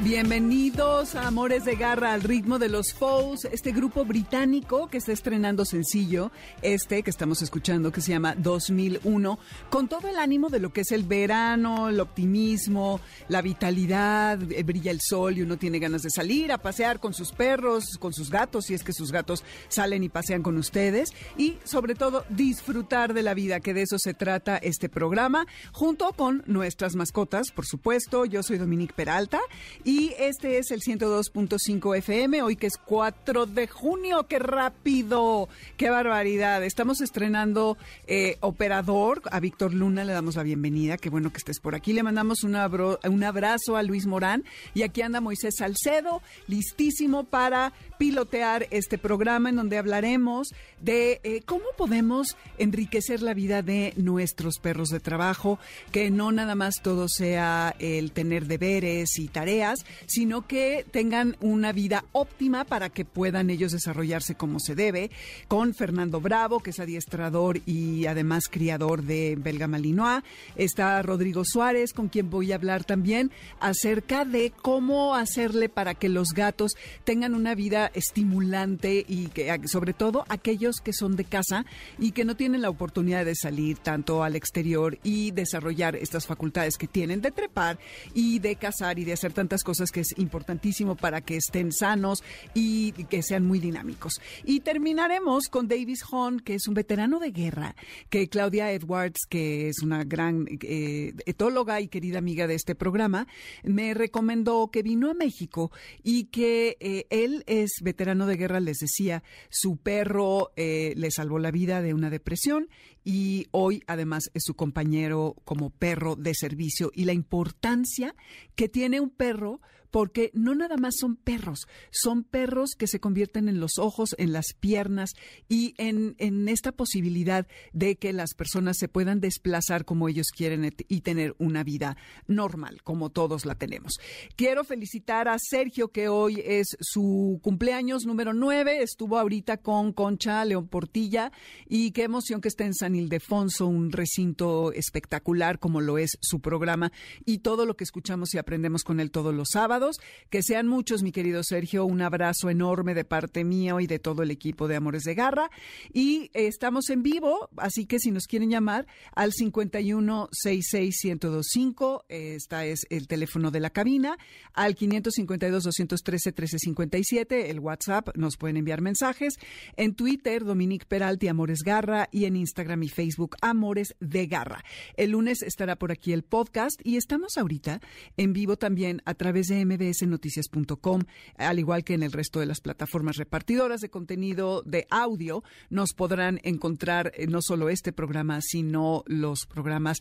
Bienvenidos 0.00 1.14
a 1.14 1.28
Amores 1.28 1.64
de 1.64 1.76
Garra 1.76 2.14
al 2.14 2.22
ritmo 2.22 2.58
de 2.58 2.68
los 2.68 2.92
Foes, 2.92 3.44
este 3.44 3.70
grupo 3.70 4.04
británico 4.04 4.88
que 4.88 4.98
está 4.98 5.12
estrenando 5.12 5.64
sencillo, 5.64 6.32
este 6.62 7.04
que 7.04 7.10
estamos 7.10 7.42
escuchando 7.42 7.92
que 7.92 8.00
se 8.00 8.10
llama 8.10 8.34
2001, 8.36 9.38
con 9.70 9.86
todo 9.86 10.08
el 10.08 10.16
ánimo 10.16 10.48
de 10.48 10.58
lo 10.58 10.72
que 10.72 10.80
es 10.80 10.90
el 10.90 11.04
verano, 11.04 11.88
el 11.88 12.00
optimismo, 12.00 13.00
la 13.28 13.40
vitalidad, 13.40 14.40
eh, 14.50 14.64
brilla 14.64 14.90
el 14.90 15.00
sol 15.00 15.38
y 15.38 15.42
uno 15.42 15.58
tiene 15.58 15.78
ganas 15.78 16.02
de 16.02 16.10
salir 16.10 16.50
a 16.50 16.58
pasear 16.58 16.98
con 16.98 17.14
sus 17.14 17.30
perros, 17.30 17.96
con 17.98 18.12
sus 18.12 18.30
gatos, 18.30 18.66
si 18.66 18.74
es 18.74 18.82
que 18.82 18.92
sus 18.92 19.12
gatos 19.12 19.44
salen 19.68 20.02
y 20.02 20.08
pasean 20.08 20.42
con 20.42 20.58
ustedes, 20.58 21.10
y 21.38 21.56
sobre 21.62 21.94
todo 21.94 22.24
disfrutar 22.30 23.14
de 23.14 23.22
la 23.22 23.32
vida, 23.32 23.60
que 23.60 23.74
de 23.74 23.82
eso 23.82 23.98
se 24.00 24.12
trata 24.12 24.56
este 24.56 24.88
programa, 24.88 25.46
junto 25.72 26.12
con 26.14 26.42
nuestras 26.46 26.96
mascotas, 26.96 27.52
por 27.52 27.64
supuesto. 27.64 28.24
Yo 28.24 28.42
soy 28.42 28.58
Dominique 28.58 28.92
Peralta 28.94 29.40
y 29.84 30.14
este 30.18 30.58
es 30.58 30.70
el 30.70 30.80
102.5 30.80 31.96
FM, 31.98 32.42
hoy 32.42 32.56
que 32.56 32.66
es 32.66 32.78
4 32.78 33.46
de 33.46 33.68
junio. 33.68 34.26
¡Qué 34.26 34.38
rápido! 34.38 35.48
¡Qué 35.76 35.90
barbaridad! 35.90 36.64
Estamos 36.64 37.02
estrenando 37.02 37.76
eh, 38.06 38.38
Operador. 38.40 39.20
A 39.30 39.40
Víctor 39.40 39.74
Luna 39.74 40.04
le 40.04 40.14
damos 40.14 40.36
la 40.36 40.42
bienvenida. 40.42 40.96
Qué 40.96 41.10
bueno 41.10 41.30
que 41.30 41.38
estés 41.38 41.60
por 41.60 41.74
aquí. 41.74 41.92
Le 41.92 42.02
mandamos 42.02 42.44
un, 42.44 42.56
un 42.56 43.24
abrazo 43.24 43.76
a 43.76 43.82
Luis 43.82 44.06
Morán. 44.06 44.44
Y 44.72 44.82
aquí 44.82 45.02
anda 45.02 45.20
Moisés 45.20 45.56
Salcedo, 45.58 46.22
listísimo 46.48 47.24
para 47.24 47.72
pilotear 47.98 48.66
este 48.70 48.98
programa 48.98 49.50
en 49.50 49.56
donde 49.56 49.78
hablaremos 49.78 50.48
de 50.80 51.20
eh, 51.22 51.42
cómo 51.44 51.64
podemos 51.76 52.36
enriquecer 52.58 53.22
la 53.22 53.34
vida 53.34 53.62
de 53.62 53.94
nuestros 53.96 54.58
perros 54.58 54.88
de 54.88 55.00
trabajo, 55.00 55.58
que 55.92 56.10
no 56.10 56.32
nada 56.32 56.54
más 56.54 56.76
todo 56.82 57.08
sea 57.08 57.74
el 57.78 58.12
tener 58.12 58.46
deberes 58.46 59.18
y 59.18 59.28
tareas, 59.28 59.73
sino 60.06 60.46
que 60.46 60.84
tengan 60.90 61.36
una 61.40 61.72
vida 61.72 62.04
óptima 62.12 62.64
para 62.64 62.90
que 62.90 63.04
puedan 63.04 63.50
ellos 63.50 63.72
desarrollarse 63.72 64.34
como 64.34 64.60
se 64.60 64.74
debe, 64.74 65.10
con 65.48 65.74
Fernando 65.74 66.20
Bravo, 66.20 66.60
que 66.60 66.70
es 66.70 66.80
adiestrador 66.80 67.60
y 67.66 68.06
además 68.06 68.48
criador 68.50 69.02
de 69.02 69.36
Belga 69.38 69.66
Malinois, 69.66 70.22
está 70.56 71.00
Rodrigo 71.02 71.44
Suárez, 71.44 71.92
con 71.92 72.08
quien 72.08 72.30
voy 72.30 72.52
a 72.52 72.56
hablar 72.56 72.84
también 72.84 73.30
acerca 73.60 74.24
de 74.24 74.52
cómo 74.62 75.14
hacerle 75.14 75.68
para 75.68 75.94
que 75.94 76.08
los 76.08 76.28
gatos 76.32 76.72
tengan 77.04 77.34
una 77.34 77.54
vida 77.54 77.90
estimulante 77.94 79.04
y 79.08 79.28
que 79.28 79.54
sobre 79.66 79.92
todo 79.92 80.24
aquellos 80.28 80.76
que 80.82 80.92
son 80.92 81.16
de 81.16 81.24
casa 81.24 81.64
y 81.98 82.12
que 82.12 82.24
no 82.24 82.36
tienen 82.36 82.62
la 82.62 82.70
oportunidad 82.70 83.24
de 83.24 83.34
salir 83.34 83.78
tanto 83.78 84.22
al 84.22 84.36
exterior 84.36 84.98
y 85.02 85.30
desarrollar 85.30 85.96
estas 85.96 86.26
facultades 86.26 86.76
que 86.76 86.86
tienen 86.86 87.20
de 87.20 87.30
trepar 87.30 87.78
y 88.14 88.38
de 88.38 88.56
cazar 88.56 88.98
y 88.98 89.04
de 89.04 89.12
hacer 89.12 89.32
tantas 89.32 89.63
cosas 89.64 89.90
que 89.90 90.00
es 90.00 90.16
importantísimo 90.16 90.94
para 90.94 91.20
que 91.22 91.36
estén 91.36 91.72
sanos 91.72 92.22
y 92.54 92.92
que 92.92 93.24
sean 93.24 93.44
muy 93.44 93.58
dinámicos. 93.58 94.20
Y 94.44 94.60
terminaremos 94.60 95.48
con 95.48 95.66
Davis 95.66 96.04
Hahn, 96.12 96.38
que 96.38 96.54
es 96.54 96.68
un 96.68 96.74
veterano 96.74 97.18
de 97.18 97.32
guerra, 97.32 97.74
que 98.10 98.28
Claudia 98.28 98.70
Edwards, 98.70 99.26
que 99.28 99.68
es 99.68 99.80
una 99.82 100.04
gran 100.04 100.46
eh, 100.62 101.14
etóloga 101.26 101.80
y 101.80 101.88
querida 101.88 102.18
amiga 102.18 102.46
de 102.46 102.54
este 102.54 102.76
programa, 102.76 103.26
me 103.64 103.94
recomendó 103.94 104.70
que 104.70 104.82
vino 104.82 105.10
a 105.10 105.14
México 105.14 105.72
y 106.02 106.24
que 106.26 106.76
eh, 106.78 107.06
él 107.10 107.42
es 107.46 107.72
veterano 107.82 108.26
de 108.26 108.36
guerra, 108.36 108.60
les 108.60 108.78
decía, 108.78 109.24
su 109.48 109.76
perro 109.78 110.52
eh, 110.56 110.92
le 110.96 111.10
salvó 111.10 111.38
la 111.38 111.50
vida 111.50 111.82
de 111.82 111.94
una 111.94 112.10
depresión 112.10 112.68
y 113.04 113.46
hoy 113.50 113.82
además 113.86 114.30
es 114.32 114.44
su 114.44 114.54
compañero 114.54 115.36
como 115.44 115.70
perro 115.70 116.16
de 116.16 116.34
servicio 116.34 116.90
y 116.94 117.04
la 117.04 117.12
importancia 117.12 118.14
que 118.54 118.68
tiene 118.68 119.00
un 119.00 119.10
perro 119.10 119.60
porque 119.94 120.32
no 120.34 120.56
nada 120.56 120.76
más 120.76 120.96
son 120.98 121.14
perros, 121.14 121.68
son 121.92 122.24
perros 122.24 122.70
que 122.76 122.88
se 122.88 122.98
convierten 122.98 123.48
en 123.48 123.60
los 123.60 123.78
ojos, 123.78 124.16
en 124.18 124.32
las 124.32 124.46
piernas 124.58 125.12
y 125.48 125.72
en, 125.78 126.16
en 126.18 126.48
esta 126.48 126.72
posibilidad 126.72 127.46
de 127.72 127.94
que 127.94 128.12
las 128.12 128.34
personas 128.34 128.76
se 128.76 128.88
puedan 128.88 129.20
desplazar 129.20 129.84
como 129.84 130.08
ellos 130.08 130.32
quieren 130.36 130.74
y 130.88 131.02
tener 131.02 131.36
una 131.38 131.62
vida 131.62 131.96
normal, 132.26 132.82
como 132.82 133.10
todos 133.10 133.46
la 133.46 133.54
tenemos. 133.54 133.92
Quiero 134.34 134.64
felicitar 134.64 135.28
a 135.28 135.36
Sergio, 135.38 135.92
que 135.92 136.08
hoy 136.08 136.42
es 136.44 136.76
su 136.80 137.38
cumpleaños 137.40 138.04
número 138.04 138.34
9, 138.34 138.82
estuvo 138.82 139.16
ahorita 139.16 139.58
con 139.58 139.92
Concha 139.92 140.44
León 140.44 140.66
Portilla 140.66 141.30
y 141.68 141.92
qué 141.92 142.02
emoción 142.02 142.40
que 142.40 142.48
esté 142.48 142.64
en 142.64 142.74
San 142.74 142.96
Ildefonso, 142.96 143.68
un 143.68 143.92
recinto 143.92 144.72
espectacular 144.72 145.60
como 145.60 145.80
lo 145.80 145.98
es 145.98 146.18
su 146.20 146.40
programa 146.40 146.90
y 147.24 147.38
todo 147.38 147.64
lo 147.64 147.76
que 147.76 147.84
escuchamos 147.84 148.34
y 148.34 148.38
aprendemos 148.38 148.82
con 148.82 148.98
él 148.98 149.12
todos 149.12 149.32
los 149.32 149.50
sábados. 149.52 149.83
Que 150.30 150.42
sean 150.42 150.68
muchos, 150.68 151.02
mi 151.02 151.12
querido 151.12 151.42
Sergio. 151.42 151.84
Un 151.84 152.00
abrazo 152.02 152.50
enorme 152.50 152.94
de 152.94 153.04
parte 153.04 153.44
mío 153.44 153.80
y 153.80 153.86
de 153.86 153.98
todo 153.98 154.22
el 154.22 154.30
equipo 154.30 154.68
de 154.68 154.76
Amores 154.76 155.04
de 155.04 155.14
Garra. 155.14 155.50
Y 155.92 156.30
estamos 156.34 156.90
en 156.90 157.02
vivo, 157.02 157.48
así 157.56 157.86
que 157.86 157.98
si 157.98 158.10
nos 158.10 158.26
quieren 158.26 158.50
llamar 158.50 158.86
al 159.14 159.32
51661025, 159.32 162.04
esta 162.08 162.66
es 162.66 162.86
el 162.90 163.06
teléfono 163.06 163.50
de 163.50 163.60
la 163.60 163.70
cabina, 163.70 164.18
al 164.52 164.76
552-213-1357, 164.76 167.50
el 167.50 167.60
WhatsApp, 167.60 168.08
nos 168.16 168.36
pueden 168.36 168.56
enviar 168.56 168.80
mensajes. 168.80 169.34
En 169.76 169.94
Twitter, 169.94 170.44
Dominique 170.44 170.86
Peralti, 170.86 171.28
Amores 171.28 171.60
Garra, 171.64 172.08
y 172.10 172.24
en 172.24 172.34
Instagram 172.36 172.82
y 172.82 172.88
Facebook, 172.88 173.36
Amores 173.40 173.94
de 174.00 174.26
Garra. 174.26 174.64
El 174.96 175.10
lunes 175.10 175.42
estará 175.42 175.76
por 175.76 175.92
aquí 175.92 176.12
el 176.12 176.22
podcast 176.22 176.80
y 176.84 176.96
estamos 176.96 177.36
ahorita 177.36 177.80
en 178.16 178.32
vivo 178.32 178.56
también 178.56 179.02
a 179.04 179.14
través 179.14 179.48
de 179.48 179.60
mbsnoticias.com, 179.76 181.02
al 181.36 181.58
igual 181.58 181.84
que 181.84 181.94
en 181.94 182.02
el 182.02 182.12
resto 182.12 182.40
de 182.40 182.46
las 182.46 182.60
plataformas 182.60 183.16
repartidoras 183.16 183.80
de 183.80 183.90
contenido 183.90 184.62
de 184.62 184.86
audio, 184.90 185.42
nos 185.70 185.92
podrán 185.92 186.40
encontrar 186.42 187.12
eh, 187.14 187.26
no 187.26 187.42
solo 187.42 187.68
este 187.68 187.92
programa, 187.92 188.40
sino 188.40 189.04
los 189.06 189.46
programas 189.46 189.98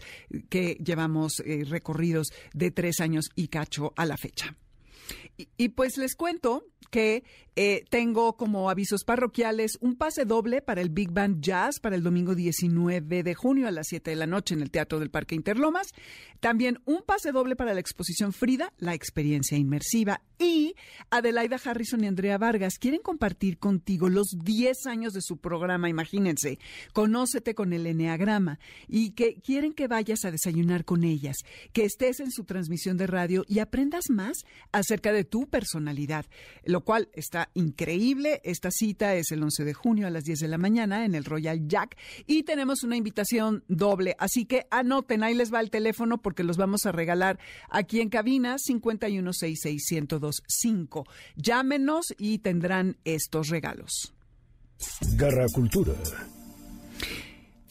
que 0.50 0.78
llevamos 0.84 1.42
eh, 1.46 1.66
recorridos 1.68 2.28
de 2.54 2.72
tres 2.72 3.00
años 3.00 3.30
y 3.36 3.48
cacho 3.48 3.94
a 3.96 4.06
la 4.06 4.18
fecha. 4.18 4.56
Y, 5.58 5.70
pues 5.70 5.98
les 5.98 6.16
cuento 6.16 6.64
que 6.92 7.24
eh, 7.56 7.86
tengo 7.90 8.36
como 8.38 8.70
avisos 8.70 9.04
parroquiales 9.04 9.78
un 9.82 9.96
pase 9.96 10.26
doble 10.26 10.62
para 10.62 10.82
el 10.82 10.90
Big 10.90 11.12
Band 11.12 11.42
Jazz 11.42 11.80
para 11.80 11.96
el 11.96 12.04
domingo 12.04 12.36
19 12.36 13.24
de 13.24 13.34
junio 13.34 13.68
a 13.68 13.72
las 13.72 13.88
7 13.90 14.12
de 14.12 14.16
la 14.16 14.28
noche 14.28 14.54
en 14.54 14.62
el 14.62 14.70
Teatro 14.70 15.00
del 15.00 15.10
Parque 15.10 15.34
Interlomas. 15.36 15.88
También 16.40 16.80
un 16.86 17.02
pase 17.02 17.32
doble 17.32 17.56
para 17.56 17.74
la 17.74 17.80
exposición 17.80 18.32
Frida, 18.32 18.74
la 18.78 18.94
experiencia 18.94 19.58
inmersiva. 19.58 20.22
Y 20.40 20.76
Adelaida 21.10 21.60
Harrison 21.64 22.04
y 22.04 22.08
Andrea 22.08 22.38
Vargas 22.38 22.78
quieren 22.80 23.02
compartir 23.02 23.58
contigo 23.58 24.10
los 24.10 24.28
10 24.44 24.86
años 24.88 25.14
de 25.14 25.22
su 25.22 25.38
programa, 25.38 25.90
imagínense, 25.90 26.60
Conócete 26.92 27.56
con 27.56 27.72
el 27.72 27.88
Enneagrama, 27.88 28.60
y 28.88 29.12
que 29.12 29.36
quieren 29.36 29.74
que 29.74 29.88
vayas 29.88 30.26
a 30.26 30.32
desayunar 30.32 30.86
con 30.86 31.04
ellas, 31.04 31.38
que 31.72 31.86
estés 31.86 32.20
en 32.20 32.32
su 32.32 32.44
transmisión 32.44 32.98
de 32.98 33.08
radio 33.08 33.46
y 33.48 33.60
aprendas 33.60 34.10
más 34.10 34.44
acerca 34.72 34.93
de 35.02 35.24
tu 35.24 35.48
personalidad, 35.48 36.26
lo 36.64 36.82
cual 36.82 37.10
está 37.14 37.50
increíble. 37.54 38.42
Esta 38.44 38.72
cita 38.72 39.16
es 39.16 39.32
el 39.32 39.42
11 39.42 39.64
de 39.66 39.74
junio 39.74 40.08
a 40.08 40.10
las 40.10 40.24
10 40.24 40.40
de 40.40 40.48
la 40.48 40.58
mañana 40.58 41.06
en 41.06 41.14
el 41.16 41.26
Royal 41.26 41.68
Jack 41.68 41.98
y 42.28 42.44
tenemos 42.44 42.84
una 42.84 42.96
invitación 42.96 43.64
doble. 43.68 44.16
Así 44.20 44.46
que 44.46 44.68
anoten, 44.70 45.24
ahí 45.24 45.34
les 45.34 45.54
va 45.54 45.60
el 45.60 45.70
teléfono 45.70 46.22
porque 46.22 46.44
los 46.44 46.58
vamos 46.58 46.86
a 46.86 46.92
regalar 46.92 47.40
aquí 47.70 48.02
en 48.02 48.10
cabina 48.10 48.58
5166125. 48.58 51.06
Llámenos 51.36 52.14
y 52.18 52.40
tendrán 52.40 52.98
estos 53.04 53.50
regalos. 53.50 54.14
Garra 55.18 55.46
Cultura. 55.54 55.94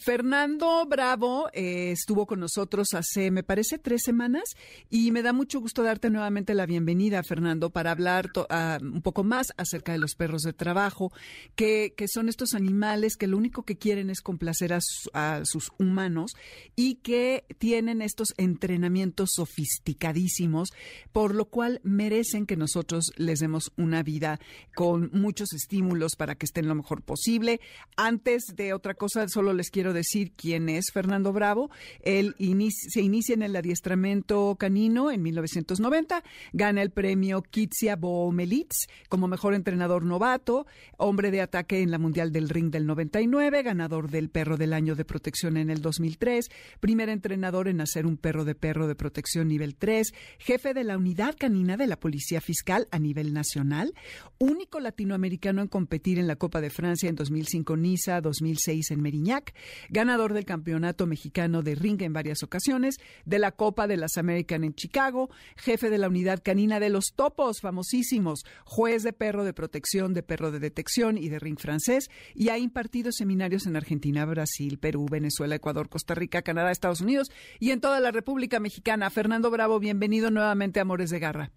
Fernando 0.03 0.85
Bravo 0.85 1.49
eh, 1.53 1.91
estuvo 1.91 2.25
con 2.25 2.41
nosotros 2.41 2.89
hace, 2.93 3.31
me 3.31 3.41
parece, 3.41 3.77
tres 3.77 4.01
semanas 4.03 4.43
y 4.89 5.11
me 5.11 5.21
da 5.21 5.31
mucho 5.31 5.61
gusto 5.61 5.81
darte 5.81 6.09
nuevamente 6.09 6.53
la 6.53 6.65
bienvenida, 6.65 7.23
Fernando, 7.23 7.69
para 7.69 7.91
hablar 7.91 8.29
ah, 8.49 8.79
un 8.81 9.01
poco 9.01 9.23
más 9.23 9.53
acerca 9.55 9.93
de 9.93 9.99
los 9.99 10.15
perros 10.15 10.41
de 10.41 10.51
trabajo, 10.51 11.13
que, 11.55 11.93
que, 11.95 12.09
son 12.09 12.27
estos 12.27 12.53
animales 12.53 13.15
que 13.15 13.27
lo 13.27 13.37
único 13.37 13.63
que 13.63 13.77
quieren 13.77 14.09
es 14.09 14.19
complacer 14.19 14.73
a, 14.73 14.79
a 15.13 15.41
sus 15.45 15.71
humanos 15.79 16.33
y 16.75 16.95
que 16.95 17.45
tienen 17.57 18.01
estos 18.01 18.33
entrenamientos 18.35 19.29
sofisticadísimos, 19.33 20.71
por 21.13 21.33
lo 21.33 21.45
cual 21.45 21.79
merecen 21.83 22.45
que 22.45 22.57
nosotros 22.57 23.05
les 23.15 23.39
demos 23.39 23.71
una 23.77 24.03
vida 24.03 24.41
con 24.75 25.09
muchos 25.13 25.53
estímulos 25.53 26.17
para 26.17 26.35
que 26.35 26.45
estén 26.45 26.67
lo 26.67 26.75
mejor 26.75 27.03
posible. 27.03 27.61
Antes 27.95 28.43
de 28.53 28.73
otra 28.73 28.95
cosa, 28.95 29.29
solo 29.29 29.53
les 29.53 29.69
quiero 29.69 29.92
decir 29.93 30.31
quién 30.35 30.69
es 30.69 30.91
Fernando 30.91 31.31
Bravo. 31.33 31.69
Él 32.01 32.35
se 32.69 33.01
inicia 33.01 33.33
en 33.33 33.43
el 33.43 33.55
adiestramiento 33.55 34.55
canino 34.59 35.11
en 35.11 35.21
1990, 35.21 36.23
gana 36.53 36.81
el 36.81 36.91
premio 36.91 37.41
Kitsia 37.41 37.95
Bomelitz 37.95 38.87
como 39.09 39.27
mejor 39.27 39.53
entrenador 39.53 40.03
novato, 40.03 40.65
hombre 40.97 41.31
de 41.31 41.41
ataque 41.41 41.81
en 41.81 41.91
la 41.91 41.99
Mundial 41.99 42.31
del 42.31 42.49
Ring 42.49 42.71
del 42.71 42.85
99, 42.85 43.63
ganador 43.63 44.09
del 44.09 44.29
Perro 44.29 44.57
del 44.57 44.73
Año 44.73 44.95
de 44.95 45.05
Protección 45.05 45.57
en 45.57 45.69
el 45.69 45.81
2003, 45.81 46.49
primer 46.79 47.09
entrenador 47.09 47.67
en 47.67 47.81
hacer 47.81 48.05
un 48.05 48.17
perro 48.17 48.45
de 48.45 48.55
perro 48.55 48.87
de 48.87 48.95
protección 48.95 49.47
nivel 49.47 49.75
3, 49.75 50.13
jefe 50.39 50.73
de 50.73 50.83
la 50.83 50.97
unidad 50.97 51.35
canina 51.37 51.77
de 51.77 51.87
la 51.87 51.99
Policía 51.99 52.41
Fiscal 52.41 52.87
a 52.91 52.99
nivel 52.99 53.33
nacional, 53.33 53.93
único 54.39 54.79
latinoamericano 54.79 55.61
en 55.61 55.67
competir 55.67 56.19
en 56.19 56.27
la 56.27 56.35
Copa 56.35 56.61
de 56.61 56.69
Francia 56.69 57.09
en 57.09 57.15
2005 57.15 57.77
Niza, 57.77 58.21
2006 58.21 58.91
en 58.91 59.01
Meriñac, 59.01 59.53
ganador 59.89 60.33
del 60.33 60.45
Campeonato 60.45 61.07
Mexicano 61.07 61.61
de 61.61 61.75
Ring 61.75 62.01
en 62.01 62.13
varias 62.13 62.43
ocasiones, 62.43 62.97
de 63.25 63.39
la 63.39 63.51
Copa 63.51 63.87
de 63.87 63.97
las 63.97 64.17
American 64.17 64.63
en 64.63 64.73
Chicago, 64.73 65.29
jefe 65.57 65.89
de 65.89 65.97
la 65.97 66.07
unidad 66.07 66.41
canina 66.43 66.79
de 66.79 66.89
los 66.89 67.13
topos, 67.15 67.61
famosísimos, 67.61 68.43
juez 68.65 69.03
de 69.03 69.13
perro 69.13 69.43
de 69.43 69.53
protección, 69.53 70.13
de 70.13 70.23
perro 70.23 70.51
de 70.51 70.59
detección 70.59 71.17
y 71.17 71.29
de 71.29 71.39
ring 71.39 71.59
francés, 71.59 72.09
y 72.33 72.49
ha 72.49 72.57
impartido 72.57 73.11
seminarios 73.11 73.65
en 73.65 73.75
Argentina, 73.75 74.25
Brasil, 74.25 74.77
Perú, 74.79 75.07
Venezuela, 75.09 75.55
Ecuador, 75.55 75.89
Costa 75.89 76.15
Rica, 76.15 76.41
Canadá, 76.41 76.71
Estados 76.71 77.01
Unidos 77.01 77.31
y 77.59 77.71
en 77.71 77.81
toda 77.81 77.99
la 77.99 78.11
República 78.11 78.59
Mexicana. 78.59 79.09
Fernando 79.09 79.51
Bravo, 79.51 79.79
bienvenido 79.79 80.31
nuevamente 80.31 80.79
a 80.79 80.83
Amores 80.83 81.09
de 81.09 81.19
Garra. 81.19 81.51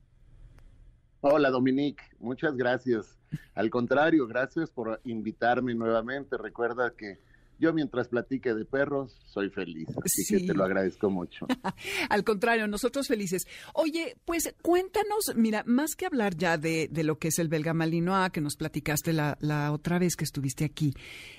Hola 1.20 1.50
Dominique, 1.50 2.04
muchas 2.20 2.56
gracias. 2.56 3.18
Al 3.54 3.70
contrario, 3.70 4.26
gracias 4.26 4.70
por 4.70 5.00
invitarme 5.04 5.74
nuevamente. 5.74 6.36
Recuerda 6.36 6.92
que 6.96 7.18
yo 7.58 7.72
mientras 7.72 8.08
platique 8.08 8.54
de 8.54 8.64
perros 8.64 9.16
soy 9.26 9.50
feliz, 9.50 9.88
así 10.04 10.24
que 10.26 10.46
te 10.46 10.54
lo 10.54 10.64
agradezco 10.64 11.10
mucho. 11.10 11.46
Al 12.10 12.24
contrario, 12.24 12.68
nosotros 12.68 13.08
felices. 13.08 13.46
Oye, 13.74 14.16
pues 14.24 14.54
cuéntanos, 14.62 15.34
mira, 15.36 15.62
más 15.66 15.94
que 15.94 16.06
hablar 16.06 16.36
ya 16.36 16.58
de, 16.58 16.88
lo 16.92 17.18
que 17.18 17.28
es 17.28 17.38
el 17.38 17.48
belga 17.48 17.74
malinois 17.74 18.30
que 18.30 18.40
nos 18.40 18.56
platicaste 18.56 19.12
la, 19.12 19.72
otra 19.72 19.98
vez 19.98 20.16
que 20.16 20.24
estuviste 20.24 20.64
aquí, 20.64 20.94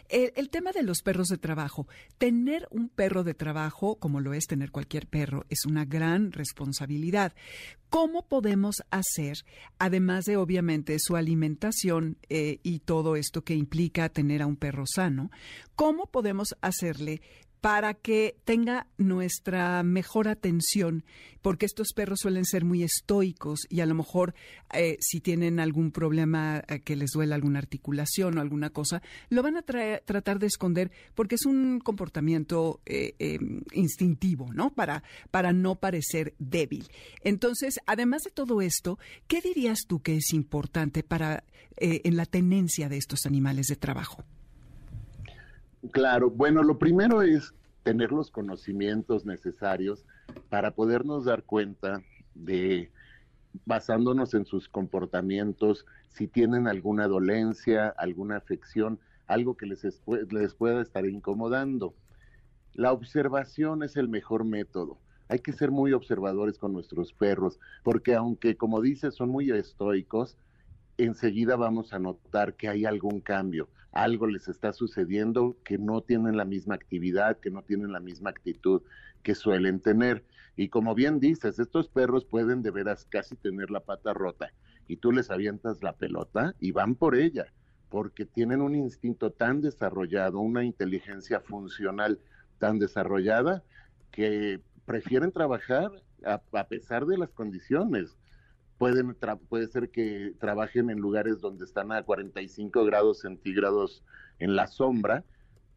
el, 0.10 0.50
tema 0.50 0.72
de 0.72 0.84
los 0.84 1.02
perros 1.02 1.28
de 1.28 1.38
trabajo. 1.38 1.88
Tener 2.18 2.68
un 2.72 2.90
perro 2.90 3.24
de 3.24 3.34
trabajo, 3.34 3.96
como 3.96 4.19
lo 4.19 4.34
es 4.34 4.48
tener 4.48 4.72
cualquier 4.72 5.08
perro, 5.08 5.46
es 5.50 5.66
una 5.66 5.86
gran 5.86 6.31
responsabilidad. 6.31 7.34
¿Cómo 7.90 8.28
podemos 8.28 8.84
hacer, 8.92 9.38
además 9.80 10.25
de 10.25 10.36
obviamente 10.36 10.98
su 11.00 11.16
alimentación 11.16 12.18
eh, 12.30 12.60
y 12.62 12.80
todo 12.80 13.16
esto 13.16 13.44
que 13.44 13.56
implica 13.56 14.10
tener 14.10 14.42
a 14.42 14.46
un 14.46 14.58
perro 14.58 14.84
sano, 14.86 15.31
cómo 15.77 16.07
podemos 16.07 16.57
hacerle 16.59 17.21
para 17.62 17.94
que 17.94 18.35
tenga 18.45 18.88
nuestra 18.97 19.83
mejor 19.83 20.27
atención, 20.27 21.03
porque 21.41 21.65
estos 21.65 21.94
perros 21.95 22.19
suelen 22.21 22.45
ser 22.45 22.65
muy 22.65 22.83
estoicos 22.83 23.62
y 23.69 23.81
a 23.81 23.85
lo 23.85 23.94
mejor 23.94 24.33
eh, 24.74 24.97
si 25.00 25.21
tienen 25.21 25.59
algún 25.59 25.91
problema 25.91 26.63
eh, 26.68 26.79
que 26.81 26.95
les 26.95 27.12
duele 27.12 27.35
alguna 27.35 27.59
articulación 27.59 28.38
o 28.38 28.41
alguna 28.41 28.71
cosa, 28.71 29.01
lo 29.29 29.44
van 29.44 29.57
a 29.57 29.62
tratar 29.62 30.39
de 30.39 30.47
esconder 30.47 30.91
porque 31.13 31.35
es 31.35 31.45
un 31.45 31.80
comportamiento 31.80 32.81
eh, 32.85 33.13
em, 33.19 33.62
instintivo, 33.73 34.51
¿no? 34.53 34.73
Para, 34.73 35.03
para 35.30 35.53
no 35.53 35.75
parecer 35.75 36.33
débil. 36.39 36.88
Entonces, 37.23 37.80
además 37.85 38.23
de 38.23 38.31
todo 38.31 38.62
esto, 38.62 38.97
¿qué 39.27 39.41
dirías 39.41 39.81
tú 39.88 40.01
que 40.01 40.18
es 40.18 40.33
importante 40.33 41.03
para 41.03 41.44
en 41.80 42.18
la 42.18 42.25
tenencia 42.25 42.89
de 42.89 42.97
estos 42.97 43.27
animales 43.27 43.68
de 43.68 43.75
trabajo? 43.75 44.23
Claro, 45.91 46.29
bueno, 46.29 46.63
lo 46.63 46.77
primero 46.79 47.21
es 47.21 47.53
tener 47.83 48.12
los 48.12 48.31
conocimientos 48.31 49.25
necesarios 49.25 50.06
para 50.50 50.71
podernos 50.71 51.25
dar 51.25 51.44
cuenta 51.44 52.01
de, 52.33 52.91
basándonos 53.65 54.33
en 54.33 54.45
sus 54.45 54.68
comportamientos, 54.68 55.85
si 56.09 56.27
tienen 56.27 56.68
alguna 56.68 57.07
dolencia, 57.07 57.89
alguna 57.89 58.38
afección, 58.38 59.00
algo 59.27 59.56
que 59.56 59.68
les, 59.68 59.83
les 60.31 60.53
pueda 60.53 60.81
estar 60.81 61.06
incomodando. 61.06 61.94
La 62.73 62.91
observación 62.91 63.83
es 63.83 63.95
el 63.97 64.09
mejor 64.09 64.44
método. 64.44 64.97
Hay 65.30 65.39
que 65.39 65.53
ser 65.53 65.71
muy 65.71 65.94
observadores 65.94 66.57
con 66.57 66.73
nuestros 66.73 67.13
perros, 67.13 67.59
porque 67.83 68.15
aunque, 68.15 68.56
como 68.56 68.81
dices, 68.81 69.15
son 69.15 69.30
muy 69.30 69.51
estoicos, 69.51 70.38
enseguida 70.97 71.55
vamos 71.55 71.94
a 71.94 71.99
notar 71.99 72.55
que 72.55 72.67
hay 72.67 72.85
algún 72.85 73.21
cambio, 73.21 73.69
algo 73.91 74.27
les 74.27 74.47
está 74.47 74.73
sucediendo 74.73 75.57
que 75.63 75.77
no 75.77 76.01
tienen 76.01 76.38
la 76.38 76.45
misma 76.45 76.75
actividad, 76.75 77.39
que 77.39 77.51
no 77.51 77.61
tienen 77.63 77.91
la 77.91 77.99
misma 77.99 78.29
actitud 78.29 78.81
que 79.23 79.35
suelen 79.35 79.79
tener. 79.79 80.23
Y 80.55 80.69
como 80.69 80.95
bien 80.95 81.19
dices, 81.19 81.59
estos 81.59 81.88
perros 81.88 82.25
pueden 82.25 82.61
de 82.63 82.71
veras 82.71 83.05
casi 83.05 83.35
tener 83.35 83.69
la 83.69 83.81
pata 83.81 84.13
rota 84.13 84.51
y 84.88 84.97
tú 84.97 85.11
les 85.11 85.29
avientas 85.29 85.83
la 85.83 85.94
pelota 85.94 86.55
y 86.59 86.71
van 86.71 86.95
por 86.95 87.15
ella, 87.15 87.53
porque 87.89 88.25
tienen 88.25 88.61
un 88.61 88.75
instinto 88.75 89.31
tan 89.31 89.61
desarrollado, 89.61 90.39
una 90.39 90.63
inteligencia 90.63 91.39
funcional 91.41 92.19
tan 92.57 92.79
desarrollada 92.79 93.63
que 94.11 94.61
prefieren 94.85 95.31
trabajar 95.31 95.91
a, 96.25 96.41
a 96.53 96.67
pesar 96.67 97.05
de 97.05 97.17
las 97.17 97.29
condiciones 97.29 98.17
pueden 98.77 99.15
puede 99.50 99.68
ser 99.68 99.89
que 99.89 100.33
trabajen 100.39 100.89
en 100.89 101.00
lugares 101.00 101.41
donde 101.41 101.65
están 101.65 101.91
a 101.91 102.03
45 102.03 102.85
grados 102.85 103.19
centígrados 103.19 104.03
en 104.39 104.56
la 104.56 104.68
sombra 104.68 105.25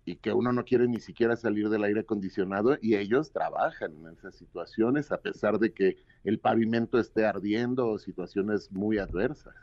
y 0.04 0.16
que 0.16 0.32
uno 0.32 0.52
no 0.52 0.64
quiere 0.64 0.88
ni 0.88 1.00
siquiera 1.00 1.36
salir 1.36 1.68
del 1.68 1.84
aire 1.84 2.00
acondicionado 2.00 2.76
y 2.80 2.96
ellos 2.96 3.32
trabajan 3.32 3.92
en 3.96 4.14
esas 4.14 4.34
situaciones 4.34 5.12
a 5.12 5.20
pesar 5.20 5.58
de 5.58 5.72
que 5.72 5.96
el 6.24 6.38
pavimento 6.38 6.98
esté 6.98 7.26
ardiendo 7.26 7.88
o 7.88 7.98
situaciones 7.98 8.70
muy 8.72 8.98
adversas. 8.98 9.54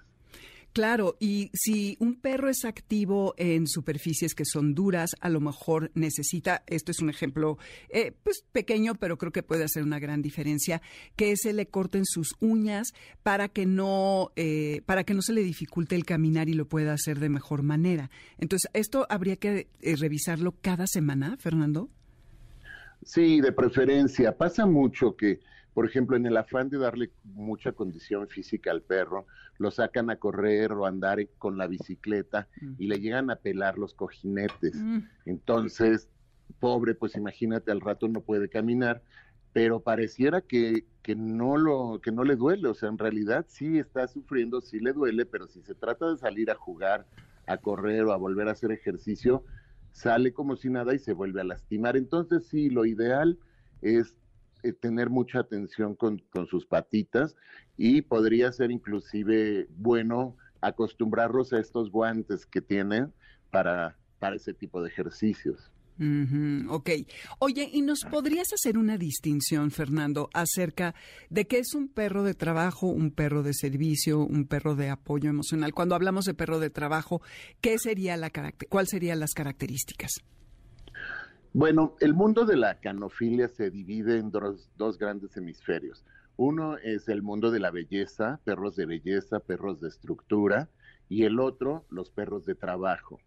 Claro, 0.78 1.18
y 1.20 1.50
si 1.56 1.98
un 2.00 2.22
perro 2.22 2.50
es 2.50 2.64
activo 2.64 3.34
en 3.38 3.66
superficies 3.66 4.36
que 4.36 4.46
son 4.46 4.76
duras, 4.76 5.16
a 5.22 5.28
lo 5.28 5.40
mejor 5.40 5.90
necesita, 5.96 6.62
esto 6.68 6.92
es 6.92 7.00
un 7.00 7.10
ejemplo 7.10 7.58
eh, 7.90 8.14
pues 8.22 8.46
pequeño, 8.52 8.94
pero 8.94 9.18
creo 9.18 9.32
que 9.32 9.42
puede 9.42 9.64
hacer 9.64 9.82
una 9.82 9.98
gran 9.98 10.22
diferencia, 10.22 10.84
que 11.16 11.36
se 11.36 11.52
le 11.52 11.66
corten 11.66 12.06
sus 12.06 12.36
uñas 12.42 12.94
para 13.24 13.50
que 13.50 13.66
no, 13.66 14.30
eh, 14.36 14.84
para 14.86 15.04
que 15.04 15.16
no 15.16 15.24
se 15.24 15.34
le 15.34 15.42
dificulte 15.42 15.96
el 15.96 16.06
caminar 16.06 16.48
y 16.48 16.54
lo 16.54 16.68
pueda 16.68 16.94
hacer 16.94 17.18
de 17.18 17.30
mejor 17.30 17.64
manera. 17.64 18.12
Entonces, 18.38 18.70
esto 18.74 19.08
habría 19.10 19.38
que 19.38 19.70
eh, 19.82 19.96
revisarlo 19.96 20.58
cada 20.62 20.86
semana, 20.86 21.38
Fernando. 21.40 21.90
Sí, 23.04 23.42
de 23.42 23.52
preferencia. 23.52 24.38
Pasa 24.38 24.68
mucho 24.68 25.16
que 25.16 25.40
por 25.78 25.86
ejemplo, 25.86 26.18
en 26.18 26.26
el 26.26 26.36
afán 26.36 26.70
de 26.70 26.80
darle 26.80 27.12
mucha 27.24 27.72
condición 27.72 28.28
física 28.30 28.72
al 28.72 28.82
perro, 28.82 29.28
lo 29.60 29.70
sacan 29.70 30.10
a 30.10 30.16
correr 30.16 30.72
o 30.72 30.88
andar 30.88 31.20
con 31.38 31.60
la 31.60 31.68
bicicleta 31.68 32.48
y 32.80 32.88
le 32.88 33.00
llegan 33.00 33.30
a 33.30 33.36
pelar 33.36 33.78
los 33.78 33.94
cojinetes. 33.94 34.74
Mm. 34.74 35.02
Entonces, 35.28 36.10
pobre, 36.60 36.96
pues 36.96 37.16
imagínate, 37.16 37.70
al 37.70 37.82
rato 37.82 38.08
no 38.08 38.22
puede 38.22 38.50
caminar, 38.50 39.04
pero 39.54 39.80
pareciera 39.80 40.42
que, 40.42 40.88
que, 41.04 41.16
no 41.16 41.58
lo, 41.58 42.02
que 42.02 42.12
no 42.12 42.24
le 42.24 42.38
duele, 42.38 42.70
o 42.70 42.74
sea, 42.74 42.90
en 42.90 42.98
realidad 42.98 43.46
sí 43.48 43.78
está 43.78 44.08
sufriendo, 44.08 44.62
sí 44.62 44.80
le 44.80 44.94
duele, 44.94 45.28
pero 45.28 45.48
si 45.48 45.62
se 45.62 45.76
trata 45.76 46.10
de 46.10 46.18
salir 46.18 46.50
a 46.50 46.56
jugar, 46.56 47.06
a 47.46 47.58
correr 47.58 48.04
o 48.06 48.14
a 48.14 48.18
volver 48.18 48.48
a 48.48 48.54
hacer 48.54 48.72
ejercicio, 48.72 49.44
sale 49.92 50.34
como 50.34 50.56
si 50.56 50.72
nada 50.72 50.96
y 50.96 50.98
se 50.98 51.14
vuelve 51.14 51.42
a 51.42 51.44
lastimar. 51.44 51.98
Entonces, 51.98 52.48
sí, 52.48 52.72
lo 52.72 52.84
ideal 52.84 53.38
es 53.84 54.18
eh, 54.64 54.74
tener 54.74 55.10
mucha 55.10 55.40
atención 55.40 55.96
con, 55.96 56.22
sus 56.50 56.66
patitas 56.66 57.36
y 57.78 58.02
podría 58.02 58.52
ser 58.52 58.72
inclusive 58.72 59.68
bueno 59.78 60.36
acostumbrarlos 60.62 61.54
a 61.54 61.60
estos 61.60 61.92
guantes 61.92 62.46
que 62.46 62.62
tienen 62.62 63.14
para, 63.52 63.98
para 64.20 64.36
ese 64.36 64.54
tipo 64.54 64.82
de 64.82 64.90
ejercicios. 64.90 65.72
ok. 66.70 66.90
Oye, 67.40 67.70
¿y 67.72 67.82
nos 67.82 68.04
podrías 68.04 68.52
hacer 68.54 68.78
una 68.78 68.98
distinción, 68.98 69.72
Fernando, 69.72 70.30
acerca 70.34 70.96
de 71.30 71.46
qué 71.46 71.60
es 71.60 71.74
un 71.74 71.88
perro 71.88 72.24
de 72.24 72.34
trabajo, 72.34 72.88
un 72.88 73.12
perro 73.12 73.44
de 73.44 73.54
servicio, 73.54 74.20
un 74.20 74.46
perro 74.46 74.76
de 74.76 74.90
apoyo 74.90 75.30
emocional? 75.30 75.74
Cuando 75.74 75.96
hablamos 75.96 76.26
de 76.26 76.34
perro 76.34 76.60
de 76.60 76.70
trabajo, 76.70 77.22
¿qué 77.62 77.78
sería 77.78 78.18
la 78.18 78.32
¿cuáles 78.70 78.90
serían 78.90 79.20
las 79.20 79.34
características? 79.34 80.12
Bueno, 81.58 81.96
el 82.02 82.14
mundo 82.14 82.46
de 82.46 82.56
la 82.56 82.80
canofilia 82.80 83.48
se 83.48 83.72
divide 83.72 84.20
en 84.20 84.30
dos, 84.30 85.00
grandes 85.00 85.36
hemisferios. 85.38 86.06
Uno 86.36 86.78
es 86.78 87.10
el 87.10 87.24
mundo 87.24 87.50
de 87.50 87.60
la 87.60 87.72
belleza, 87.72 88.40
perros 88.44 88.76
de 88.76 88.86
belleza, 88.86 89.40
perros 89.40 89.82
de 89.82 89.88
estructura, 89.88 90.70
y 91.10 91.24
el 91.24 91.40
otro, 91.40 91.84
los 91.90 92.12
perros 92.12 92.46
de 92.46 92.54
trabajo. 92.54 93.20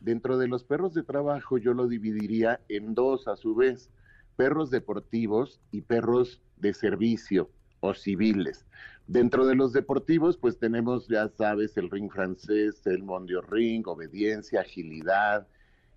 Dentro 0.00 0.38
de 0.38 0.48
los 0.48 0.64
perros 0.64 0.92
de 0.92 1.04
trabajo 1.04 1.56
yo 1.56 1.72
lo 1.72 1.86
dividiría 1.86 2.58
en 2.68 2.96
dos 2.96 3.28
a 3.28 3.36
su 3.36 3.54
vez, 3.54 3.92
perros 4.34 4.70
deportivos 4.70 5.60
y 5.70 5.82
perros 5.82 6.42
de 6.56 6.74
servicio 6.74 7.48
o 7.78 7.94
civiles. 7.94 8.66
Dentro 9.06 9.46
de 9.46 9.54
los 9.54 9.72
deportivos, 9.72 10.36
pues 10.36 10.58
tenemos, 10.58 11.06
ya 11.06 11.28
sabes, 11.28 11.76
el 11.76 11.90
ring 11.90 12.10
francés, 12.10 12.84
el 12.88 13.04
mondio 13.04 13.40
ring, 13.40 13.86
obediencia, 13.86 14.62
agilidad, 14.62 15.46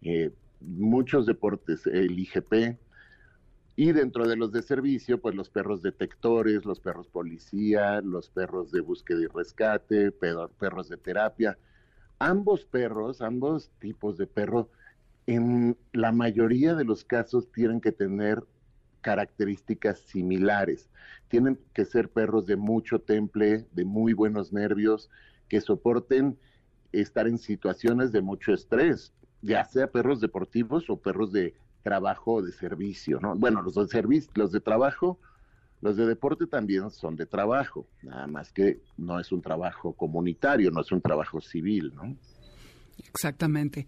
eh, 0.04 0.32
muchos 0.62 1.26
deportes, 1.26 1.86
el 1.88 2.18
IGP, 2.20 2.78
y 3.76 3.94
dentro 3.94 4.28
de 4.28 4.36
los 4.36 4.52
de 4.52 4.62
servicio, 4.62 5.20
pues 5.22 5.34
los 5.34 5.50
perros 5.50 5.82
detectores, 5.82 6.66
los 6.66 6.80
perros 6.80 7.08
policía, 7.08 8.02
los 8.02 8.30
perros 8.30 8.72
de 8.72 8.82
búsqueda 8.82 9.22
y 9.22 9.28
rescate, 9.28 10.12
perros 10.12 10.90
de 10.90 10.98
terapia. 10.98 11.58
Ambos 12.20 12.66
perros, 12.66 13.22
ambos 13.22 13.72
tipos 13.80 14.18
de 14.18 14.28
perro, 14.28 14.70
en 15.26 15.78
la 15.94 16.12
mayoría 16.12 16.76
de 16.76 16.84
los 16.84 17.04
casos 17.06 17.52
tienen 17.52 17.80
que 17.80 17.92
tener 17.92 18.44
características 19.02 20.00
similares. 20.00 20.90
Tienen 21.30 21.58
que 21.74 21.86
ser 21.86 22.10
perros 22.10 22.46
de 22.46 22.58
mucho 22.58 23.00
temple, 23.00 23.66
de 23.72 23.86
muy 23.86 24.14
buenos 24.14 24.52
nervios, 24.52 25.10
que 25.48 25.62
soporten 25.62 26.38
estar 26.92 27.28
en 27.28 27.38
situaciones 27.38 28.12
de 28.12 28.22
mucho 28.22 28.54
estrés, 28.54 29.14
ya 29.42 29.66
sea 29.66 29.88
perros 29.88 30.22
deportivos 30.22 30.90
o 30.90 30.98
perros 30.98 31.32
de 31.32 31.56
trabajo 31.84 32.36
o 32.36 32.42
de 32.42 32.52
servicio, 32.52 33.20
¿no? 33.20 33.36
Bueno, 33.36 33.62
los 33.62 33.76
de 33.76 33.88
servicio, 33.88 34.32
los 34.36 34.52
de 34.52 34.60
trabajo, 34.60 35.20
los 35.82 35.98
de 35.98 36.06
deporte 36.06 36.46
también 36.46 36.92
son 36.92 37.16
de 37.16 37.26
trabajo, 37.26 37.88
nada 38.04 38.28
más 38.28 38.52
que 38.52 38.82
no 38.98 39.20
es 39.20 39.32
un 39.32 39.42
trabajo 39.42 39.94
comunitario, 39.94 40.70
no 40.70 40.82
es 40.82 40.92
un 40.92 41.02
trabajo 41.02 41.42
civil, 41.42 41.92
¿no? 41.96 42.16
Exactamente. 43.10 43.88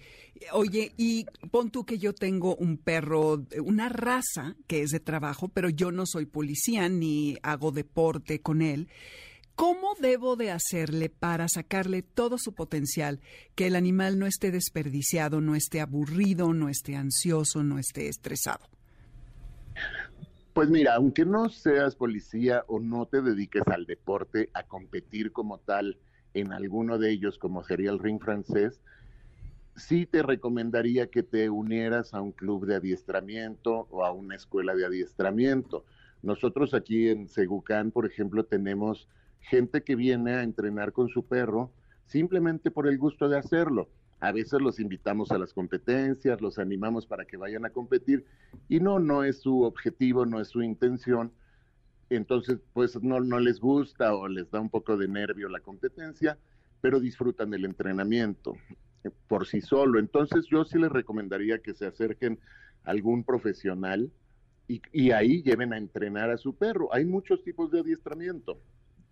Oye, 0.54 0.92
y 0.98 1.26
pon 1.52 1.70
tú 1.70 1.86
que 1.86 2.00
yo 2.00 2.14
tengo 2.14 2.56
un 2.56 2.78
perro, 2.78 3.46
una 3.64 3.90
raza 3.90 4.56
que 4.68 4.82
es 4.82 4.90
de 4.90 5.00
trabajo, 5.00 5.50
pero 5.50 5.70
yo 5.70 5.92
no 5.92 6.06
soy 6.06 6.26
policía 6.26 6.90
ni 6.90 7.38
hago 7.44 7.72
deporte 7.72 8.40
con 8.40 8.62
él. 8.62 8.90
¿Cómo 9.56 9.94
debo 10.00 10.36
de 10.36 10.52
hacerle 10.52 11.10
para 11.10 11.48
sacarle 11.48 12.02
todo 12.02 12.38
su 12.40 12.54
potencial, 12.54 13.20
que 13.56 13.68
el 13.68 13.76
animal 13.76 14.18
no 14.18 14.26
esté 14.26 14.50
desperdiciado, 14.50 15.42
no 15.42 15.56
esté 15.56 15.80
aburrido, 15.80 16.54
no 16.54 16.70
esté 16.70 16.96
ansioso, 16.96 17.64
no 17.64 17.78
esté 17.78 18.08
estresado? 18.08 18.66
Pues 20.54 20.70
mira, 20.70 20.96
aunque 20.96 21.26
no 21.26 21.50
seas 21.50 21.96
policía 21.96 22.64
o 22.68 22.80
no 22.80 23.06
te 23.06 23.22
dediques 23.22 23.64
al 23.68 23.86
deporte, 23.86 24.50
a 24.54 24.64
competir 24.64 25.32
como 25.32 25.60
tal 25.60 25.98
en 26.34 26.52
alguno 26.52 26.98
de 26.98 27.12
ellos, 27.12 27.38
como 27.38 27.64
sería 27.64 27.92
el 27.92 28.00
ring 28.00 28.20
francés, 28.20 28.82
sí 29.76 30.06
te 30.06 30.24
recomendaría 30.24 31.08
que 31.08 31.24
te 31.24 31.50
unieras 31.50 32.14
a 32.14 32.22
un 32.22 32.32
club 32.32 32.66
de 32.66 32.76
adiestramiento 32.76 33.88
o 33.92 34.04
a 34.04 34.12
una 34.12 34.36
escuela 34.36 34.76
de 34.76 34.86
adiestramiento. 34.86 35.86
Nosotros 36.22 36.74
aquí 36.74 37.10
en 37.10 37.28
Segucán, 37.28 37.92
por 37.92 38.06
ejemplo, 38.06 38.46
tenemos 38.46 39.08
gente 39.44 39.84
que 39.84 39.96
viene 39.96 40.34
a 40.34 40.44
entrenar 40.44 40.94
con 40.94 41.10
su 41.10 41.26
perro 41.26 41.72
simplemente 42.06 42.72
por 42.72 42.88
el 42.88 42.98
gusto 42.98 43.30
de 43.30 43.38
hacerlo. 43.38 43.90
A 44.20 44.32
veces 44.32 44.62
los 44.62 44.80
invitamos 44.80 45.32
a 45.32 45.38
las 45.38 45.54
competencias, 45.54 46.42
los 46.42 46.58
animamos 46.58 47.06
para 47.06 47.26
que 47.26 47.38
vayan 47.38 47.66
a 47.66 47.72
competir 47.72 48.26
y 48.70 48.80
no, 48.80 49.00
no 49.00 49.24
es 49.24 49.42
su 49.42 49.64
objetivo, 49.64 50.26
no 50.26 50.40
es 50.40 50.48
su 50.48 50.62
intención. 50.62 51.34
Entonces, 52.10 52.60
pues 52.74 53.02
no, 53.02 53.20
no 53.20 53.40
les 53.40 53.60
gusta 53.60 54.16
o 54.16 54.28
les 54.28 54.50
da 54.50 54.62
un 54.62 54.70
poco 54.70 54.96
de 54.96 55.08
nervio 55.08 55.50
la 55.50 55.60
competencia, 55.60 56.38
pero 56.80 57.00
disfrutan 57.00 57.50
del 57.50 57.66
entrenamiento 57.66 58.56
por 59.28 59.46
sí 59.46 59.60
solo. 59.60 60.00
Entonces, 60.00 60.46
yo 60.50 60.64
sí 60.64 60.80
les 60.80 60.92
recomendaría 60.92 61.60
que 61.60 61.74
se 61.74 61.86
acerquen 61.86 62.40
a 62.86 62.92
algún 62.92 63.26
profesional 63.26 64.10
y, 64.70 64.82
y 64.94 65.12
ahí 65.12 65.44
lleven 65.44 65.74
a 65.74 65.78
entrenar 65.78 66.30
a 66.30 66.38
su 66.38 66.56
perro. 66.56 66.94
Hay 66.94 67.04
muchos 67.04 67.44
tipos 67.44 67.72
de 67.72 67.82
adiestramiento 67.82 68.58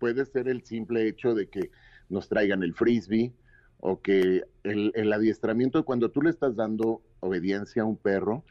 puede 0.02 0.26
ser 0.26 0.48
el 0.48 0.64
simple 0.64 1.06
hecho 1.06 1.32
de 1.32 1.46
que 1.46 1.70
nos 2.08 2.28
traigan 2.28 2.64
el 2.64 2.74
frisbee 2.74 3.32
o 3.78 4.02
que 4.02 4.42
el, 4.64 5.12
adiestramiento, 5.12 5.84
cuando 5.84 6.10
tú 6.10 6.22
le 6.22 6.30
estás 6.30 6.56
dando 6.56 7.02
obediencia 7.20 7.82
a 7.82 7.84
un 7.84 7.96
perro, 7.96 8.44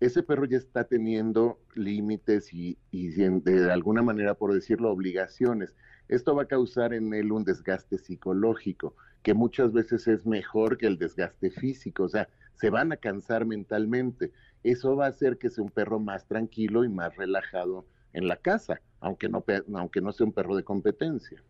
ese 0.00 0.22
perro 0.22 0.44
ya 0.44 0.58
está 0.58 0.84
teniendo 0.84 1.58
límites 1.74 2.52
y, 2.52 2.76
y, 2.90 3.08
de 3.08 3.72
alguna 3.72 4.02
manera, 4.02 4.34
por 4.34 4.52
decirlo, 4.52 4.90
obligaciones. 4.90 5.74
Esto 6.08 6.34
va 6.34 6.42
a 6.42 6.48
causar 6.48 6.92
en 6.92 7.14
él 7.14 7.32
un 7.32 7.44
desgaste 7.44 7.96
psicológico, 7.96 8.94
que 9.22 9.32
muchas 9.32 9.72
veces 9.72 10.06
es 10.06 10.26
mejor 10.26 10.76
que 10.76 10.86
el 10.86 10.98
desgaste 10.98 11.48
físico, 11.48 12.02
o 12.02 12.08
sea, 12.10 12.28
se 12.56 12.68
van 12.68 12.92
a 12.92 12.98
cansar 12.98 13.46
mentalmente. 13.46 14.32
Eso 14.62 14.96
va 14.96 15.06
a 15.06 15.08
hacer 15.08 15.38
que 15.38 15.48
sea 15.48 15.64
un 15.64 15.70
perro 15.70 15.98
más 15.98 16.26
tranquilo 16.26 16.84
y 16.84 16.90
más 16.90 17.16
relajado 17.16 17.86
en 18.14 18.26
la 18.26 18.36
casa, 18.36 18.80
aunque 19.00 19.28
no, 19.28 19.44
aunque 19.74 20.00
no 20.00 20.12
sea 20.12 20.26
un 20.26 20.32
perro 20.32 20.56
de 20.56 20.64
competencia. 20.64 21.42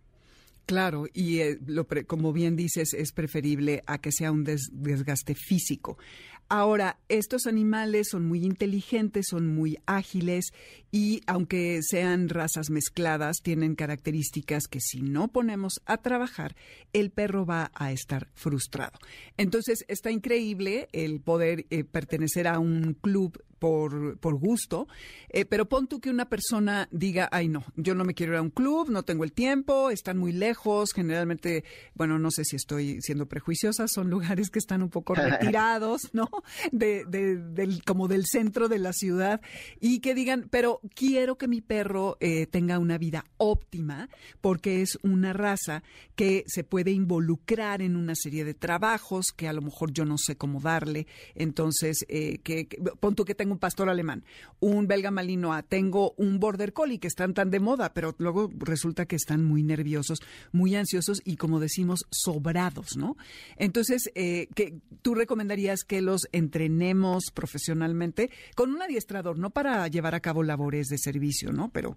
Claro, 0.67 1.05
y 1.13 1.41
eh, 1.41 1.59
lo 1.67 1.87
como 2.07 2.33
bien 2.33 2.57
dices, 2.57 2.95
es 2.95 3.13
preferible 3.13 3.83
a 3.87 3.99
que 3.99 4.11
sea 4.11 4.33
un 4.33 4.45
desgaste 4.45 5.35
físico. 5.35 5.99
Ahora, 6.49 6.99
estos 7.09 7.47
animales 7.47 8.09
son 8.11 8.27
muy 8.27 8.45
inteligentes, 8.45 9.27
son 9.31 9.49
muy 9.49 9.79
ágiles 9.87 10.53
y 10.93 11.23
aunque 11.27 11.81
sean 11.83 12.29
razas 12.29 12.69
mezcladas, 12.71 13.39
tienen 13.43 13.75
características 13.75 14.67
que 14.69 14.81
si 14.81 15.01
no 15.01 15.29
ponemos 15.29 15.81
a 15.87 15.99
trabajar, 15.99 16.55
el 16.93 17.11
perro 17.11 17.47
va 17.47 17.71
a 17.75 17.93
estar 17.93 18.29
frustrado. 18.35 18.99
Entonces, 19.39 19.85
está 19.89 20.11
increíble 20.11 20.89
el 20.93 21.21
poder 21.21 21.67
eh, 21.71 21.83
pertenecer 21.83 22.47
a 22.47 22.59
un 22.59 22.95
club 22.95 23.43
por, 23.65 24.19
por 24.19 24.35
gusto, 24.35 24.89
eh, 25.31 25.47
pero 25.47 25.67
pon 25.67 25.87
tú 25.87 25.99
que 25.99 26.11
una 26.11 26.29
persona 26.29 26.87
diga, 26.91 27.31
ay 27.33 27.49
no, 27.49 27.65
yo 27.77 27.95
no 27.95 28.05
me 28.05 28.13
quiero 28.13 28.35
ir 28.35 28.39
a 28.39 28.43
un 28.43 28.51
club, 28.51 28.91
no 28.91 29.05
tengo 29.05 29.25
el 29.25 29.33
tiempo, 29.33 29.89
están 29.89 30.19
muy 30.19 30.33
lejos, 30.33 30.93
generalmente, 30.93 31.65
bueno, 31.95 32.19
no 32.19 32.31
sé 32.31 32.45
si 32.45 32.57
estoy 32.57 33.01
siendo 33.01 33.25
prejuiciosa, 33.25 33.89
son 33.89 34.11
lugares 34.11 34.51
que 34.51 34.59
están 34.59 34.83
un 34.83 34.91
poco 34.91 35.15
retirados, 35.15 36.11
¿no? 36.13 36.29
De, 36.73 37.07
del, 37.07 37.83
como 37.85 38.07
del 38.07 38.27
centro 38.27 38.69
de 38.69 38.79
la 38.79 38.93
ciudad 38.93 39.41
y 39.81 40.01
que 40.01 40.15
digan, 40.15 40.47
pero 40.51 40.83
quiero 40.95 41.39
que 41.39 41.49
mi 41.49 41.63
perro 41.63 42.19
eh, 42.21 42.47
tenga 42.47 42.79
una 42.79 42.99
vida 42.99 43.25
óptima 43.39 44.11
porque 44.43 44.83
es 44.83 44.99
una 45.03 45.33
raza 45.33 45.83
que 46.17 46.45
se 46.49 46.65
puede 46.65 46.91
involucrar 46.91 47.81
en 47.81 47.97
una 47.97 48.15
serie 48.15 48.45
de 48.45 48.53
trabajos 48.53 49.29
que 49.35 49.49
a 49.49 49.55
lo 49.55 49.63
mejor 49.63 49.91
yo 49.91 50.05
no 50.05 50.19
sé 50.19 50.37
cómo 50.37 50.61
darle, 50.61 51.07
entonces, 51.35 52.05
eh, 52.11 52.41
que, 52.45 52.67
que 52.67 52.77
pon 53.01 53.15
tú 53.15 53.25
que 53.25 53.35
tengo 53.35 53.54
un 53.55 53.59
pastor 53.59 53.89
alemán, 53.89 54.25
un 54.61 54.87
belga 54.87 55.11
malinois, 55.11 55.65
tengo 55.69 56.13
un 56.17 56.39
border 56.39 56.73
collie 56.73 56.99
que 56.99 57.09
están 57.09 57.35
tan 57.35 57.51
de 57.51 57.61
moda, 57.61 57.95
pero 57.95 58.15
luego 58.19 58.51
resulta 58.59 59.07
que 59.07 59.17
están 59.17 59.45
muy 59.45 59.63
nerviosos, 59.63 60.19
muy 60.53 60.75
ansiosos 60.77 61.23
y 61.25 61.37
como 61.37 61.61
decimos, 61.61 62.05
sobrados, 62.11 62.97
¿no? 62.97 63.17
Entonces, 63.57 64.11
eh, 64.15 64.49
que 64.55 64.79
tú 65.03 65.15
recomendarías 65.15 65.85
que 65.85 66.03
los 66.03 66.29
entrenemos 66.33 67.31
profesionalmente 67.33 68.31
con 68.55 68.71
un 68.71 68.83
adiestrador, 68.83 69.39
no 69.39 69.51
para 69.51 69.87
llevar 69.89 70.15
a 70.15 70.21
cabo 70.21 70.43
labores 70.43 70.89
de 70.89 70.99
servicio, 70.99 71.53
¿no? 71.53 71.71
Pero 71.71 71.97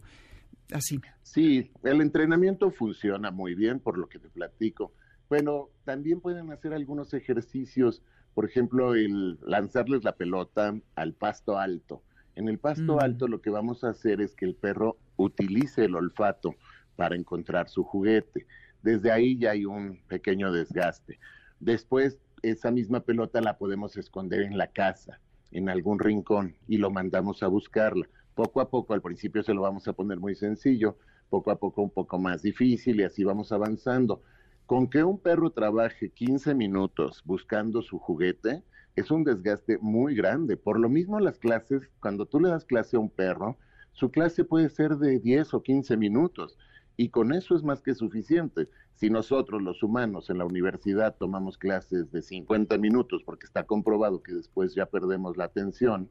así. 0.71 0.99
Sí, 1.23 1.71
el 1.83 2.01
entrenamiento 2.01 2.71
funciona 2.71 3.31
muy 3.31 3.55
bien, 3.55 3.79
por 3.79 3.97
lo 3.97 4.07
que 4.07 4.19
te 4.19 4.29
platico. 4.29 4.93
Bueno, 5.29 5.69
también 5.83 6.21
pueden 6.21 6.51
hacer 6.51 6.73
algunos 6.73 7.13
ejercicios 7.13 8.01
por 8.37 8.45
ejemplo, 8.45 8.93
el 8.93 9.39
lanzarles 9.41 10.03
la 10.03 10.15
pelota 10.15 10.79
al 10.93 11.13
pasto 11.13 11.57
alto. 11.57 12.03
En 12.35 12.47
el 12.47 12.59
pasto 12.59 13.01
alto 13.01 13.27
lo 13.27 13.41
que 13.41 13.49
vamos 13.49 13.83
a 13.83 13.89
hacer 13.89 14.21
es 14.21 14.35
que 14.35 14.45
el 14.45 14.53
perro 14.53 14.95
utilice 15.15 15.85
el 15.85 15.95
olfato 15.95 16.53
para 16.95 17.15
encontrar 17.15 17.67
su 17.67 17.83
juguete. 17.83 18.45
Desde 18.83 19.11
ahí 19.11 19.39
ya 19.39 19.53
hay 19.53 19.65
un 19.65 20.03
pequeño 20.07 20.51
desgaste. 20.51 21.17
Después, 21.59 22.19
esa 22.43 22.69
misma 22.69 22.99
pelota 22.99 23.41
la 23.41 23.57
podemos 23.57 23.97
esconder 23.97 24.43
en 24.43 24.55
la 24.55 24.67
casa, 24.67 25.19
en 25.49 25.67
algún 25.67 25.97
rincón, 25.97 26.53
y 26.67 26.77
lo 26.77 26.91
mandamos 26.91 27.41
a 27.41 27.47
buscarla. 27.47 28.07
Poco 28.35 28.61
a 28.61 28.69
poco, 28.69 28.93
al 28.93 29.01
principio 29.01 29.41
se 29.41 29.55
lo 29.55 29.63
vamos 29.63 29.87
a 29.87 29.93
poner 29.93 30.19
muy 30.19 30.35
sencillo, 30.35 30.95
poco 31.31 31.49
a 31.49 31.55
poco 31.55 31.81
un 31.81 31.89
poco 31.89 32.19
más 32.19 32.43
difícil 32.43 32.99
y 32.99 33.03
así 33.03 33.23
vamos 33.23 33.51
avanzando. 33.51 34.21
Con 34.67 34.89
que 34.89 35.01
un 35.01 35.17
perro 35.17 35.49
trabaje 35.51 36.09
15 36.09 36.53
minutos 36.53 37.23
buscando 37.23 37.81
su 37.81 37.99
juguete 37.99 38.65
es 38.97 39.11
un 39.11 39.23
desgaste 39.23 39.77
muy 39.77 40.13
grande. 40.13 40.57
Por 40.57 40.77
lo 40.77 40.89
mismo 40.89 41.21
las 41.21 41.39
clases, 41.39 41.89
cuando 42.01 42.25
tú 42.25 42.41
le 42.41 42.49
das 42.49 42.65
clase 42.65 42.97
a 42.97 42.99
un 42.99 43.09
perro, 43.09 43.57
su 43.93 44.11
clase 44.11 44.43
puede 44.43 44.67
ser 44.67 44.97
de 44.97 45.19
10 45.19 45.53
o 45.53 45.63
15 45.63 45.95
minutos 45.95 46.57
y 46.97 47.07
con 47.07 47.31
eso 47.31 47.55
es 47.55 47.63
más 47.63 47.81
que 47.81 47.95
suficiente. 47.95 48.67
Si 48.95 49.09
nosotros 49.09 49.61
los 49.61 49.83
humanos 49.83 50.29
en 50.29 50.37
la 50.37 50.45
universidad 50.45 51.15
tomamos 51.15 51.57
clases 51.57 52.11
de 52.11 52.21
50 52.21 52.77
minutos 52.77 53.23
porque 53.23 53.45
está 53.45 53.63
comprobado 53.63 54.21
que 54.21 54.33
después 54.33 54.75
ya 54.75 54.85
perdemos 54.85 55.37
la 55.37 55.45
atención, 55.45 56.09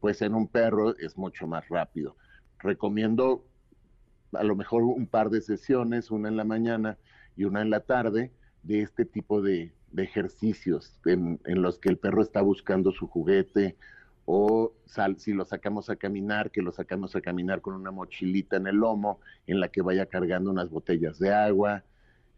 pues 0.00 0.22
en 0.22 0.34
un 0.34 0.48
perro 0.48 0.96
es 0.96 1.18
mucho 1.18 1.46
más 1.46 1.68
rápido. 1.68 2.16
Recomiendo 2.60 3.44
a 4.32 4.42
lo 4.42 4.56
mejor 4.56 4.84
un 4.84 5.06
par 5.06 5.28
de 5.28 5.42
sesiones, 5.42 6.10
una 6.10 6.30
en 6.30 6.38
la 6.38 6.44
mañana 6.44 6.96
y 7.40 7.44
una 7.44 7.62
en 7.62 7.70
la 7.70 7.80
tarde 7.80 8.30
de 8.62 8.82
este 8.82 9.06
tipo 9.06 9.40
de, 9.40 9.72
ejercicios 9.96 11.00
en, 11.06 11.40
los 11.46 11.78
que 11.78 11.88
el 11.88 11.96
perro 11.96 12.22
está 12.22 12.42
buscando 12.42 12.92
su 12.92 13.08
juguete 13.08 13.76
o 14.26 14.74
si 15.16 15.32
lo 15.32 15.46
sacamos 15.46 15.88
a 15.88 15.96
caminar, 15.96 16.50
que 16.50 16.60
lo 16.60 16.70
sacamos 16.70 17.16
a 17.16 17.22
caminar 17.22 17.62
con 17.62 17.74
una 17.74 17.90
mochilita 17.90 18.56
en 18.56 18.66
el 18.66 18.76
lomo 18.76 19.20
en 19.46 19.58
la 19.58 19.68
que 19.68 19.80
vaya 19.80 20.04
cargando 20.04 20.50
unas 20.50 20.68
botellas 20.68 21.18
de 21.18 21.32
agua, 21.32 21.82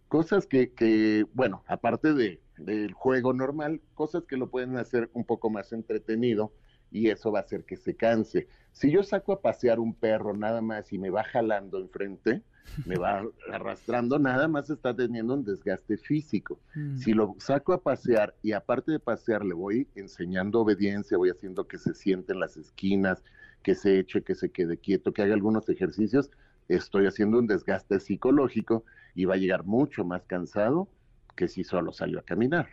cosas 0.07 0.47
que, 0.47 1.27
bueno, 1.35 1.65
aparte 1.67 2.15
de 2.15 2.41
del 2.59 2.93
juego 2.93 3.33
normal, 3.33 3.81
cosas 3.95 4.25
que 4.25 4.37
lo 4.37 4.51
pueden 4.51 4.77
hacer 4.77 5.11
un 5.15 5.25
poco 5.25 5.51
más 5.51 5.73
entretenido 5.73 6.53
y 6.93 7.09
eso 7.09 7.33
va 7.33 7.41
a 7.41 7.43
hacer 7.43 7.65
que 7.65 7.77
se 7.77 7.95
canse. 7.97 8.47
Si 8.73 8.91
yo 8.91 9.03
saco 9.03 9.33
a 9.33 9.41
pasear 9.41 9.81
un 9.81 9.95
perro 9.95 10.37
nada 10.37 10.61
más 10.61 10.93
y 10.93 10.99
me 10.99 11.11
va 11.11 11.25
jalando 11.25 11.79
enfrente, 11.79 12.43
me 12.87 12.97
va 12.97 13.25
arrastrando, 13.51 14.19
nada 14.19 14.47
más 14.47 14.71
está 14.71 14.95
teniendo 14.95 15.35
un 15.35 15.45
desgaste 15.45 15.97
físico. 15.97 16.61
Mm. 16.75 16.97
Si 16.99 17.13
lo 17.13 17.35
saco 17.39 17.73
a 17.73 17.83
pasear 17.83 18.35
y 18.43 18.53
aparte 18.53 18.93
de 18.93 19.01
pasear 19.01 19.45
le 19.45 19.55
voy 19.55 19.89
enseñando 19.95 20.61
obediencia, 20.61 21.19
voy 21.19 21.31
haciendo 21.31 21.67
que 21.67 21.79
se 21.79 21.95
siente 21.95 22.33
en 22.33 22.41
las 22.41 22.57
esquinas, 22.57 23.25
que 23.63 23.75
se 23.75 23.99
eche, 23.99 24.23
que 24.23 24.35
se 24.35 24.51
quede 24.51 24.77
quieto, 24.77 25.13
que 25.13 25.23
haga 25.23 25.35
algunos 25.35 25.69
ejercicios, 25.69 26.31
estoy 26.69 27.07
haciendo 27.07 27.39
un 27.39 27.47
desgaste 27.47 28.01
psicológico 28.01 28.85
y 29.15 29.25
va 29.25 29.35
a 29.35 29.39
llegar 29.39 29.65
mucho 29.65 30.05
más 30.05 30.23
cansado 30.25 30.89
que 31.37 31.49
si 31.49 31.65
solo 31.65 31.93
salió 31.93 32.19
a 32.19 32.23
caminar. 32.23 32.69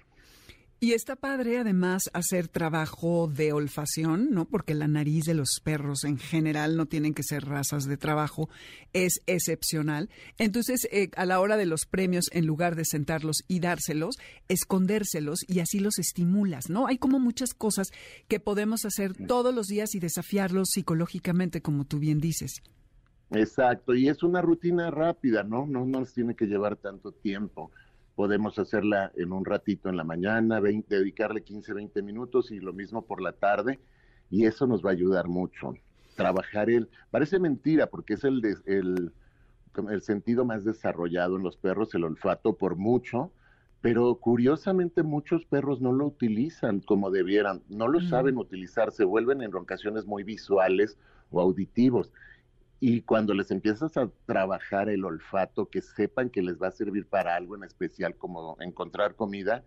Y 0.82 0.94
está 0.94 1.18
padre 1.18 1.58
además 1.58 2.10
hacer 2.14 2.48
trabajo 2.48 3.28
de 3.28 3.52
olfacción, 3.52 4.32
¿no? 4.32 4.46
Porque 4.46 4.74
la 4.74 4.88
nariz 4.88 5.26
de 5.26 5.34
los 5.34 5.60
perros 5.62 6.06
en 6.06 6.18
general 6.18 6.78
no 6.78 6.86
tienen 6.86 7.14
que 7.14 7.22
ser 7.22 7.44
razas 7.44 7.84
de 7.84 7.98
trabajo, 7.98 8.48
es 8.94 9.20
excepcional. 9.26 10.10
Entonces, 10.38 10.88
eh, 10.94 11.10
a 11.18 11.26
la 11.26 11.42
hora 11.42 11.58
de 11.58 11.66
los 11.66 11.86
premios, 11.86 12.28
en 12.32 12.46
lugar 12.46 12.78
de 12.78 12.86
sentarlos 12.86 13.44
y 13.50 13.60
dárselos, 13.60 14.16
escondérselos 14.48 15.40
y 15.50 15.60
así 15.60 15.82
los 15.82 16.00
estimulas, 16.00 16.70
¿no? 16.70 16.88
Hay 16.88 16.98
como 16.98 17.20
muchas 17.20 17.54
cosas 17.54 17.90
que 18.30 18.40
podemos 18.40 18.86
hacer 18.86 19.14
todos 19.28 19.54
los 19.54 19.68
días 19.68 19.96
y 19.96 20.00
desafiarlos 20.00 20.70
psicológicamente, 20.72 21.62
como 21.62 21.84
tú 21.84 22.00
bien 22.00 22.22
dices. 22.22 22.62
Exacto, 23.32 23.96
y 23.96 24.08
es 24.08 24.24
una 24.24 24.42
rutina 24.42 24.92
rápida, 24.92 25.44
¿no? 25.44 25.68
No 25.68 25.86
nos 25.86 26.14
tiene 26.14 26.36
que 26.36 26.46
llevar 26.46 26.78
tanto 26.78 27.12
tiempo 27.12 27.70
podemos 28.20 28.60
hacerla 28.60 29.14
en 29.16 29.32
un 29.32 29.46
ratito 29.46 29.88
en 29.88 29.96
la 29.96 30.04
mañana, 30.04 30.60
dedicarle 30.60 31.42
15, 31.42 31.72
20 31.74 32.02
minutos 32.02 32.52
y 32.52 32.60
lo 32.60 32.74
mismo 32.74 33.06
por 33.06 33.22
la 33.22 33.32
tarde, 33.32 33.80
y 34.30 34.44
eso 34.44 34.68
nos 34.68 34.86
va 34.86 34.90
a 34.90 34.92
ayudar 34.92 35.30
mucho. 35.30 35.76
Trabajar 36.18 36.70
el, 36.70 36.90
parece 37.12 37.40
mentira 37.40 37.88
porque 37.88 38.16
es 38.16 38.26
el, 38.26 38.42
el, 38.66 39.14
el 39.90 40.02
sentido 40.02 40.44
más 40.44 40.66
desarrollado 40.66 41.38
en 41.38 41.44
los 41.44 41.56
perros, 41.56 41.96
el 41.96 42.04
olfato 42.04 42.58
por 42.58 42.76
mucho, 42.76 43.32
pero 43.80 44.14
curiosamente 44.16 45.02
muchos 45.02 45.46
perros 45.46 45.80
no 45.80 45.94
lo 45.94 46.08
utilizan 46.08 46.82
como 46.82 47.12
debieran, 47.12 47.62
no 47.70 47.88
lo 47.88 48.02
saben 48.02 48.36
utilizar, 48.36 48.92
se 48.92 49.06
vuelven 49.06 49.44
en 49.44 49.56
ocasiones 49.56 50.06
muy 50.06 50.26
visuales 50.26 50.98
o 51.32 51.40
auditivos 51.40 52.12
y 52.80 53.02
cuando 53.02 53.34
les 53.34 53.52
empiezas 53.52 53.98
a 53.98 54.10
trabajar 54.26 54.90
el 54.90 55.04
olfato, 55.04 55.70
que 55.70 55.82
sepan 55.82 56.30
que 56.30 56.42
les 56.42 56.62
va 56.62 56.68
a 56.68 56.72
servir 56.72 57.06
para 57.08 57.36
algo 57.36 57.56
en 57.56 57.64
especial, 57.64 58.16
como 58.16 58.58
encontrar 58.62 59.16
comida, 59.16 59.64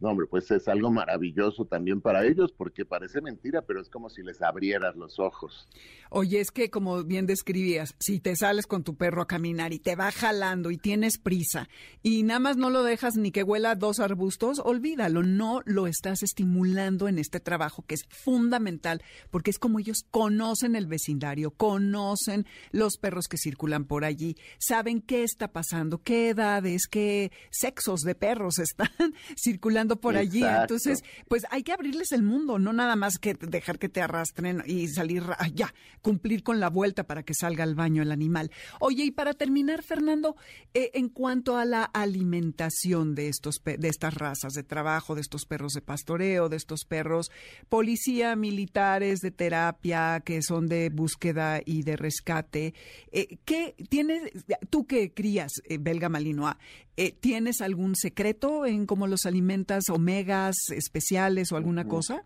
no, 0.00 0.10
hombre, 0.10 0.26
pues 0.28 0.48
es 0.52 0.68
algo 0.68 0.92
maravilloso 0.92 1.64
también 1.64 2.00
para 2.00 2.24
ellos, 2.24 2.52
porque 2.56 2.84
parece 2.84 3.20
mentira, 3.20 3.62
pero 3.62 3.80
es 3.80 3.88
como 3.88 4.08
si 4.10 4.22
les 4.22 4.40
abrieras 4.42 4.94
los 4.94 5.18
ojos. 5.18 5.68
Oye, 6.10 6.40
es 6.40 6.52
que 6.52 6.70
como 6.70 7.02
bien 7.02 7.26
describías, 7.26 7.96
si 7.98 8.20
te 8.20 8.36
sales 8.36 8.66
con 8.66 8.84
tu 8.84 8.96
perro 8.96 9.22
a 9.22 9.26
caminar 9.26 9.72
y 9.72 9.80
te 9.80 9.96
va 9.96 10.12
jalando 10.12 10.70
y 10.70 10.78
tienes 10.78 11.18
prisa 11.18 11.68
y 12.02 12.22
nada 12.22 12.38
más 12.38 12.56
no 12.56 12.70
lo 12.70 12.84
dejas 12.84 13.16
ni 13.16 13.32
que 13.32 13.42
huela 13.42 13.74
dos 13.74 13.98
arbustos, 13.98 14.60
olvídalo, 14.64 15.24
no 15.24 15.62
lo 15.64 15.88
estás 15.88 16.22
estimulando 16.22 17.08
en 17.08 17.18
este 17.18 17.40
trabajo 17.40 17.84
que 17.84 17.96
es 17.96 18.06
fundamental, 18.08 19.02
porque 19.30 19.50
es 19.50 19.58
como 19.58 19.80
ellos 19.80 20.04
conocen 20.10 20.76
el 20.76 20.86
vecindario, 20.86 21.50
conocen 21.50 22.46
los 22.70 22.98
perros 22.98 23.26
que 23.26 23.36
circulan 23.36 23.84
por 23.84 24.04
allí, 24.04 24.36
saben 24.58 25.00
qué 25.00 25.24
está 25.24 25.48
pasando, 25.48 26.02
qué 26.02 26.28
edades, 26.28 26.86
qué 26.88 27.32
sexos 27.50 28.02
de 28.02 28.14
perros 28.14 28.58
están 28.60 29.14
circulando 29.36 29.87
por 29.96 30.16
allí. 30.16 30.42
Entonces, 30.44 31.02
pues 31.28 31.44
hay 31.50 31.62
que 31.62 31.72
abrirles 31.72 32.12
el 32.12 32.22
mundo, 32.22 32.58
no 32.58 32.72
nada 32.72 32.96
más 32.96 33.18
que 33.18 33.34
dejar 33.34 33.78
que 33.78 33.88
te 33.88 34.00
arrastren 34.00 34.62
y 34.66 34.88
salir 34.88 35.24
ya, 35.54 35.74
cumplir 36.02 36.42
con 36.42 36.60
la 36.60 36.70
vuelta 36.70 37.04
para 37.04 37.22
que 37.22 37.34
salga 37.34 37.64
al 37.64 37.74
baño 37.74 38.02
el 38.02 38.12
animal. 38.12 38.50
Oye, 38.80 39.04
y 39.04 39.10
para 39.10 39.34
terminar, 39.34 39.82
Fernando, 39.82 40.36
eh, 40.74 40.90
en 40.94 41.08
cuanto 41.08 41.56
a 41.56 41.64
la 41.64 41.84
alimentación 41.84 43.14
de 43.14 43.28
estos 43.28 43.56
de 43.64 43.88
estas 43.88 44.14
razas 44.14 44.52
de 44.52 44.62
trabajo, 44.62 45.14
de 45.14 45.20
estos 45.20 45.44
perros 45.44 45.72
de 45.72 45.82
pastoreo, 45.82 46.48
de 46.48 46.56
estos 46.56 46.84
perros 46.84 47.30
policía, 47.68 48.36
militares 48.36 49.20
de 49.20 49.30
terapia, 49.30 50.20
que 50.24 50.42
son 50.42 50.66
de 50.66 50.90
búsqueda 50.90 51.60
y 51.64 51.82
de 51.82 51.96
rescate, 51.96 52.74
eh, 53.12 53.38
¿qué 53.44 53.74
tienes 53.88 54.22
tú 54.70 54.86
que 54.86 55.12
crías 55.12 55.52
eh, 55.64 55.78
belga 55.78 56.08
malinois? 56.08 56.56
Eh, 57.00 57.12
¿Tienes 57.12 57.60
algún 57.60 57.94
secreto 57.94 58.66
en 58.66 58.84
cómo 58.84 59.06
los 59.06 59.24
alimentas, 59.24 59.88
omegas 59.88 60.56
especiales 60.70 61.52
o 61.52 61.56
alguna 61.56 61.86
cosa? 61.86 62.24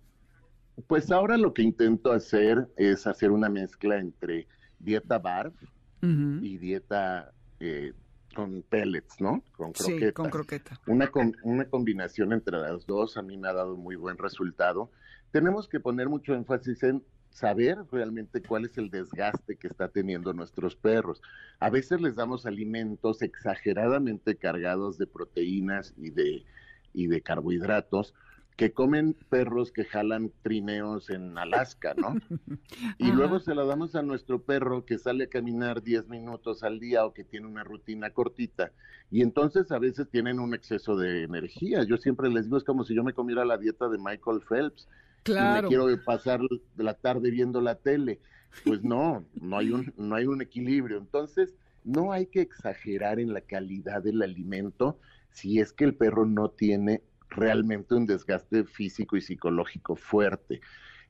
Pues 0.87 1.11
ahora 1.11 1.37
lo 1.37 1.53
que 1.53 1.61
intento 1.61 2.11
hacer 2.11 2.69
es 2.79 3.07
hacer 3.07 3.33
una 3.33 3.51
mezcla 3.51 3.99
entre 3.99 4.49
dieta 4.79 5.19
BARF 5.19 5.53
y 6.01 6.57
dieta 6.57 7.35
eh, 7.61 7.93
con 8.35 8.63
pellets, 8.63 9.21
¿no? 9.21 9.45
Con 9.59 9.73
croqueta. 9.73 10.07
Sí, 10.07 10.13
con 10.15 10.31
croqueta. 10.31 10.81
Una, 10.87 11.11
una 11.43 11.67
combinación 11.67 12.33
entre 12.33 12.57
las 12.57 12.87
dos 12.87 13.19
a 13.19 13.23
mí 13.23 13.37
me 13.37 13.49
ha 13.49 13.53
dado 13.53 13.77
muy 13.77 13.97
buen 13.97 14.17
resultado. 14.17 14.91
Tenemos 15.33 15.69
que 15.69 15.81
poner 15.81 16.09
mucho 16.09 16.33
énfasis 16.33 16.83
en 16.83 17.05
saber 17.33 17.79
realmente 17.90 18.42
cuál 18.42 18.66
es 18.66 18.79
el 18.79 18.90
desgaste 18.90 19.57
que 19.57 19.66
está 19.66 19.88
teniendo 19.88 20.33
nuestros 20.33 20.77
perros. 20.77 21.21
A 21.59 21.71
veces 21.71 22.01
les 22.01 22.14
damos 22.14 22.47
alimentos 22.47 23.23
exageradamente 23.23 24.37
cargados 24.37 24.99
de 24.99 25.07
proteínas 25.07 25.95
y 25.97 26.11
de, 26.11 26.45
y 26.92 27.07
de 27.07 27.23
carbohidratos 27.23 28.14
que 28.57 28.73
comen 28.73 29.14
perros 29.31 29.73
que 29.73 29.85
jalan 29.85 30.31
trineos 30.42 31.09
en 31.09 31.38
Alaska, 31.38 31.95
¿no? 31.97 32.14
Y 32.99 33.11
luego 33.11 33.40
se 33.40 33.55
la 33.55 33.64
damos 33.64 33.95
a 33.95 34.03
nuestro 34.03 34.42
perro 34.42 34.85
que 34.85 34.99
sale 34.99 35.25
a 35.25 35.29
caminar 35.29 35.83
10 35.83 36.09
minutos 36.09 36.62
al 36.62 36.79
día 36.79 37.05
o 37.07 37.14
que 37.14 37.25
tiene 37.25 37.47
una 37.47 37.64
rutina 37.64 38.11
cortita. 38.11 38.73
Y 39.11 39.23
entonces 39.23 39.73
a 39.73 39.79
veces 39.79 40.09
tienen 40.11 40.38
un 40.38 40.55
exceso 40.55 40.97
de 40.97 41.23
energía. 41.23 41.85
Yo 41.85 41.97
siempre 41.97 42.29
les 42.29 42.45
digo, 42.45 42.59
es 42.59 42.64
como 42.64 42.85
si 42.85 42.95
yo 42.95 43.03
me 43.03 43.14
comiera 43.14 43.45
la 43.45 43.59
dieta 43.59 43.88
de 43.88 43.99
Michael 43.99 44.42
Phelps 44.47 44.87
Claro. 45.23 45.63
me 45.63 45.69
quiero 45.69 46.05
pasar 46.05 46.41
la 46.77 46.95
tarde 46.95 47.31
viendo 47.31 47.61
la 47.61 47.77
tele. 47.77 48.21
Pues 48.65 48.83
no, 48.83 49.25
no 49.35 49.59
hay 49.59 49.71
un, 49.71 49.93
no 49.97 50.15
hay 50.15 50.27
un 50.27 50.43
equilibrio. 50.43 50.99
Entonces, 50.99 51.55
no 51.85 52.13
hay 52.13 52.27
que 52.27 52.41
exagerar 52.41 53.19
en 53.19 53.33
la 53.33 53.41
calidad 53.41 54.03
del 54.03 54.23
alimento 54.23 54.99
si 55.31 55.61
es 55.61 55.73
que 55.73 55.85
el 55.85 55.95
perro 55.95 56.27
no 56.27 56.51
tiene 56.51 57.03
realmente 57.31 57.95
un 57.95 58.07
desgaste 58.07 58.65
físico 58.65 59.17
y 59.17 59.21
psicológico 59.21 59.97
fuerte. 59.97 60.61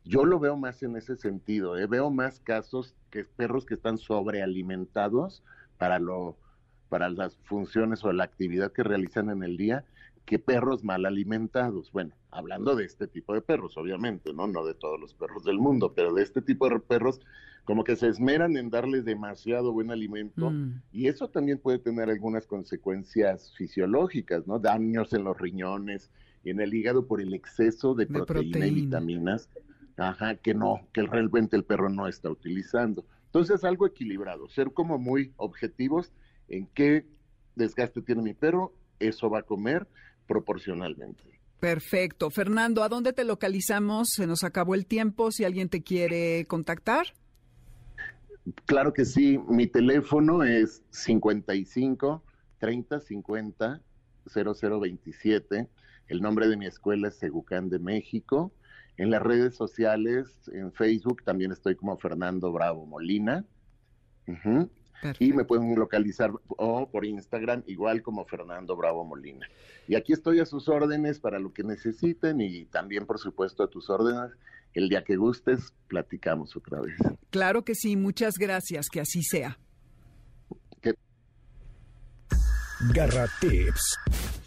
Yo 0.04 0.24
lo 0.24 0.38
veo 0.38 0.56
más 0.56 0.82
en 0.82 0.96
ese 0.96 1.16
sentido, 1.16 1.76
¿eh? 1.76 1.86
veo 1.86 2.10
más 2.10 2.40
casos 2.40 2.94
que 3.10 3.24
perros 3.24 3.66
que 3.66 3.74
están 3.74 3.98
sobrealimentados 3.98 5.42
para 5.78 5.98
lo 5.98 6.38
para 6.88 7.08
las 7.08 7.36
funciones 7.44 8.04
o 8.04 8.12
la 8.12 8.24
actividad 8.24 8.70
que 8.70 8.82
realizan 8.82 9.30
en 9.30 9.42
el 9.42 9.56
día 9.56 9.86
que 10.24 10.38
perros 10.38 10.84
mal 10.84 11.04
alimentados. 11.04 11.90
Bueno, 11.92 12.14
hablando 12.30 12.76
de 12.76 12.84
este 12.84 13.06
tipo 13.06 13.34
de 13.34 13.42
perros, 13.42 13.76
obviamente, 13.76 14.32
¿no? 14.32 14.46
No 14.46 14.64
de 14.64 14.74
todos 14.74 14.98
los 15.00 15.14
perros 15.14 15.44
del 15.44 15.58
mundo, 15.58 15.92
pero 15.94 16.14
de 16.14 16.22
este 16.22 16.42
tipo 16.42 16.68
de 16.68 16.78
perros, 16.78 17.20
como 17.64 17.84
que 17.84 17.96
se 17.96 18.08
esmeran 18.08 18.56
en 18.56 18.70
darles 18.70 19.04
demasiado 19.04 19.72
buen 19.72 19.90
alimento 19.90 20.50
mm. 20.50 20.82
y 20.92 21.08
eso 21.08 21.28
también 21.28 21.58
puede 21.58 21.78
tener 21.78 22.10
algunas 22.10 22.46
consecuencias 22.46 23.52
fisiológicas, 23.56 24.46
¿no? 24.46 24.58
Daños 24.58 25.12
en 25.12 25.24
los 25.24 25.38
riñones 25.38 26.10
y 26.44 26.50
en 26.50 26.60
el 26.60 26.74
hígado 26.74 27.06
por 27.06 27.20
el 27.20 27.34
exceso 27.34 27.94
de, 27.94 28.06
proteína, 28.06 28.66
y 28.66 28.74
vitaminas, 28.74 29.48
ajá, 29.96 30.36
que 30.36 30.54
no, 30.54 30.80
que 30.92 31.02
realmente 31.02 31.56
el 31.56 31.64
perro 31.64 31.88
no 31.88 32.08
está 32.08 32.30
utilizando. 32.30 33.04
Entonces, 33.26 33.64
algo 33.64 33.86
equilibrado, 33.86 34.48
ser 34.48 34.72
como 34.72 34.98
muy 34.98 35.32
objetivos 35.36 36.12
en 36.48 36.66
qué 36.74 37.06
desgaste 37.54 38.02
tiene 38.02 38.22
mi 38.22 38.34
perro, 38.34 38.74
eso 38.98 39.30
va 39.30 39.40
a 39.40 39.42
comer, 39.42 39.86
proporcionalmente. 40.26 41.22
Perfecto. 41.60 42.30
Fernando, 42.30 42.82
¿a 42.82 42.88
dónde 42.88 43.12
te 43.12 43.24
localizamos? 43.24 44.08
Se 44.16 44.26
nos 44.26 44.42
acabó 44.42 44.74
el 44.74 44.86
tiempo. 44.86 45.30
Si 45.30 45.44
alguien 45.44 45.68
te 45.68 45.82
quiere 45.82 46.44
contactar. 46.46 47.06
Claro 48.66 48.92
que 48.92 49.04
sí. 49.04 49.38
Mi 49.48 49.68
teléfono 49.68 50.42
es 50.42 50.82
55 50.90 52.22
30 52.58 53.00
50 53.00 53.80
0027. 54.26 55.68
El 56.08 56.20
nombre 56.20 56.48
de 56.48 56.56
mi 56.56 56.66
escuela 56.66 57.08
es 57.08 57.16
Segucán 57.16 57.68
de 57.68 57.78
México. 57.78 58.52
En 58.96 59.10
las 59.10 59.22
redes 59.22 59.54
sociales, 59.54 60.50
en 60.52 60.72
Facebook, 60.72 61.22
también 61.24 61.52
estoy 61.52 61.76
como 61.76 61.96
Fernando 61.96 62.52
Bravo 62.52 62.86
Molina. 62.86 63.44
Y 65.18 65.32
me 65.32 65.44
pueden 65.44 65.74
localizar 65.74 66.30
o 66.48 66.88
por 66.88 67.04
Instagram 67.04 67.62
igual 67.66 68.02
como 68.02 68.24
Fernando 68.24 68.76
Bravo 68.76 69.04
Molina. 69.04 69.46
Y 69.88 69.94
aquí 69.94 70.12
estoy 70.12 70.40
a 70.40 70.46
sus 70.46 70.68
órdenes 70.68 71.18
para 71.18 71.38
lo 71.38 71.52
que 71.52 71.64
necesiten 71.64 72.40
y 72.40 72.64
también 72.66 73.06
por 73.06 73.18
supuesto 73.18 73.62
a 73.62 73.68
tus 73.68 73.90
órdenes. 73.90 74.32
El 74.74 74.88
día 74.88 75.04
que 75.04 75.16
gustes, 75.16 75.74
platicamos 75.88 76.56
otra 76.56 76.80
vez. 76.80 76.96
Claro 77.28 77.62
que 77.62 77.74
sí, 77.74 77.96
muchas 77.96 78.34
gracias, 78.38 78.86
que 78.90 79.00
así 79.00 79.22
sea. 79.22 79.58
Garra 82.94 83.28
Tips. 83.40 84.41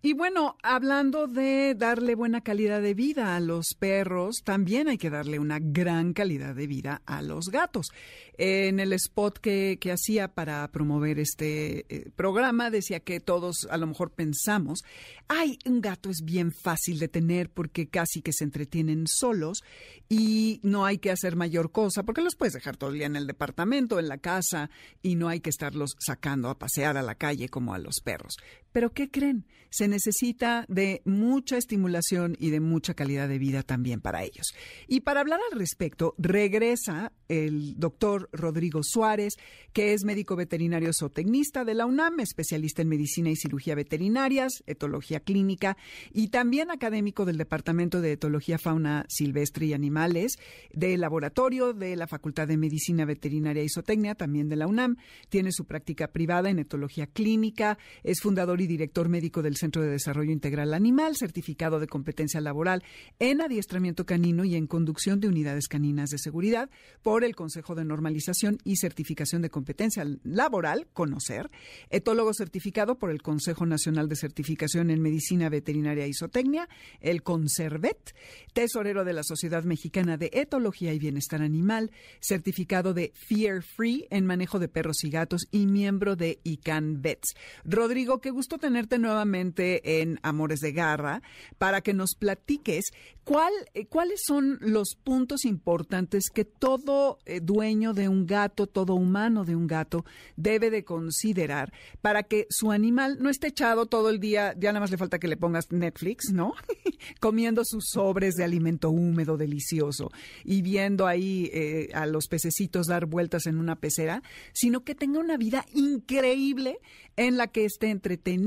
Y 0.00 0.12
bueno, 0.12 0.56
hablando 0.62 1.26
de 1.26 1.74
darle 1.74 2.14
buena 2.14 2.40
calidad 2.40 2.80
de 2.80 2.94
vida 2.94 3.34
a 3.34 3.40
los 3.40 3.74
perros, 3.76 4.42
también 4.44 4.88
hay 4.88 4.96
que 4.96 5.10
darle 5.10 5.40
una 5.40 5.58
gran 5.60 6.12
calidad 6.12 6.54
de 6.54 6.68
vida 6.68 7.02
a 7.04 7.20
los 7.20 7.46
gatos. 7.46 7.88
En 8.34 8.78
el 8.78 8.92
spot 8.92 9.38
que, 9.38 9.76
hacía 9.92 10.28
para 10.28 10.68
promover 10.70 11.18
este 11.18 11.84
eh, 11.88 12.10
programa, 12.14 12.70
decía 12.70 13.00
que 13.00 13.18
todos 13.18 13.66
a 13.68 13.76
lo 13.76 13.88
mejor 13.88 14.12
pensamos, 14.12 14.84
ay, 15.26 15.58
un 15.66 15.80
gato 15.80 16.10
es 16.10 16.20
bien 16.24 16.52
fácil 16.52 17.00
de 17.00 17.08
tener 17.08 17.50
porque 17.50 17.88
casi 17.88 18.22
que 18.22 18.32
se 18.32 18.44
entretienen 18.44 19.06
solos 19.08 19.64
y 20.08 20.60
no 20.62 20.86
hay 20.86 20.98
que 20.98 21.10
hacer 21.10 21.34
mayor 21.34 21.72
cosa 21.72 22.04
porque 22.04 22.22
los 22.22 22.36
puedes 22.36 22.54
dejar 22.54 22.76
todo 22.76 22.90
el 22.90 22.98
día 22.98 23.06
en 23.06 23.16
el 23.16 23.26
departamento, 23.26 23.98
en 23.98 24.06
la 24.06 24.18
casa 24.18 24.70
y 25.02 25.16
no 25.16 25.28
hay 25.28 25.40
que 25.40 25.50
estarlos 25.50 25.96
sacando 25.98 26.50
a 26.50 26.58
pasear 26.58 26.96
a 26.96 27.02
la 27.02 27.16
calle 27.16 27.48
como 27.48 27.74
a 27.74 27.78
los 27.78 27.96
perros. 28.04 28.36
Pero 28.72 28.92
¿qué 28.92 29.10
creen? 29.10 29.46
Se 29.70 29.88
necesita 29.88 30.64
de 30.68 31.02
mucha 31.04 31.56
estimulación 31.56 32.36
y 32.38 32.50
de 32.50 32.60
mucha 32.60 32.94
calidad 32.94 33.28
de 33.28 33.38
vida 33.38 33.62
también 33.62 34.00
para 34.00 34.24
ellos. 34.24 34.46
Y 34.86 35.00
para 35.00 35.20
hablar 35.20 35.40
al 35.50 35.58
respecto, 35.58 36.14
regresa 36.16 37.12
el 37.28 37.78
doctor 37.78 38.30
Rodrigo 38.32 38.80
Suárez, 38.82 39.34
que 39.72 39.92
es 39.92 40.04
médico 40.04 40.36
veterinario 40.36 40.90
zootecnista 40.98 41.64
de 41.64 41.74
la 41.74 41.86
UNAM, 41.86 42.20
especialista 42.20 42.82
en 42.82 42.88
medicina 42.88 43.30
y 43.30 43.36
cirugía 43.36 43.74
veterinarias, 43.74 44.62
etología 44.66 45.20
clínica 45.20 45.76
y 46.12 46.28
también 46.28 46.70
académico 46.70 47.24
del 47.24 47.36
Departamento 47.36 48.00
de 48.00 48.12
Etología 48.12 48.58
Fauna 48.58 49.04
Silvestre 49.08 49.66
y 49.66 49.74
Animales, 49.74 50.38
del 50.72 51.00
laboratorio 51.00 51.74
de 51.74 51.96
la 51.96 52.06
Facultad 52.06 52.48
de 52.48 52.56
Medicina 52.56 53.04
Veterinaria 53.04 53.62
y 53.62 53.68
Zootecnia, 53.68 54.14
también 54.14 54.48
de 54.48 54.56
la 54.56 54.66
UNAM. 54.66 54.96
Tiene 55.28 55.52
su 55.52 55.66
práctica 55.66 56.08
privada 56.08 56.50
en 56.50 56.58
etología 56.58 57.06
clínica, 57.06 57.78
es 58.02 58.20
fundador 58.20 58.57
y 58.60 58.66
director 58.66 59.08
médico 59.08 59.42
del 59.42 59.56
Centro 59.56 59.82
de 59.82 59.90
Desarrollo 59.90 60.32
Integral 60.32 60.74
Animal, 60.74 61.16
certificado 61.16 61.80
de 61.80 61.86
competencia 61.86 62.40
laboral 62.40 62.82
en 63.18 63.40
adiestramiento 63.40 64.06
canino 64.06 64.44
y 64.44 64.54
en 64.54 64.66
conducción 64.66 65.20
de 65.20 65.28
unidades 65.28 65.68
caninas 65.68 66.10
de 66.10 66.18
seguridad 66.18 66.70
por 67.02 67.24
el 67.24 67.36
Consejo 67.36 67.74
de 67.74 67.84
Normalización 67.84 68.58
y 68.64 68.76
Certificación 68.76 69.42
de 69.42 69.50
Competencia 69.50 70.04
Laboral, 70.22 70.86
conocer, 70.92 71.50
etólogo 71.90 72.32
certificado 72.34 72.98
por 72.98 73.10
el 73.10 73.22
Consejo 73.22 73.66
Nacional 73.66 74.08
de 74.08 74.16
Certificación 74.16 74.90
en 74.90 75.02
Medicina 75.02 75.48
Veterinaria 75.48 76.06
y 76.06 76.14
Zootecnia, 76.14 76.68
el 77.00 77.22
CONCERVET, 77.22 78.14
tesorero 78.52 79.04
de 79.04 79.12
la 79.12 79.22
Sociedad 79.22 79.64
Mexicana 79.64 80.16
de 80.16 80.30
Etología 80.32 80.92
y 80.92 80.98
Bienestar 80.98 81.42
Animal, 81.42 81.90
certificado 82.20 82.94
de 82.94 83.12
Fear 83.14 83.62
Free 83.62 84.06
en 84.10 84.26
manejo 84.26 84.58
de 84.58 84.68
perros 84.68 85.04
y 85.04 85.10
gatos 85.10 85.46
y 85.50 85.66
miembro 85.66 86.16
de 86.16 86.40
ICANN 86.44 87.02
Vets. 87.02 87.34
Rodrigo, 87.64 88.20
qué 88.20 88.30
gusto 88.30 88.47
tenerte 88.56 88.98
nuevamente 88.98 90.00
en 90.00 90.18
Amores 90.22 90.60
de 90.60 90.72
Garra 90.72 91.20
para 91.58 91.82
que 91.82 91.92
nos 91.92 92.14
platiques 92.14 92.86
cuál, 93.28 93.52
eh, 93.74 93.84
cuáles 93.84 94.22
son 94.26 94.56
los 94.62 94.96
puntos 95.04 95.44
importantes 95.44 96.30
que 96.32 96.46
todo 96.46 97.18
eh, 97.26 97.40
dueño 97.40 97.92
de 97.92 98.08
un 98.08 98.26
gato, 98.26 98.66
todo 98.66 98.94
humano 98.94 99.44
de 99.44 99.54
un 99.54 99.66
gato 99.66 100.06
debe 100.36 100.70
de 100.70 100.84
considerar 100.84 101.70
para 102.00 102.22
que 102.22 102.46
su 102.48 102.72
animal 102.72 103.18
no 103.20 103.28
esté 103.28 103.48
echado 103.48 103.84
todo 103.84 104.08
el 104.08 104.18
día, 104.18 104.54
ya 104.58 104.70
nada 104.70 104.80
más 104.80 104.90
le 104.90 104.96
falta 104.96 105.18
que 105.18 105.28
le 105.28 105.36
pongas 105.36 105.70
Netflix, 105.70 106.32
¿no? 106.32 106.54
Comiendo 107.20 107.62
sus 107.66 107.90
sobres 107.90 108.34
de 108.34 108.44
alimento 108.44 108.88
húmedo, 108.88 109.36
delicioso 109.36 110.10
y 110.42 110.62
viendo 110.62 111.06
ahí 111.06 111.50
eh, 111.52 111.90
a 111.92 112.06
los 112.06 112.28
pececitos 112.28 112.86
dar 112.86 113.04
vueltas 113.04 113.46
en 113.46 113.58
una 113.58 113.76
pecera, 113.76 114.22
sino 114.54 114.84
que 114.84 114.94
tenga 114.94 115.20
una 115.20 115.36
vida 115.36 115.66
increíble 115.74 116.78
en 117.16 117.36
la 117.36 117.48
que 117.48 117.64
esté 117.64 117.90
entretenido, 117.90 118.37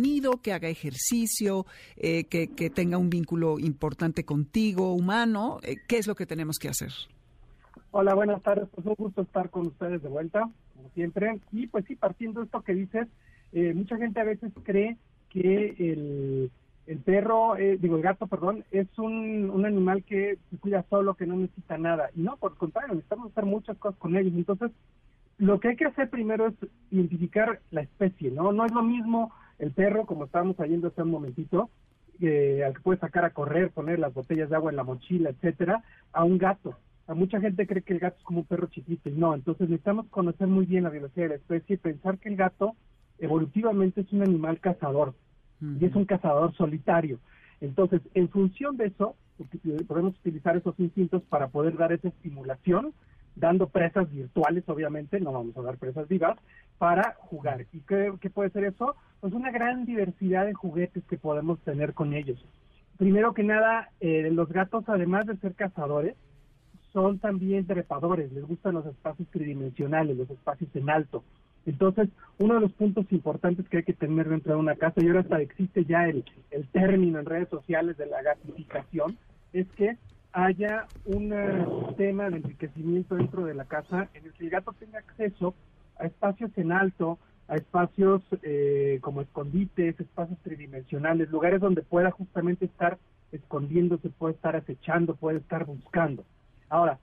que 0.41 0.53
haga 0.53 0.69
ejercicio, 0.69 1.65
eh, 1.97 2.25
que, 2.25 2.69
tenga 2.69 2.97
un 2.97 3.09
vínculo 3.09 3.59
importante 3.59 4.23
contigo, 4.23 4.93
humano. 4.93 5.59
Eh, 5.63 5.77
¿Qué 5.87 5.97
es 5.97 6.07
lo 6.07 6.15
que 6.15 6.25
tenemos 6.25 6.57
que 6.59 6.69
hacer? 6.69 6.91
Hola, 7.91 8.13
buenas 8.13 8.41
tardes. 8.41 8.67
Pues 8.73 8.85
un 8.85 8.95
gusto 8.95 9.21
estar 9.21 9.49
con 9.49 9.67
ustedes 9.67 10.01
de 10.01 10.09
vuelta, 10.09 10.49
como 10.75 10.89
siempre. 10.93 11.39
Y 11.51 11.67
pues 11.67 11.85
sí, 11.87 11.95
partiendo 11.95 12.39
de 12.39 12.45
esto 12.45 12.61
que 12.61 12.73
dices, 12.73 13.07
eh, 13.53 13.73
mucha 13.73 13.97
gente 13.97 14.19
a 14.19 14.25
veces 14.25 14.51
cree 14.63 14.97
que 15.29 15.75
el, 15.77 16.51
el 16.87 16.97
perro, 16.99 17.55
digo, 17.79 17.95
el 17.95 18.01
gato, 18.01 18.27
perdón, 18.27 18.63
es 18.71 18.87
un, 18.97 19.49
un 19.49 19.65
animal 19.65 20.03
que 20.03 20.37
se 20.49 20.57
cuida 20.57 20.85
solo, 20.89 21.15
que 21.15 21.25
no 21.25 21.35
necesita 21.35 21.77
nada. 21.77 22.09
Y 22.15 22.21
no, 22.21 22.37
por 22.37 22.51
el 22.51 22.57
contrario, 22.57 22.95
necesitamos 22.95 23.31
hacer 23.31 23.45
muchas 23.45 23.77
cosas 23.77 23.97
con 23.99 24.15
ellos. 24.15 24.33
Entonces, 24.35 24.71
lo 25.37 25.59
que 25.59 25.69
hay 25.69 25.75
que 25.75 25.85
hacer 25.85 26.09
primero 26.09 26.47
es 26.47 26.53
identificar 26.91 27.61
la 27.71 27.81
especie, 27.81 28.31
¿no? 28.31 28.51
No 28.51 28.65
es 28.65 28.71
lo 28.73 28.83
mismo 28.83 29.31
el 29.61 29.71
perro, 29.71 30.05
como 30.05 30.25
estábamos 30.25 30.59
oyendo 30.59 30.87
hace 30.87 31.03
un 31.03 31.11
momentito, 31.11 31.69
eh, 32.19 32.63
al 32.65 32.73
que 32.73 32.81
puede 32.81 32.99
sacar 32.99 33.25
a 33.25 33.29
correr, 33.29 33.69
poner 33.69 33.99
las 33.99 34.13
botellas 34.13 34.49
de 34.49 34.55
agua 34.55 34.71
en 34.71 34.75
la 34.75 34.83
mochila, 34.83 35.29
etcétera, 35.29 35.83
a 36.11 36.23
un 36.23 36.39
gato. 36.39 36.75
A 37.07 37.13
mucha 37.13 37.39
gente 37.39 37.67
cree 37.67 37.83
que 37.83 37.93
el 37.93 37.99
gato 37.99 38.17
es 38.17 38.23
como 38.23 38.39
un 38.39 38.45
perro 38.45 38.67
chiquito 38.67 39.09
y 39.09 39.13
no. 39.13 39.35
Entonces 39.35 39.69
necesitamos 39.69 40.07
conocer 40.07 40.47
muy 40.47 40.65
bien 40.65 40.83
la 40.83 40.89
biología 40.89 41.23
de 41.23 41.29
la 41.29 41.35
especie 41.35 41.75
y 41.75 41.77
pensar 41.77 42.17
que 42.17 42.29
el 42.29 42.37
gato 42.37 42.75
evolutivamente 43.19 44.01
es 44.01 44.11
un 44.11 44.23
animal 44.23 44.59
cazador 44.59 45.13
y 45.61 45.85
es 45.85 45.95
un 45.95 46.05
cazador 46.05 46.55
solitario. 46.55 47.19
Entonces, 47.59 48.01
en 48.15 48.29
función 48.29 48.77
de 48.77 48.87
eso, 48.87 49.15
podemos 49.87 50.17
utilizar 50.17 50.57
esos 50.57 50.73
instintos 50.79 51.21
para 51.29 51.49
poder 51.49 51.77
dar 51.77 51.91
esa 51.91 52.07
estimulación 52.07 52.93
dando 53.35 53.67
presas 53.67 54.11
virtuales, 54.11 54.63
obviamente, 54.67 55.19
no 55.19 55.31
vamos 55.31 55.55
a 55.57 55.61
dar 55.61 55.77
presas 55.77 56.07
vivas, 56.07 56.37
para 56.77 57.15
jugar. 57.19 57.65
¿Y 57.71 57.79
qué, 57.81 58.11
puede 58.33 58.49
ser 58.49 58.65
eso? 58.65 58.95
Pues 59.21 59.33
una 59.33 59.51
gran 59.51 59.85
diversidad 59.85 60.47
de 60.47 60.53
juguetes 60.53 61.03
que 61.05 61.17
podemos 61.17 61.59
tener 61.59 61.93
con 61.93 62.13
ellos. 62.13 62.43
Primero 62.97 63.33
que 63.33 63.43
nada, 63.43 63.89
eh, 63.99 64.29
los 64.31 64.49
gatos, 64.49 64.83
además 64.87 65.27
de 65.27 65.37
ser 65.37 65.53
cazadores, 65.53 66.15
son 66.91 67.19
también 67.19 67.65
trepadores, 67.65 68.31
les 68.33 68.43
gustan 68.43 68.73
los 68.73 68.85
espacios 68.85 69.29
tridimensionales, 69.29 70.17
los 70.17 70.29
espacios 70.29 70.69
en 70.75 70.89
alto. 70.89 71.23
Entonces, 71.65 72.09
uno 72.39 72.55
de 72.55 72.61
los 72.61 72.71
puntos 72.73 73.05
importantes 73.11 73.69
que 73.69 73.77
hay 73.77 73.83
que 73.83 73.93
tener 73.93 74.27
dentro 74.27 74.53
de 74.53 74.59
una 74.59 74.75
casa, 74.75 75.01
y 75.01 75.07
ahora 75.07 75.21
hasta 75.21 75.39
existe 75.39 75.85
ya 75.85 76.05
el, 76.07 76.25
el 76.49 76.67
término 76.69 77.19
en 77.19 77.25
redes 77.25 77.49
sociales 77.49 77.97
de 77.97 78.07
la 78.07 78.21
gatificación, 78.23 79.17
es 79.53 79.67
que 79.77 79.97
haya 80.33 80.87
un 81.05 81.31
sistema 81.87 82.29
de 82.29 82.37
enriquecimiento 82.37 83.15
dentro 83.15 83.45
de 83.45 83.53
la 83.53 83.65
casa 83.65 84.09
en 84.15 84.25
el 84.25 84.33
que 84.33 84.45
el 84.45 84.49
gato 84.49 84.73
tenga 84.73 84.99
acceso 84.99 85.53
a 85.99 86.07
espacios 86.07 86.51
en 86.57 86.71
alto, 86.71 87.19
a 87.51 87.57
espacios 87.57 88.21
eh, 88.43 88.99
como 89.01 89.19
escondites, 89.19 89.99
espacios 89.99 90.39
tridimensionales, 90.39 91.29
lugares 91.29 91.59
donde 91.59 91.81
pueda 91.81 92.09
justamente 92.09 92.63
estar 92.63 92.97
escondiéndose, 93.33 94.09
puede 94.09 94.35
estar 94.35 94.55
acechando, 94.55 95.15
puede 95.15 95.39
estar 95.39 95.65
buscando. 95.65 96.23
Ahora, 96.69 96.97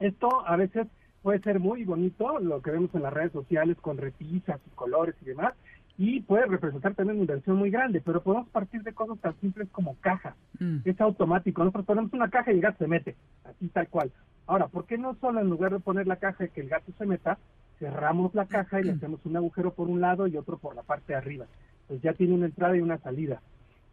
esto 0.00 0.44
a 0.44 0.56
veces 0.56 0.88
puede 1.22 1.38
ser 1.38 1.60
muy 1.60 1.84
bonito, 1.84 2.40
lo 2.40 2.60
que 2.62 2.72
vemos 2.72 2.92
en 2.94 3.02
las 3.02 3.12
redes 3.12 3.30
sociales 3.30 3.76
con 3.80 3.96
repisas 3.96 4.60
y 4.66 4.70
colores 4.74 5.14
y 5.22 5.26
demás, 5.26 5.54
y 5.96 6.20
puede 6.20 6.46
representar 6.46 6.94
también 6.94 7.18
una 7.18 7.22
inversión 7.22 7.56
muy 7.56 7.70
grande, 7.70 8.02
pero 8.04 8.24
podemos 8.24 8.48
partir 8.48 8.82
de 8.82 8.92
cosas 8.92 9.20
tan 9.20 9.38
simples 9.40 9.68
como 9.70 9.94
cajas. 10.00 10.34
Mm. 10.58 10.78
Es 10.84 11.00
automático. 11.00 11.62
Nosotros 11.62 11.86
ponemos 11.86 12.12
una 12.12 12.28
caja 12.28 12.50
y 12.50 12.56
el 12.56 12.60
gato 12.60 12.78
se 12.78 12.88
mete, 12.88 13.14
así 13.44 13.68
tal 13.68 13.88
cual. 13.88 14.10
Ahora, 14.48 14.66
¿por 14.66 14.84
qué 14.86 14.98
no 14.98 15.14
solo 15.20 15.40
en 15.40 15.48
lugar 15.48 15.72
de 15.72 15.78
poner 15.78 16.08
la 16.08 16.16
caja 16.16 16.44
y 16.44 16.48
que 16.48 16.60
el 16.60 16.68
gato 16.68 16.90
se 16.98 17.06
meta, 17.06 17.38
cerramos 17.78 18.34
la 18.34 18.46
caja 18.46 18.80
y 18.80 18.84
le 18.84 18.92
hacemos 18.92 19.20
un 19.24 19.36
agujero 19.36 19.72
por 19.72 19.88
un 19.88 20.00
lado 20.00 20.26
y 20.26 20.36
otro 20.36 20.58
por 20.58 20.74
la 20.74 20.82
parte 20.82 21.12
de 21.12 21.18
arriba? 21.18 21.46
Pues 21.88 22.00
ya 22.02 22.12
tiene 22.12 22.34
una 22.34 22.46
entrada 22.46 22.76
y 22.76 22.80
una 22.80 22.98
salida. 22.98 23.40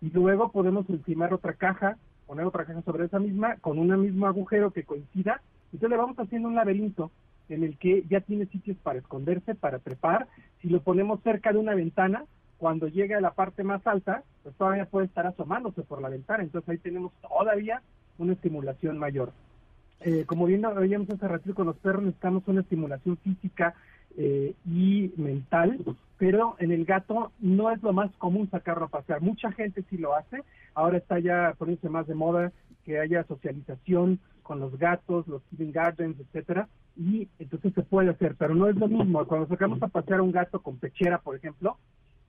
Y 0.02 0.10
luego 0.10 0.52
podemos 0.52 0.90
encimar 0.90 1.34
otra 1.34 1.54
caja, 1.54 1.98
poner 2.28 2.46
otra 2.46 2.66
caja 2.66 2.82
sobre 2.82 3.06
esa 3.06 3.20
misma, 3.20 3.58
con 3.58 3.80
un 3.80 4.00
mismo 4.02 4.28
agujero 4.28 4.72
que 4.72 4.84
coincida. 4.84 5.42
Entonces 5.66 5.90
le 5.90 5.98
vamos 5.98 6.18
haciendo 6.20 6.48
un 6.48 6.56
laberinto 6.56 7.12
en 7.50 7.64
el 7.64 7.78
que 7.78 8.04
ya 8.10 8.22
tiene 8.22 8.46
sitios 8.48 8.78
para 8.78 9.00
esconderse, 9.00 9.56
para 9.56 9.80
trepar. 9.80 10.28
Si 10.62 10.70
lo 10.70 10.82
ponemos 10.82 11.22
cerca 11.22 11.52
de 11.52 11.60
una 11.60 11.76
ventana, 11.76 12.26
cuando 12.58 12.88
llegue 12.88 13.16
a 13.16 13.22
la 13.22 13.32
parte 13.32 13.64
más 13.64 13.86
alta, 13.86 14.24
pues 14.42 14.56
todavía 14.56 14.86
puede 14.86 15.08
estar 15.08 15.28
asomándose 15.28 15.82
por 15.84 16.02
la 16.02 16.10
ventana. 16.10 16.44
Entonces 16.44 16.70
ahí 16.70 16.78
tenemos 16.78 17.12
todavía 17.22 17.82
una 18.18 18.34
estimulación 18.34 18.98
mayor. 18.98 19.32
Eh, 20.06 20.26
como 20.26 20.46
bien 20.46 20.64
veíamos 20.76 21.10
hace 21.10 21.28
ratito 21.28 21.56
con 21.56 21.68
los 21.68 21.78
perros, 21.78 22.04
necesitamos 22.04 22.44
una 22.48 22.62
estimulación 22.62 23.18
física 23.18 23.74
eh, 24.18 24.54
y 24.66 25.12
mental, 25.18 25.80
pero 26.18 26.56
en 26.60 26.72
el 26.72 26.86
gato 26.86 27.32
no 27.40 27.72
es 27.72 27.82
lo 27.82 27.94
más 27.94 28.12
común 28.18 28.50
sacarlo 28.52 28.86
a 28.86 28.90
pasear. 28.90 29.22
Mucha 29.22 29.52
gente 29.52 29.84
sí 29.90 29.98
lo 29.98 30.14
hace. 30.16 30.44
Ahora 30.76 30.98
está 30.98 31.20
ya 31.20 31.56
poniéndose 31.58 31.90
más 31.90 32.06
de 32.08 32.16
moda 32.16 32.52
que 32.86 33.00
haya 33.00 33.24
socialización 33.24 34.20
con 34.42 34.60
los 34.60 34.78
gatos, 34.78 35.28
los 35.28 35.42
living 35.52 35.72
gardens, 35.72 36.20
etcétera, 36.20 36.68
y 36.98 37.30
entonces 37.40 37.74
se 37.74 37.82
puede 37.82 38.10
hacer, 38.10 38.36
pero 38.38 38.54
no 38.54 38.68
es 38.68 38.76
lo 38.76 38.88
mismo. 38.88 39.26
Cuando 39.26 39.48
sacamos 39.48 39.82
a 39.82 39.88
pasear 39.88 40.20
a 40.20 40.24
un 40.24 40.34
gato 40.34 40.62
con 40.62 40.78
pechera, 40.78 41.20
por 41.20 41.36
ejemplo, 41.36 41.78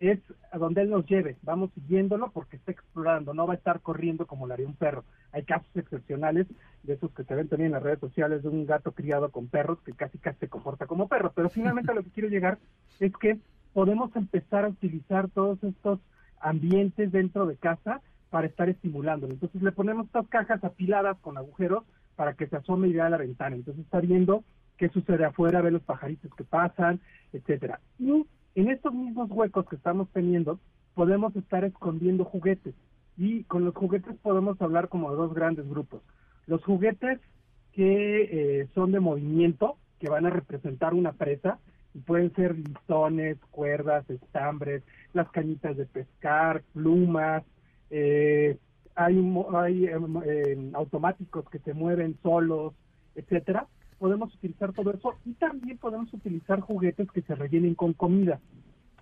es 0.01 0.19
a 0.51 0.59
donde 0.59 0.83
él 0.83 0.91
nos 0.91 1.07
lleve, 1.07 1.37
vamos 1.43 1.71
siguiéndolo 1.75 2.31
porque 2.33 2.57
está 2.57 2.73
explorando, 2.73 3.33
no 3.35 3.47
va 3.47 3.55
a 3.55 3.57
estar 3.57 3.81
corriendo 3.81 4.27
como 4.27 4.47
lo 4.47 4.55
haría 4.55 4.67
un 4.67 4.75
perro. 4.75 5.05
Hay 5.33 5.45
casos 5.45 5.69
excepcionales 5.75 6.47
de 6.83 6.95
esos 6.95 7.13
que 7.13 7.25
se 7.25 7.35
ven 7.35 7.49
también 7.49 7.69
en 7.69 7.73
las 7.73 7.83
redes 7.83 8.01
sociales 8.01 8.43
de 8.43 8.49
un 8.49 8.67
gato 8.67 8.93
criado 8.93 9.31
con 9.31 9.49
perros 9.49 9.79
que 9.85 9.93
casi 9.93 10.19
casi 10.19 10.39
se 10.41 10.49
comporta 10.49 10.87
como 10.87 11.09
perro, 11.09 11.33
pero 11.35 11.49
finalmente 11.49 11.93
a 11.93 11.95
lo 11.95 12.03
que 12.03 12.11
quiero 12.11 12.29
llegar 12.29 12.59
es 13.01 13.13
que 13.17 13.39
podemos 13.73 14.15
empezar 14.17 14.65
a 14.65 14.69
utilizar 14.69 15.29
todos 15.31 15.63
estos 15.65 16.01
ambientes 16.41 17.11
dentro 17.11 17.47
de 17.47 17.57
casa 17.57 18.01
para 18.31 18.47
estar 18.47 18.69
estimulándolo. 18.69 19.33
Entonces 19.33 19.63
le 19.63 19.73
ponemos 19.73 20.07
estas 20.07 20.29
cajas 20.29 20.63
apiladas 20.65 21.17
con 21.19 21.39
agujeros 21.39 21.85
para 22.17 22.35
que 22.35 22.47
se 22.47 22.57
asome 22.57 22.89
y 22.89 22.93
vea 22.93 23.09
la 23.09 23.17
ventana. 23.17 23.57
Entonces 23.57 23.85
está 23.85 24.01
viendo 24.01 24.45
qué 24.77 24.89
sucede 24.89 25.25
afuera, 25.25 25.63
ve 25.63 25.71
los 25.71 25.83
pajaritos 25.83 26.33
que 26.35 26.45
pasan, 26.45 27.01
etcétera. 27.33 27.81
Y 27.99 28.27
en 28.55 28.71
estos 28.71 28.95
mismos 28.95 29.31
huecos 29.31 29.67
que 29.69 29.77
estamos 29.77 30.09
teniendo, 30.13 30.59
podemos 30.95 31.35
estar 31.37 31.65
escondiendo 31.65 32.25
juguetes. 32.25 32.75
Y 33.17 33.45
con 33.45 33.65
los 33.65 33.75
juguetes 33.75 34.17
podemos 34.23 34.61
hablar 34.61 34.89
como 34.89 35.11
de 35.11 35.17
dos 35.17 35.35
grandes 35.35 35.69
grupos. 35.69 36.03
Los 36.47 36.63
juguetes 36.65 37.21
que 37.73 38.61
eh, 38.61 38.69
son 38.75 38.93
de 38.93 39.01
movimiento, 39.01 39.77
que 39.99 40.09
van 40.09 40.27
a 40.27 40.31
representar 40.31 40.95
una 40.95 41.13
presa, 41.13 41.59
y 41.95 42.01
pueden 42.01 42.33
ser 42.35 42.57
listones, 42.57 43.39
cuerdas, 43.51 44.09
estambres, 44.11 44.83
las 45.13 45.31
cañitas 45.31 45.77
de 45.77 45.87
pescar, 45.87 46.63
plumas, 46.73 47.45
eh, 47.91 48.59
hay, 48.97 49.17
hay 49.55 49.87
em, 49.87 50.75
automáticos 50.75 51.49
que 51.51 51.59
se 51.61 51.75
mueven 51.75 52.17
solos, 52.23 52.75
etcétera. 53.15 53.67
Podemos 54.05 54.35
utilizar 54.35 54.75
todo 54.75 54.91
eso 54.91 55.15
y 55.25 55.33
también 55.33 55.79
podemos 55.79 56.13
utilizar 56.13 56.61
juguetes 56.61 57.11
que 57.11 57.23
se 57.23 57.35
rellenen 57.35 57.75
con 57.75 57.95
comida. 57.95 58.39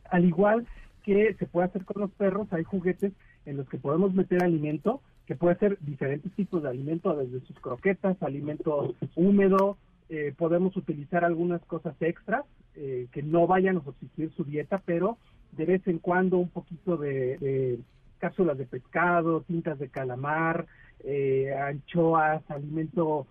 Al 0.08 0.24
igual 0.24 0.64
que 1.02 1.34
se 1.40 1.46
puede 1.46 1.66
hacer 1.66 1.84
con 1.84 2.02
los 2.02 2.12
perros, 2.12 2.46
hay 2.52 2.62
juguetes 2.62 3.12
en 3.44 3.56
los 3.56 3.68
que 3.68 3.78
podemos 3.78 4.14
meter 4.14 4.44
alimento, 4.44 5.00
que 5.26 5.34
puede 5.34 5.56
ser 5.56 5.76
diferentes 5.80 6.30
tipos 6.36 6.62
de 6.62 6.68
alimento, 6.68 7.16
desde 7.16 7.44
sus 7.48 7.58
croquetas, 7.58 8.22
alimento 8.22 8.94
húmedo, 9.16 9.76
eh, 10.08 10.32
podemos 10.38 10.76
utilizar 10.76 11.24
algunas 11.24 11.60
cosas 11.62 11.96
extras 11.98 12.44
eh, 12.76 13.08
que 13.10 13.24
no 13.24 13.48
vayan 13.48 13.78
a 13.78 13.82
sustituir 13.82 14.30
su 14.36 14.44
dieta, 14.44 14.80
pero 14.86 15.18
de 15.50 15.64
vez 15.64 15.84
en 15.88 15.98
cuando 15.98 16.38
un 16.38 16.48
poquito 16.48 16.96
de, 16.96 17.80
cápsulas 18.18 18.56
de 18.56 18.66
pescado, 18.66 19.40
tintas 19.40 19.80
de 19.80 19.88
calamar, 19.88 20.64
eh, 21.02 21.52
anchoas, 21.52 22.48
alimento 22.48 23.26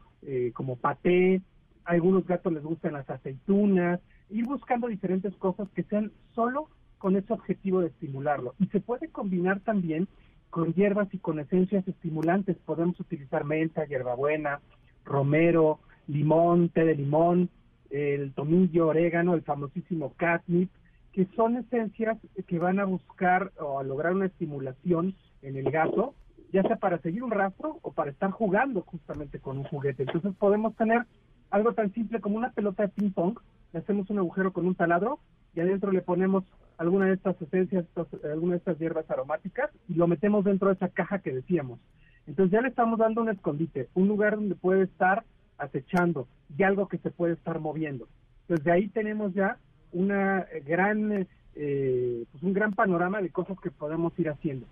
como 0.53 0.75
paté, 0.75 1.41
a 1.85 1.91
algunos 1.91 2.25
gatos 2.25 2.53
les 2.53 2.63
gustan 2.63 2.93
las 2.93 3.09
aceitunas, 3.09 3.99
ir 4.29 4.45
buscando 4.45 4.87
diferentes 4.87 5.35
cosas 5.35 5.69
que 5.75 5.83
sean 5.83 6.11
solo 6.33 6.69
con 6.97 7.15
ese 7.15 7.33
objetivo 7.33 7.81
de 7.81 7.87
estimularlo. 7.87 8.53
Y 8.59 8.67
se 8.67 8.79
puede 8.79 9.09
combinar 9.09 9.59
también 9.61 10.07
con 10.49 10.73
hierbas 10.73 11.11
y 11.13 11.17
con 11.17 11.39
esencias 11.39 11.87
estimulantes. 11.87 12.57
Podemos 12.65 12.99
utilizar 12.99 13.43
menta, 13.43 13.85
hierbabuena, 13.85 14.59
romero, 15.03 15.79
limón, 16.07 16.69
té 16.69 16.85
de 16.85 16.95
limón, 16.95 17.49
el 17.89 18.33
tomillo, 18.33 18.87
orégano, 18.87 19.33
el 19.33 19.41
famosísimo 19.41 20.13
catnip, 20.15 20.69
que 21.11 21.25
son 21.35 21.57
esencias 21.57 22.17
que 22.47 22.59
van 22.59 22.79
a 22.79 22.85
buscar 22.85 23.51
o 23.59 23.79
a 23.79 23.83
lograr 23.83 24.13
una 24.13 24.27
estimulación 24.27 25.15
en 25.41 25.57
el 25.57 25.71
gato, 25.71 26.13
ya 26.53 26.61
sea 26.63 26.75
para 26.75 26.99
seguir 26.99 27.23
un 27.23 27.31
rastro 27.31 27.79
o 27.81 27.91
para 27.91 28.11
estar 28.11 28.31
jugando 28.31 28.81
justamente 28.81 29.39
con 29.39 29.57
un 29.57 29.63
juguete. 29.63 30.03
Entonces 30.03 30.33
podemos 30.37 30.75
tener 30.75 31.05
algo 31.51 31.73
tan 31.73 31.93
simple 31.93 32.21
como 32.21 32.37
una 32.37 32.51
pelota 32.51 32.83
de 32.83 32.89
ping 32.89 33.11
pong, 33.11 33.37
le 33.73 33.79
hacemos 33.79 34.09
un 34.09 34.19
agujero 34.19 34.51
con 34.51 34.65
un 34.65 34.75
taladro 34.75 35.19
y 35.53 35.59
adentro 35.59 35.91
le 35.91 36.01
ponemos 36.01 36.43
alguna 36.77 37.05
de 37.05 37.13
estas 37.13 37.39
esencias, 37.41 37.85
alguna 38.23 38.53
de 38.53 38.57
estas 38.57 38.79
hierbas 38.79 39.09
aromáticas 39.11 39.69
y 39.87 39.93
lo 39.93 40.07
metemos 40.07 40.43
dentro 40.43 40.69
de 40.69 40.75
esa 40.75 40.89
caja 40.89 41.19
que 41.19 41.31
decíamos. 41.33 41.79
Entonces 42.25 42.51
ya 42.51 42.61
le 42.61 42.69
estamos 42.69 42.99
dando 42.99 43.21
un 43.21 43.29
escondite, 43.29 43.89
un 43.93 44.07
lugar 44.07 44.35
donde 44.35 44.55
puede 44.55 44.83
estar 44.83 45.23
acechando 45.57 46.27
y 46.57 46.63
algo 46.63 46.87
que 46.87 46.97
se 46.97 47.11
puede 47.11 47.33
estar 47.33 47.59
moviendo. 47.59 48.07
Entonces 48.43 48.65
de 48.65 48.71
ahí 48.71 48.87
tenemos 48.87 49.33
ya 49.33 49.57
una 49.91 50.47
gran, 50.65 51.27
eh, 51.55 52.25
pues 52.31 52.43
un 52.43 52.53
gran 52.53 52.73
panorama 52.73 53.21
de 53.21 53.29
cosas 53.29 53.59
que 53.59 53.71
podemos 53.71 54.17
ir 54.17 54.29
haciendo. 54.29 54.65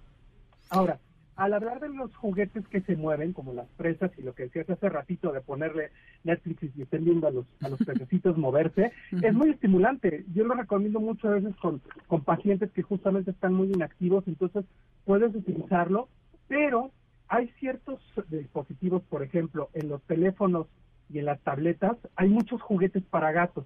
Ahora, 0.70 1.00
al 1.40 1.54
hablar 1.54 1.80
de 1.80 1.88
los 1.88 2.14
juguetes 2.18 2.68
que 2.68 2.82
se 2.82 2.98
mueven, 2.98 3.32
como 3.32 3.54
las 3.54 3.68
presas 3.78 4.12
y 4.18 4.24
lo 4.24 4.36
que 4.36 4.44
decías 4.44 4.70
hace 4.70 4.90
ratito 4.90 5.32
de 5.32 5.40
ponerle 5.40 5.90
Netflix 6.26 6.64
y 6.76 6.82
estén 6.82 7.06
viendo 7.06 7.28
a 7.28 7.32
los, 7.32 7.46
a 7.62 7.70
los 7.70 7.80
pececitos 7.86 8.38
moverse, 8.38 8.92
es 9.10 9.34
muy 9.34 9.52
estimulante. 9.52 10.26
Yo 10.34 10.44
lo 10.44 10.54
recomiendo 10.54 11.00
muchas 11.00 11.42
veces 11.42 11.56
con, 11.56 11.82
con 12.08 12.26
pacientes 12.26 12.72
que 12.72 12.82
justamente 12.82 13.32
están 13.32 13.54
muy 13.54 13.68
inactivos, 13.68 14.28
entonces 14.28 14.66
puedes 15.06 15.34
utilizarlo, 15.34 16.10
pero 16.50 16.92
hay 17.30 17.48
ciertos 17.60 18.02
dispositivos, 18.28 19.02
por 19.04 19.24
ejemplo, 19.24 19.70
en 19.74 19.88
los 19.88 20.02
teléfonos 20.04 20.68
y 21.10 21.20
en 21.20 21.26
las 21.26 21.40
tabletas, 21.40 21.96
hay 22.18 22.28
muchos 22.28 22.62
juguetes 22.62 23.04
para 23.04 23.32
gatos. 23.32 23.66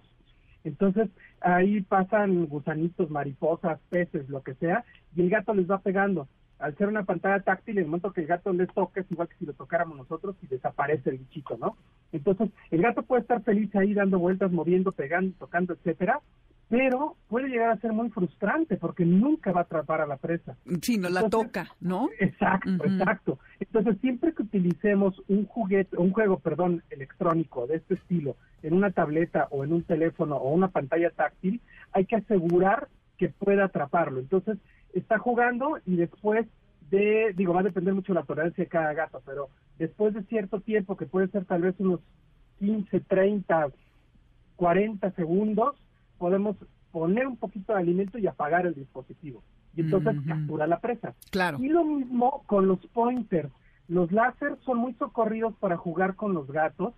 Entonces, 0.64 1.10
ahí 1.42 1.82
pasan 1.82 2.46
gusanitos, 2.46 3.10
mariposas, 3.10 3.80
peces, 3.90 4.30
lo 4.30 4.44
que 4.44 4.54
sea, 4.54 4.86
y 5.16 5.22
el 5.22 5.30
gato 5.32 5.56
les 5.56 5.70
va 5.70 5.80
pegando 5.80 6.28
al 6.63 6.78
ser 6.78 6.88
una 6.88 7.04
pantalla 7.04 7.41
táctil, 7.41 7.78
en 7.78 7.84
el 7.84 7.89
momento 7.89 8.13
que 8.13 8.21
el 8.21 8.28
gato 8.28 8.54
les 8.54 8.73
toque, 8.73 9.02
es 9.02 9.12
igual 9.12 9.28
que 9.28 9.36
si 9.36 9.45
lo 9.45 9.52
tocáramos 9.52 9.97
nosotros 9.97 10.38
y 10.41 10.47
desaparece 10.47 11.10
el 11.10 11.17
bichito, 11.17 11.58
¿no? 11.58 11.76
Entonces, 12.13 12.52
el 12.71 12.82
gato 12.82 13.04
puede 13.04 13.23
estar 13.23 13.43
feliz 13.43 13.76
ahí 13.76 13.93
dando 13.93 14.17
vueltas, 14.17 14.49
moviendo, 14.49 14.93
pegando, 14.93 15.36
tocando, 15.38 15.73
etcétera, 15.73 16.21
pero 16.69 17.17
puede 17.28 17.49
llegar 17.49 17.71
a 17.71 17.82
ser 17.82 17.91
muy 17.91 18.10
frustrante 18.12 18.78
porque 18.78 19.04
nunca 19.04 19.52
va 19.52 19.60
a 19.60 19.63
atrapar 19.63 19.99
a 19.99 20.08
la 20.08 20.15
presa. 20.15 20.56
Sí, 20.82 20.97
no 20.97 21.10
la 21.10 21.30
toca, 21.30 21.67
¿no? 21.82 22.08
Exacto, 22.17 22.86
exacto. 22.86 23.39
Entonces, 23.60 23.97
siempre 23.99 24.34
que 24.34 24.43
utilicemos 24.43 25.21
un 25.28 25.45
juguete, 25.45 25.97
un 25.97 26.13
juego, 26.13 26.39
perdón, 26.39 26.82
electrónico 26.89 27.67
de 27.67 27.76
este 27.76 27.95
estilo 27.95 28.38
en 28.62 28.73
una 28.73 28.91
tableta 28.91 29.49
o 29.52 29.65
en 29.65 29.73
un 29.73 29.84
teléfono 29.84 30.38
o 30.38 30.54
una 30.54 30.69
pantalla 30.69 31.10
táctil, 31.10 31.60
hay 31.91 32.06
que 32.06 32.15
asegurar 32.15 32.88
que 33.17 33.28
pueda 33.28 33.65
atraparlo. 33.65 34.21
Entonces, 34.21 34.58
está 34.93 35.17
jugando 35.17 35.79
y 35.86 35.95
después 35.95 36.47
de, 36.89 37.34
digo, 37.36 37.53
va 37.53 37.62
a 37.62 37.63
depender 37.63 37.93
mucho 37.93 38.13
de 38.13 38.19
la 38.19 38.25
tolerancia 38.25 38.63
de 38.63 38.69
cada 38.69 38.93
gato, 38.93 39.21
pero 39.25 39.49
después 39.79 40.13
de 40.13 40.23
cierto 40.23 40.60
tiempo, 40.60 40.95
que 40.95 41.06
puede 41.06 41.27
ser 41.27 41.45
tal 41.45 41.62
vez 41.62 41.75
unos 41.79 41.99
15, 42.60 42.99
30, 43.01 43.67
40 44.56 45.12
segundos, 45.12 45.75
podemos 46.17 46.56
poner 46.91 47.27
un 47.27 47.38
poquito 47.38 47.73
de 47.73 47.79
alimento 47.79 48.17
y 48.17 48.27
apagar 48.27 48.65
el 48.65 48.75
dispositivo. 48.75 49.43
Y 49.75 49.82
entonces 49.82 50.15
captura 50.27 50.67
la 50.67 50.79
presa. 50.79 51.15
Claro. 51.32 51.58
Y 51.60 51.69
lo 51.69 51.84
mismo 51.84 52.43
con 52.45 52.67
los 52.67 52.79
pointers. 52.93 53.49
Los 53.88 54.12
láser 54.12 54.56
son 54.63 54.77
muy 54.77 54.93
socorridos 54.93 55.56
para 55.56 55.77
jugar 55.77 56.15
con 56.15 56.34
los 56.34 56.47
gatos 56.51 56.93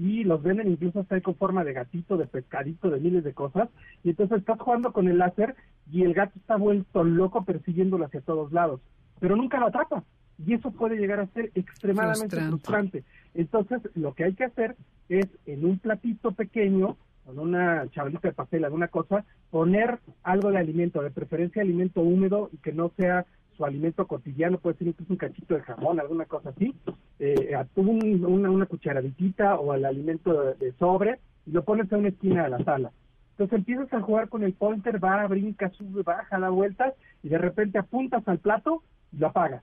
y 0.00 0.24
los 0.24 0.42
venden 0.42 0.70
incluso 0.70 1.00
hasta 1.00 1.20
con 1.20 1.34
forma 1.34 1.62
de 1.62 1.74
gatito, 1.74 2.16
de 2.16 2.24
pescadito, 2.24 2.88
de 2.88 3.00
miles 3.00 3.22
de 3.22 3.34
cosas. 3.34 3.68
Y 4.02 4.08
entonces 4.08 4.38
estás 4.38 4.58
jugando 4.58 4.94
con 4.94 5.08
el 5.08 5.18
láser 5.18 5.54
y 5.92 6.04
el 6.04 6.14
gato 6.14 6.32
está 6.38 6.56
vuelto 6.56 7.04
loco 7.04 7.44
persiguiéndolo 7.44 8.06
hacia 8.06 8.22
todos 8.22 8.50
lados, 8.50 8.80
pero 9.18 9.36
nunca 9.36 9.60
lo 9.60 9.66
atrapa. 9.66 10.02
Y 10.38 10.54
eso 10.54 10.70
puede 10.70 10.96
llegar 10.96 11.20
a 11.20 11.26
ser 11.26 11.50
extremadamente 11.54 12.40
frustrante. 12.40 13.04
Entonces, 13.34 13.82
lo 13.94 14.14
que 14.14 14.24
hay 14.24 14.32
que 14.32 14.44
hacer 14.44 14.74
es 15.10 15.26
en 15.44 15.66
un 15.66 15.78
platito 15.78 16.32
pequeño, 16.32 16.96
con 17.26 17.38
una 17.38 17.86
chavalita 17.90 18.28
de 18.28 18.34
papel, 18.34 18.64
alguna 18.64 18.88
cosa, 18.88 19.26
poner 19.50 19.98
algo 20.22 20.50
de 20.50 20.56
alimento, 20.56 21.02
de 21.02 21.10
preferencia 21.10 21.60
alimento 21.60 22.00
húmedo 22.00 22.48
y 22.54 22.56
que 22.56 22.72
no 22.72 22.90
sea 22.96 23.26
su 23.60 23.66
alimento 23.66 24.06
cotidiano, 24.06 24.56
puede 24.56 24.78
ser 24.78 24.88
incluso 24.88 25.12
un 25.12 25.18
cachito 25.18 25.54
de 25.54 25.60
jamón, 25.60 26.00
alguna 26.00 26.24
cosa 26.24 26.48
así, 26.48 26.74
eh, 27.18 27.54
una, 27.74 28.50
una 28.50 28.64
cucharaditita 28.64 29.56
o 29.56 29.74
el 29.74 29.84
alimento 29.84 30.54
de, 30.54 30.72
sobre 30.78 31.18
y 31.44 31.50
lo 31.50 31.62
pones 31.62 31.92
en 31.92 31.98
una 31.98 32.08
esquina 32.08 32.44
de 32.44 32.48
la 32.48 32.64
sala 32.64 32.90
entonces 33.32 33.58
empiezas 33.58 33.90
a 33.94 34.02
jugar 34.02 34.28
con 34.28 34.42
el 34.42 34.52
pointer, 34.52 35.02
va, 35.02 35.26
brinca, 35.26 35.70
sube, 35.70 36.02
baja, 36.02 36.38
da 36.38 36.50
vueltas 36.50 36.92
y 37.22 37.30
de 37.30 37.38
repente 37.38 37.78
apuntas 37.78 38.26
al 38.28 38.38
plato 38.38 38.82
y 39.12 39.16
lo 39.16 39.28
apagas 39.28 39.62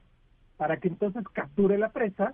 para 0.58 0.78
que 0.78 0.88
entonces 0.88 1.24
capture 1.32 1.78
la 1.78 1.90
presa 1.90 2.34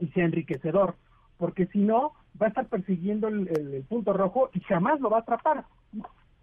y 0.00 0.08
sea 0.08 0.26
enriquecedor, 0.26 0.96
porque 1.38 1.66
si 1.68 1.78
no 1.78 2.12
va 2.40 2.46
a 2.46 2.48
estar 2.50 2.66
persiguiendo 2.66 3.28
el, 3.28 3.86
punto 3.88 4.12
rojo 4.12 4.50
y 4.52 4.60
jamás 4.60 5.00
lo 5.00 5.08
va 5.08 5.18
a 5.18 5.20
atrapar. 5.20 5.64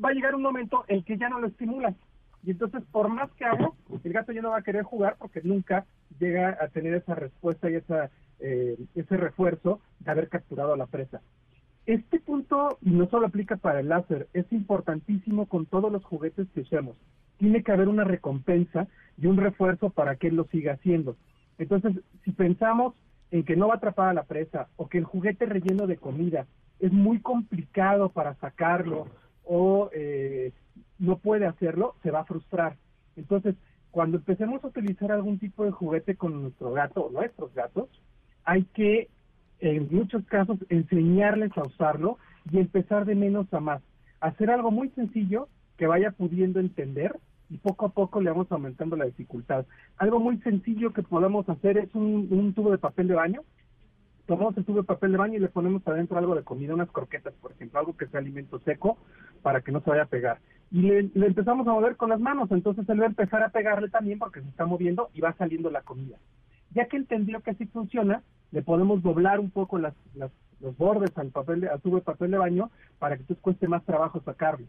Va 0.04 0.10
a 0.10 0.14
llegar 0.14 0.34
un 0.34 0.42
momento 0.42 0.84
en 0.88 1.04
que 1.04 1.16
ya 1.16 1.30
no 1.30 1.40
lo 1.40 1.46
estimula 1.46 1.94
y 2.44 2.52
entonces 2.52 2.84
por 2.92 3.10
más 3.10 3.32
que 3.32 3.46
hago, 3.46 3.76
el 4.04 4.14
gato 4.14 4.32
ya 4.32 4.42
no 4.42 4.52
va 4.52 4.58
a 4.58 4.64
querer 4.64 4.84
jugar 4.84 5.16
porque 5.18 5.42
nunca 5.44 5.86
llega 6.20 6.58
a 6.60 6.68
tener 6.68 6.94
esa 6.94 7.16
respuesta 7.16 7.70
y 7.70 7.76
esa, 7.76 8.10
eh, 8.40 8.78
ese 8.96 9.18
refuerzo 9.18 9.80
de 10.00 10.12
haber 10.12 10.30
capturado 10.30 10.74
a 10.74 10.78
la 10.78 10.88
presa. 10.88 11.22
Este 11.86 12.20
punto 12.20 12.78
no 12.82 13.10
solo 13.10 13.28
aplica 13.28 13.58
para 13.58 13.80
el 13.80 13.90
láser, 13.90 14.28
es 14.34 14.52
importantísimo 14.52 15.48
con 15.48 15.66
todos 15.66 15.92
los 15.92 16.04
juguetes 16.04 16.48
que 16.54 16.62
usemos. 16.62 16.96
Tiene 17.38 17.64
que 17.64 17.72
haber 17.72 17.90
una 17.90 18.04
recompensa 18.04 18.88
y 19.18 19.28
un 19.28 19.38
refuerzo 19.38 19.90
para 19.90 20.16
que 20.16 20.28
él 20.28 20.36
lo 20.36 20.46
siga 20.46 20.74
haciendo. 20.74 21.18
Entonces, 21.58 21.94
si 22.24 22.32
pensamos 22.32 22.94
en 23.32 23.44
que 23.44 23.56
no 23.56 23.68
va 23.68 23.76
a 23.76 23.78
atrapar 23.78 24.10
a 24.10 24.14
la 24.14 24.24
presa 24.24 24.68
o 24.76 24.88
que 24.88 24.98
el 24.98 25.06
juguete 25.06 25.46
relleno 25.46 25.88
de 25.88 25.98
comida 25.98 26.46
es 26.80 26.92
muy 26.92 27.20
complicado 27.20 28.10
para 28.10 28.36
sacarlo 28.36 29.08
o 29.44 29.90
eh, 29.94 30.52
no 31.04 31.18
puede 31.18 31.46
hacerlo, 31.46 31.96
se 32.02 32.12
va 32.12 32.22
a 32.22 32.26
frustrar. 32.26 32.78
Entonces, 33.16 33.56
cuando 33.92 34.18
empecemos 34.18 34.64
a 34.64 34.68
utilizar 34.68 35.12
algún 35.12 35.38
tipo 35.38 35.66
de 35.66 35.72
juguete 35.72 36.16
con 36.16 36.42
nuestro 36.42 36.72
gato 36.72 37.02
o 37.02 37.12
nuestros 37.12 37.54
gatos, 37.54 37.90
hay 38.46 38.64
que 38.74 39.10
en 39.60 39.88
muchos 39.92 40.26
casos 40.26 40.58
enseñarles 40.70 41.52
a 41.58 41.64
usarlo 41.64 42.18
y 42.52 42.60
empezar 42.60 43.06
de 43.06 43.16
menos 43.16 43.54
a 43.54 43.60
más. 43.60 43.82
Hacer 44.20 44.50
algo 44.50 44.72
muy 44.72 44.90
sencillo 44.90 45.48
que 45.78 45.88
vaya 45.88 46.12
pudiendo 46.12 46.60
entender 46.60 47.16
y 47.50 47.58
poco 47.58 47.86
a 47.86 47.90
poco 47.90 48.22
le 48.22 48.30
vamos 48.30 48.52
aumentando 48.52 48.96
la 48.96 49.06
dificultad. 49.06 49.66
Algo 49.98 50.20
muy 50.20 50.38
sencillo 50.38 50.94
que 50.94 51.04
podemos 51.04 51.48
hacer 51.50 51.78
es 51.78 51.94
un, 51.94 52.54
tubo 52.56 52.72
de 52.72 52.78
papel 52.78 53.08
de 53.08 53.16
baño. 53.16 53.42
Tomamos 54.26 54.58
el 54.58 54.66
tubo 54.66 54.78
de 54.78 54.84
papel 54.84 55.12
de 55.12 55.18
baño 55.18 55.36
y 55.36 55.42
le 55.42 55.50
ponemos 55.50 55.86
adentro 55.86 56.18
algo 56.18 56.36
de 56.36 56.44
comida, 56.44 56.74
unas 56.74 56.90
croquetas, 56.90 57.34
por 57.36 57.52
ejemplo, 57.52 57.80
algo 57.80 57.98
que 57.98 58.08
sea 58.08 58.22
alimento 58.22 58.60
seco 58.60 58.98
para 59.42 59.62
que 59.62 59.72
no 59.72 59.82
se 59.82 59.90
vaya 59.90 60.04
a 60.04 60.08
pegar. 60.08 60.40
Y 60.74 60.82
le, 60.82 61.12
empezamos 61.14 61.68
a 61.68 61.72
mover 61.72 61.96
con 61.98 62.10
las 62.10 62.20
manos, 62.20 62.50
entonces 62.50 62.90
él 62.90 63.00
va 63.00 63.04
a 63.04 63.10
empezar 63.10 63.44
a 63.44 63.50
pegarle 63.50 63.90
también 63.90 64.18
porque 64.18 64.42
se 64.42 64.50
está 64.50 64.66
moviendo 64.66 65.12
y 65.14 65.22
va 65.22 65.32
saliendo 65.34 65.70
la 65.70 65.84
comida. 65.84 66.18
Ya 66.72 66.88
que 66.88 66.98
entendió 66.98 67.42
que 67.42 67.52
así 67.52 67.68
funciona, 67.68 68.24
le 68.52 68.64
podemos 68.64 69.04
doblar 69.04 69.40
un 69.40 69.52
poco 69.52 69.78
las, 69.78 69.94
los 70.16 70.76
bordes 70.76 71.16
al 71.16 71.30
papel 71.30 71.62
de, 71.62 71.70
al 71.70 71.80
tubo 71.80 71.98
de 71.98 72.02
papel 72.02 72.32
de 72.32 72.40
baño 72.40 72.72
para 72.98 73.16
que 73.16 73.22
entonces 73.22 73.44
cueste 73.44 73.68
más 73.68 73.86
trabajo 73.86 74.20
sacarlo. 74.26 74.66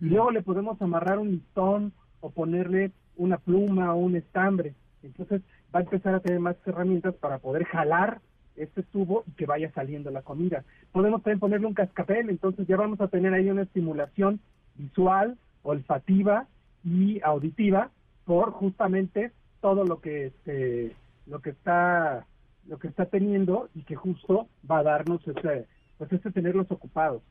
Y 0.00 0.06
luego 0.06 0.32
le 0.32 0.42
podemos 0.42 0.82
amarrar 0.82 1.20
un 1.20 1.30
listón 1.30 1.92
o 2.18 2.30
ponerle 2.30 2.90
una 3.16 3.38
pluma 3.38 3.94
o 3.94 3.98
un 3.98 4.16
estambre. 4.16 4.74
Entonces 5.04 5.40
va 5.72 5.78
a 5.78 5.82
empezar 5.84 6.16
a 6.16 6.20
tener 6.20 6.40
más 6.40 6.56
herramientas 6.66 7.14
para 7.14 7.38
poder 7.38 7.62
jalar 7.62 8.20
este 8.56 8.82
tubo 8.82 9.22
y 9.28 9.32
que 9.32 9.46
vaya 9.46 9.70
saliendo 9.70 10.10
la 10.10 10.22
comida. 10.22 10.64
Podemos 10.90 11.22
también 11.22 11.38
ponerle 11.38 11.68
un 11.68 11.74
cascabel, 11.74 12.28
entonces 12.28 12.66
ya 12.66 12.76
vamos 12.76 13.00
a 13.00 13.06
tener 13.06 13.32
ahí 13.34 13.48
una 13.50 13.62
estimulación 13.62 14.40
visual, 14.76 15.36
olfativa 15.62 16.46
y 16.84 17.20
auditiva 17.22 17.90
por 18.24 18.52
justamente 18.52 19.32
todo 19.60 19.84
lo 19.84 20.00
que 20.00 20.26
este, 20.26 20.94
lo 21.26 21.40
que 21.40 21.50
está 21.50 22.26
lo 22.66 22.78
que 22.78 22.88
está 22.88 23.06
teniendo 23.06 23.68
y 23.74 23.82
que 23.82 23.94
justo 23.94 24.48
va 24.70 24.78
a 24.78 24.82
darnos 24.82 25.26
ese 25.26 25.66
pues 25.98 26.12
ese 26.12 26.30
tenerlos 26.32 26.70
ocupados. 26.70 27.22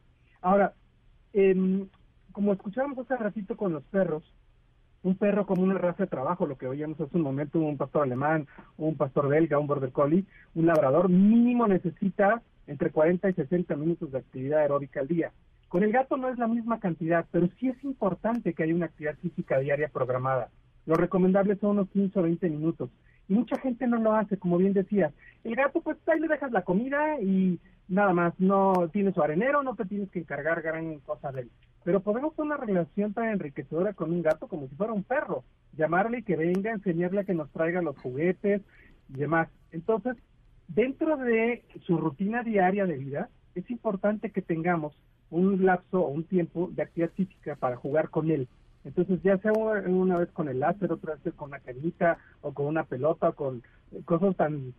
Ahora, 0.41 0.73
eh, 1.33 1.85
como 2.31 2.53
escuchábamos 2.53 2.97
hace 2.99 3.15
ratito 3.17 3.57
con 3.57 3.73
los 3.73 3.83
perros, 3.83 4.23
un 5.03 5.15
perro 5.15 5.45
como 5.45 5.63
una 5.63 5.77
raza 5.77 6.03
de 6.03 6.09
trabajo, 6.09 6.47
lo 6.47 6.57
que 6.57 6.67
oíamos 6.67 6.99
hace 6.99 7.17
un 7.17 7.23
momento, 7.23 7.59
un 7.59 7.77
pastor 7.77 8.03
alemán, 8.03 8.47
un 8.77 8.95
pastor 8.95 9.27
belga, 9.27 9.59
un 9.59 9.67
border 9.67 9.91
collie, 9.91 10.25
un 10.55 10.65
labrador, 10.65 11.09
mínimo 11.09 11.67
necesita 11.67 12.41
entre 12.67 12.91
40 12.91 13.29
y 13.29 13.33
60 13.33 13.75
minutos 13.75 14.11
de 14.11 14.19
actividad 14.19 14.59
aeróbica 14.59 15.01
al 15.01 15.07
día. 15.07 15.31
Con 15.73 15.81
el 15.81 15.91
gato 15.91 16.17
no 16.17 16.29
es 16.29 16.37
la 16.37 16.47
misma 16.47 16.79
cantidad, 16.79 17.25
pero 17.31 17.49
sí 17.59 17.67
es 17.67 17.83
importante 17.83 18.53
que 18.53 18.61
haya 18.61 18.75
una 18.75 18.85
actividad 18.85 19.17
física 19.17 19.57
diaria 19.57 19.87
programada. 19.87 20.51
Lo 20.85 20.93
recomendable 20.93 21.55
son 21.55 21.71
unos 21.71 21.89
15 21.89 22.19
o 22.19 22.21
20 22.21 22.47
minutos. 22.47 22.91
Y 23.27 23.33
mucha 23.33 23.59
gente 23.59 23.87
no 23.87 23.97
lo 23.97 24.13
hace, 24.13 24.37
como 24.37 24.59
bien 24.59 24.73
decías. 24.73 25.11
El 25.43 25.55
gato, 25.55 25.81
pues 25.81 25.97
ahí 26.05 26.19
le 26.19 26.27
dejas 26.27 26.51
la 26.51 26.61
comida 26.61 27.19
y 27.19 27.59
nada 27.87 28.13
más, 28.13 28.35
no 28.37 28.87
tiene 28.93 29.13
su 29.13 29.23
arenero, 29.23 29.63
no 29.63 29.73
te 29.73 29.85
tienes 29.85 30.11
que 30.11 30.19
encargar 30.19 30.61
gran 30.61 30.99
cosa 30.99 31.31
de 31.31 31.41
él. 31.41 31.51
Pero 31.83 32.01
podemos 32.01 32.35
tener 32.35 32.51
una 32.51 32.63
relación 32.63 33.13
tan 33.15 33.29
enriquecedora 33.29 33.93
con 33.93 34.11
un 34.11 34.21
gato 34.21 34.47
como 34.47 34.67
si 34.67 34.75
fuera 34.75 34.93
un 34.93 35.03
perro. 35.03 35.43
Llamarle 35.75 36.19
y 36.19 36.23
que 36.23 36.35
venga, 36.35 36.69
enseñarle 36.69 37.21
a 37.21 37.23
que 37.23 37.33
nos 37.33 37.49
traiga 37.49 37.81
los 37.81 37.97
juguetes 37.97 38.61
y 39.09 39.13
demás. 39.13 39.49
Entonces, 39.71 40.17
dentro 40.67 41.17
de 41.17 41.63
su 41.87 41.97
rutina 41.97 42.43
diaria 42.43 42.85
de 42.85 42.97
vida, 42.99 43.29
es 43.55 43.67
importante 43.71 44.29
que 44.29 44.43
tengamos 44.43 44.95
un 45.33 45.65
lapso 45.65 46.01
o 46.01 46.09
un 46.09 46.23
tiempo 46.23 46.69
de 46.73 46.83
actividad 46.83 47.11
física 47.11 47.55
para 47.55 47.75
jugar 47.75 48.09
con 48.09 48.29
él. 48.29 48.47
Entonces, 48.85 49.21
ya 49.23 49.37
sea 49.37 49.53
una 49.53 50.17
vez 50.17 50.29
con 50.31 50.49
el 50.49 50.59
láser, 50.59 50.91
otra 50.91 51.15
vez 51.15 51.33
con 51.35 51.49
una 51.49 51.59
cañita, 51.59 52.17
o 52.41 52.53
con 52.53 52.65
una 52.65 52.83
pelota, 52.83 53.29
o 53.29 53.33
con 53.33 53.63
cosas 54.05 54.35
tan 54.35 54.73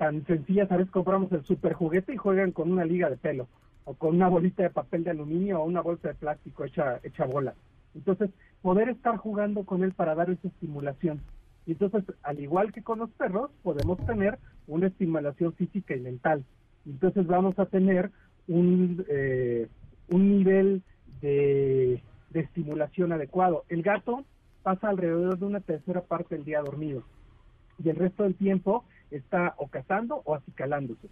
tan 0.00 0.24
sencillas, 0.24 0.72
a 0.72 0.78
veces 0.78 0.90
compramos 0.90 1.30
el 1.32 1.44
super 1.44 1.74
juguete 1.74 2.14
y 2.14 2.16
juegan 2.16 2.52
con 2.52 2.72
una 2.72 2.86
liga 2.86 3.10
de 3.10 3.18
pelo, 3.18 3.48
o 3.84 3.92
con 3.92 4.14
una 4.14 4.28
bolita 4.28 4.62
de 4.62 4.70
papel 4.70 5.04
de 5.04 5.10
aluminio, 5.10 5.60
o 5.60 5.66
una 5.66 5.82
bolsa 5.82 6.08
de 6.08 6.14
plástico 6.14 6.64
hecha, 6.64 7.00
hecha 7.02 7.26
bola. 7.26 7.52
Entonces, 7.94 8.30
poder 8.62 8.88
estar 8.88 9.18
jugando 9.18 9.64
con 9.64 9.84
él 9.84 9.92
para 9.92 10.14
dar 10.14 10.30
esa 10.30 10.48
estimulación. 10.48 11.20
Y 11.66 11.72
entonces, 11.72 12.04
al 12.22 12.40
igual 12.40 12.72
que 12.72 12.82
con 12.82 13.00
los 13.00 13.10
perros, 13.10 13.50
podemos 13.62 13.98
tener 14.06 14.38
una 14.66 14.86
estimulación 14.86 15.52
física 15.52 15.94
y 15.94 16.00
mental. 16.00 16.44
Entonces, 16.86 17.26
vamos 17.26 17.58
a 17.58 17.66
tener 17.66 18.10
un, 18.48 19.04
eh, 19.06 19.68
un 20.10 20.38
nivel 20.38 20.82
de 21.20 22.02
de 22.30 22.40
estimulación 22.40 23.12
adecuado. 23.12 23.64
El 23.68 23.82
gato 23.82 24.24
pasa 24.62 24.88
alrededor 24.88 25.38
de 25.38 25.46
una 25.46 25.60
tercera 25.60 26.00
parte 26.02 26.36
del 26.36 26.44
día 26.44 26.62
dormido 26.62 27.02
y 27.82 27.88
el 27.88 27.96
resto 27.96 28.22
del 28.22 28.34
tiempo 28.34 28.84
está 29.10 29.54
o 29.58 29.68
cazando 29.68 30.22
o 30.24 30.34
acicalándose. 30.34 31.08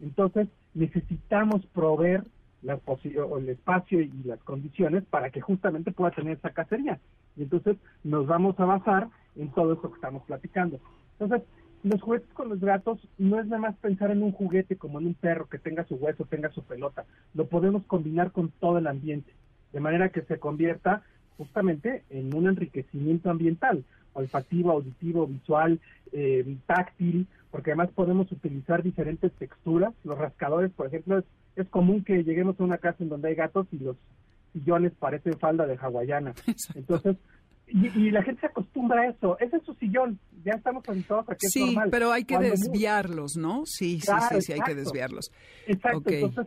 Entonces 0.00 0.48
necesitamos 0.74 1.66
proveer 1.66 2.24
el 2.62 3.48
espacio 3.48 4.00
y 4.00 4.12
las 4.24 4.38
condiciones 4.40 5.04
para 5.04 5.30
que 5.30 5.40
justamente 5.40 5.92
pueda 5.92 6.10
tener 6.12 6.36
esa 6.36 6.50
cacería. 6.50 7.00
Y 7.36 7.42
entonces 7.42 7.76
nos 8.04 8.26
vamos 8.26 8.58
a 8.60 8.66
basar 8.66 9.08
en 9.36 9.50
todo 9.50 9.72
esto 9.72 9.88
que 9.88 9.94
estamos 9.94 10.22
platicando. 10.24 10.78
Entonces, 11.18 11.48
los 11.82 12.00
juguetes 12.02 12.32
con 12.34 12.48
los 12.48 12.60
gatos 12.60 12.98
no 13.18 13.40
es 13.40 13.46
nada 13.46 13.62
más 13.62 13.76
pensar 13.76 14.10
en 14.10 14.22
un 14.22 14.32
juguete 14.32 14.76
como 14.76 15.00
en 15.00 15.06
un 15.06 15.14
perro 15.14 15.48
que 15.48 15.58
tenga 15.58 15.84
su 15.84 15.94
hueso, 15.96 16.24
tenga 16.24 16.50
su 16.50 16.62
pelota. 16.62 17.04
Lo 17.34 17.46
podemos 17.46 17.84
combinar 17.84 18.32
con 18.32 18.50
todo 18.50 18.78
el 18.78 18.86
ambiente 18.86 19.32
de 19.72 19.80
manera 19.80 20.10
que 20.10 20.22
se 20.22 20.38
convierta 20.38 21.02
justamente 21.36 22.02
en 22.10 22.34
un 22.34 22.48
enriquecimiento 22.48 23.30
ambiental, 23.30 23.84
olfativo, 24.12 24.72
auditivo, 24.72 25.26
visual, 25.26 25.80
eh, 26.12 26.56
táctil, 26.66 27.26
porque 27.50 27.70
además 27.70 27.90
podemos 27.94 28.30
utilizar 28.32 28.82
diferentes 28.82 29.32
texturas. 29.32 29.94
Los 30.04 30.18
rascadores, 30.18 30.70
por 30.72 30.86
ejemplo, 30.86 31.18
es, 31.18 31.24
es 31.56 31.68
común 31.68 32.04
que 32.04 32.24
lleguemos 32.24 32.58
a 32.60 32.64
una 32.64 32.78
casa 32.78 33.02
en 33.02 33.08
donde 33.08 33.28
hay 33.28 33.34
gatos 33.34 33.66
y 33.72 33.78
los 33.78 33.96
sillones 34.52 34.92
parecen 34.98 35.38
falda 35.38 35.66
de 35.66 35.76
hawaiana. 35.76 36.34
Entonces, 36.74 37.16
y, 37.72 38.10
la 38.10 38.22
gente 38.22 38.40
se 38.40 38.46
acostumbra 38.46 39.02
a 39.02 39.06
eso. 39.08 39.38
Ese 39.38 39.56
es 39.56 39.62
su 39.64 39.74
sillón. 39.74 40.18
Ya 40.44 40.52
estamos 40.52 40.88
habituados 40.88 41.28
a 41.28 41.34
que 41.34 41.48
sí, 41.48 41.60
es 41.60 41.66
normal. 41.66 41.84
Sí, 41.86 41.90
pero 41.90 42.12
hay 42.12 42.24
que 42.24 42.38
desviarlos, 42.38 43.36
¿no? 43.36 43.64
Sí, 43.66 44.00
sí, 44.00 44.12
sí, 44.28 44.42
sí, 44.42 44.52
hay 44.52 44.60
que 44.60 44.74
desviarlos. 44.74 45.30
Exacto. 45.66 46.10
Entonces, 46.10 46.46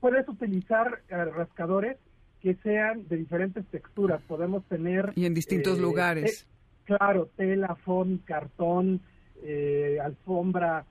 puedes 0.00 0.28
utilizar 0.28 1.02
eh, 1.08 1.24
rascadores 1.24 1.96
que 2.40 2.54
sean 2.56 3.06
de 3.08 3.16
diferentes 3.16 3.64
texturas. 3.66 4.20
Podemos 4.22 4.64
tener... 4.64 5.12
Y 5.16 5.26
en 5.26 5.34
distintos 5.34 5.78
eh, 5.78 5.80
lugares. 5.80 6.46
claro, 6.84 7.30
tela, 7.36 7.74
foam, 7.76 8.18
cartón, 8.18 9.00
eh, 9.42 9.98
alfombra, 10.02 10.84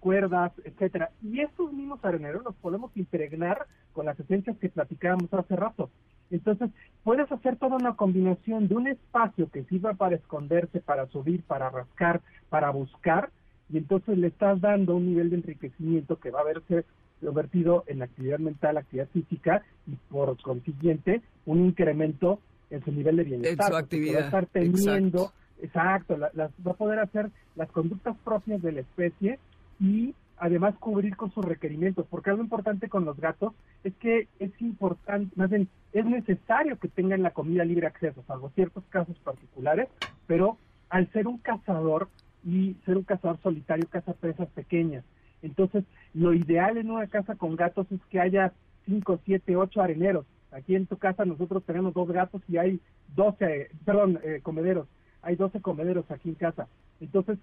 cuerdas, 0.00 0.52
etcétera. 0.64 1.10
Y 1.22 1.40
estos 1.40 1.72
mismos 1.72 2.04
areneros 2.04 2.44
los 2.44 2.54
podemos 2.56 2.90
impregnar 2.96 3.66
con 3.92 4.06
las 4.06 4.18
esencias 4.18 4.56
que 4.58 4.68
platicábamos 4.68 5.32
hace 5.32 5.56
rato. 5.56 5.90
Entonces, 6.30 6.70
puedes 7.04 7.30
hacer 7.30 7.56
toda 7.56 7.76
una 7.76 7.94
combinación 7.94 8.68
de 8.68 8.74
un 8.74 8.88
espacio 8.88 9.48
que 9.50 9.64
sirva 9.64 9.94
para 9.94 10.16
esconderse, 10.16 10.80
para 10.80 11.06
subir, 11.06 11.42
para 11.42 11.70
rascar, 11.70 12.20
para 12.48 12.70
buscar, 12.70 13.30
y 13.68 13.78
entonces 13.78 14.16
le 14.18 14.28
estás 14.28 14.60
dando 14.60 14.96
un 14.96 15.06
nivel 15.06 15.30
de 15.30 15.36
enriquecimiento 15.36 16.18
que 16.18 16.30
va 16.30 16.40
a 16.40 16.44
verse 16.44 16.84
convertido 17.24 17.84
en 17.86 18.02
actividad 18.02 18.38
mental, 18.38 18.76
actividad 18.76 19.08
física 19.08 19.62
y 19.86 19.96
por 20.10 20.40
consiguiente 20.40 21.22
un 21.46 21.64
incremento 21.64 22.40
en 22.70 22.84
su 22.84 22.92
nivel 22.92 23.16
de 23.16 23.24
bienestar. 23.24 23.66
En 23.66 23.72
su 23.72 23.76
actividad. 23.76 24.14
Va 24.14 24.22
a 24.22 24.26
estar 24.26 24.46
teniendo, 24.46 25.32
exacto, 25.60 26.18
va 26.18 26.70
a 26.70 26.74
poder 26.74 26.98
hacer 26.98 27.30
las 27.54 27.70
conductas 27.70 28.16
propias 28.24 28.62
de 28.62 28.72
la 28.72 28.80
especie 28.80 29.38
y 29.80 30.14
además 30.36 30.74
cubrir 30.78 31.16
con 31.16 31.30
sus 31.32 31.44
requerimientos, 31.44 32.06
porque 32.08 32.30
algo 32.30 32.42
importante 32.42 32.88
con 32.88 33.04
los 33.04 33.18
gatos 33.18 33.54
es 33.84 33.94
que 33.96 34.28
es 34.38 34.50
importante, 34.60 35.32
más 35.36 35.50
bien, 35.50 35.68
es 35.92 36.04
necesario 36.04 36.78
que 36.78 36.88
tengan 36.88 37.22
la 37.22 37.30
comida 37.30 37.64
libre 37.64 37.86
acceso, 37.86 38.22
salvo 38.26 38.50
ciertos 38.54 38.84
casos 38.88 39.18
particulares, 39.20 39.88
pero 40.26 40.58
al 40.90 41.10
ser 41.12 41.26
un 41.26 41.38
cazador 41.38 42.08
y 42.44 42.74
ser 42.84 42.96
un 42.96 43.04
cazador 43.04 43.40
solitario 43.42 43.88
caza 43.88 44.12
presas 44.14 44.48
pequeñas, 44.50 45.04
entonces, 45.42 45.84
lo 46.14 46.32
ideal 46.34 46.76
en 46.76 46.90
una 46.90 47.06
casa 47.06 47.36
con 47.36 47.56
gatos 47.56 47.86
es 47.92 48.00
que 48.10 48.20
haya 48.20 48.52
5, 48.86 49.20
7, 49.24 49.56
8 49.56 49.80
areneros. 49.80 50.26
Aquí 50.50 50.74
en 50.74 50.86
tu 50.86 50.96
casa 50.96 51.24
nosotros 51.24 51.64
tenemos 51.64 51.92
dos 51.94 52.08
gatos 52.08 52.42
y 52.48 52.56
hay 52.56 52.80
12, 53.14 53.70
perdón, 53.84 54.18
eh, 54.22 54.40
comederos. 54.42 54.88
Hay 55.22 55.36
12 55.36 55.60
comederos 55.60 56.10
aquí 56.10 56.30
en 56.30 56.34
casa. 56.36 56.68
Entonces, 57.00 57.38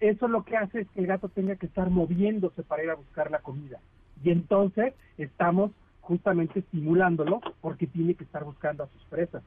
eso 0.00 0.28
lo 0.28 0.44
que 0.44 0.56
hace 0.56 0.80
es 0.80 0.88
que 0.88 1.00
el 1.00 1.06
gato 1.06 1.28
tenga 1.28 1.56
que 1.56 1.66
estar 1.66 1.90
moviéndose 1.90 2.62
para 2.62 2.82
ir 2.82 2.90
a 2.90 2.94
buscar 2.94 3.30
la 3.30 3.40
comida. 3.40 3.78
Y 4.24 4.30
entonces 4.30 4.94
estamos 5.18 5.70
justamente 6.00 6.60
estimulándolo 6.60 7.40
porque 7.60 7.86
tiene 7.86 8.14
que 8.14 8.24
estar 8.24 8.44
buscando 8.44 8.84
a 8.84 8.88
sus 8.88 9.02
presas. 9.04 9.42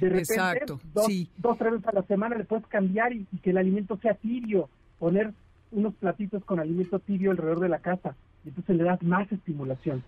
De 0.00 0.08
repente, 0.08 0.34
Exacto, 0.34 0.80
dos, 0.92 1.06
sí. 1.06 1.28
dos, 1.38 1.56
tres 1.56 1.72
veces 1.72 1.88
a 1.88 1.92
la 1.92 2.02
semana 2.02 2.36
le 2.36 2.44
puedes 2.44 2.66
cambiar 2.66 3.12
y 3.14 3.24
que 3.42 3.50
el 3.50 3.58
alimento 3.58 3.96
sea 3.96 4.14
tibio, 4.14 4.68
poner 4.98 5.32
unos 5.72 5.94
platitos 5.94 6.44
con 6.44 6.60
alimento 6.60 6.98
tibio 6.98 7.30
alrededor 7.30 7.60
de 7.60 7.68
la 7.68 7.78
casa 7.78 8.14
y 8.44 8.48
entonces 8.48 8.76
le 8.76 8.84
das 8.84 9.02
más 9.02 9.30
estimulación. 9.32 10.02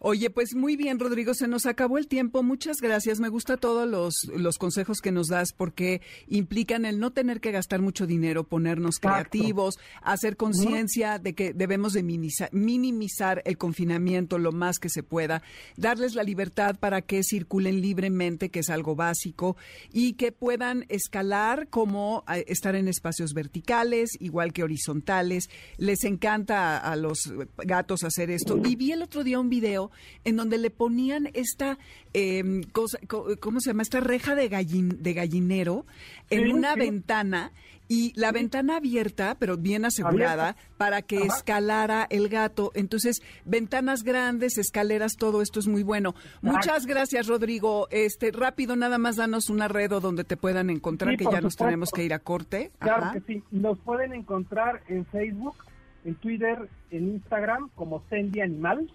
Oye, 0.00 0.30
pues 0.30 0.54
muy 0.54 0.76
bien, 0.76 1.00
Rodrigo, 1.00 1.34
se 1.34 1.48
nos 1.48 1.66
acabó 1.66 1.98
el 1.98 2.06
tiempo. 2.06 2.44
Muchas 2.44 2.76
gracias. 2.80 3.18
Me 3.18 3.28
gusta 3.28 3.56
todos 3.56 3.88
los, 3.88 4.14
los 4.32 4.56
consejos 4.56 5.00
que 5.00 5.10
nos 5.10 5.26
das 5.26 5.52
porque 5.52 6.02
implican 6.28 6.84
el 6.84 7.00
no 7.00 7.10
tener 7.10 7.40
que 7.40 7.50
gastar 7.50 7.80
mucho 7.80 8.06
dinero, 8.06 8.44
ponernos 8.44 9.00
creativos, 9.00 9.80
hacer 10.02 10.36
conciencia 10.36 11.18
de 11.18 11.34
que 11.34 11.52
debemos 11.52 11.94
de 11.94 12.04
minimizar, 12.04 12.48
minimizar 12.52 13.42
el 13.44 13.58
confinamiento 13.58 14.38
lo 14.38 14.52
más 14.52 14.78
que 14.78 14.88
se 14.88 15.02
pueda, 15.02 15.42
darles 15.76 16.14
la 16.14 16.22
libertad 16.22 16.76
para 16.78 17.02
que 17.02 17.24
circulen 17.24 17.80
libremente, 17.80 18.50
que 18.50 18.60
es 18.60 18.70
algo 18.70 18.94
básico, 18.94 19.56
y 19.92 20.12
que 20.12 20.30
puedan 20.30 20.86
escalar 20.90 21.66
como 21.70 22.22
estar 22.46 22.76
en 22.76 22.86
espacios 22.86 23.32
verticales, 23.34 24.10
igual 24.20 24.52
que 24.52 24.62
horizontales. 24.62 25.50
Les 25.76 26.04
encanta 26.04 26.78
a 26.78 26.94
los 26.94 27.32
gatos 27.56 28.04
hacer 28.04 28.30
esto. 28.30 28.60
Y 28.64 28.76
vi 28.76 28.92
el 28.92 29.02
otro 29.02 29.17
día 29.24 29.40
un 29.40 29.50
video 29.50 29.90
en 30.24 30.36
donde 30.36 30.58
le 30.58 30.70
ponían 30.70 31.30
esta 31.34 31.78
em, 32.12 32.62
cosa, 32.62 32.98
¿cómo 33.40 33.60
se 33.60 33.70
llama? 33.70 33.82
Esta 33.82 34.00
reja 34.00 34.34
de, 34.34 34.48
de 34.48 35.12
gallinero 35.12 35.86
en 36.30 36.52
una 36.52 36.74
ventana 36.74 37.52
y 37.88 38.12
la 38.20 38.32
ventana 38.32 38.76
abierta, 38.76 39.36
pero 39.38 39.56
bien 39.56 39.84
asegurada, 39.84 40.56
para 40.76 41.02
que 41.02 41.22
escalara 41.22 42.06
el 42.10 42.28
gato. 42.28 42.70
Entonces, 42.74 43.22
ventanas 43.46 44.04
grandes, 44.04 44.58
escaleras, 44.58 45.16
todo 45.16 45.40
esto 45.40 45.58
es 45.58 45.66
muy 45.66 45.82
bueno. 45.82 46.14
Muchas 46.42 46.86
gracias, 46.86 47.26
Rodrigo. 47.26 47.88
Este, 47.90 48.30
rápido, 48.30 48.76
nada 48.76 48.98
más 48.98 49.16
danos 49.16 49.48
una 49.48 49.68
red 49.68 49.88
donde 49.88 50.24
te 50.24 50.36
puedan 50.36 50.68
encontrar, 50.68 51.16
que 51.16 51.24
ya 51.24 51.40
nos 51.40 51.56
tenemos 51.56 51.90
que 51.90 52.04
ir 52.04 52.12
a 52.12 52.18
corte. 52.18 52.70
Claro 52.78 53.10
que 53.12 53.20
sí. 53.20 53.42
Nos 53.50 53.78
pueden 53.78 54.12
encontrar 54.12 54.82
en 54.88 55.06
Facebook, 55.06 55.56
en 56.04 56.14
Twitter, 56.16 56.68
en 56.90 57.08
Instagram 57.08 57.70
como 57.74 58.02
Sendy 58.10 58.42
Animal 58.42 58.90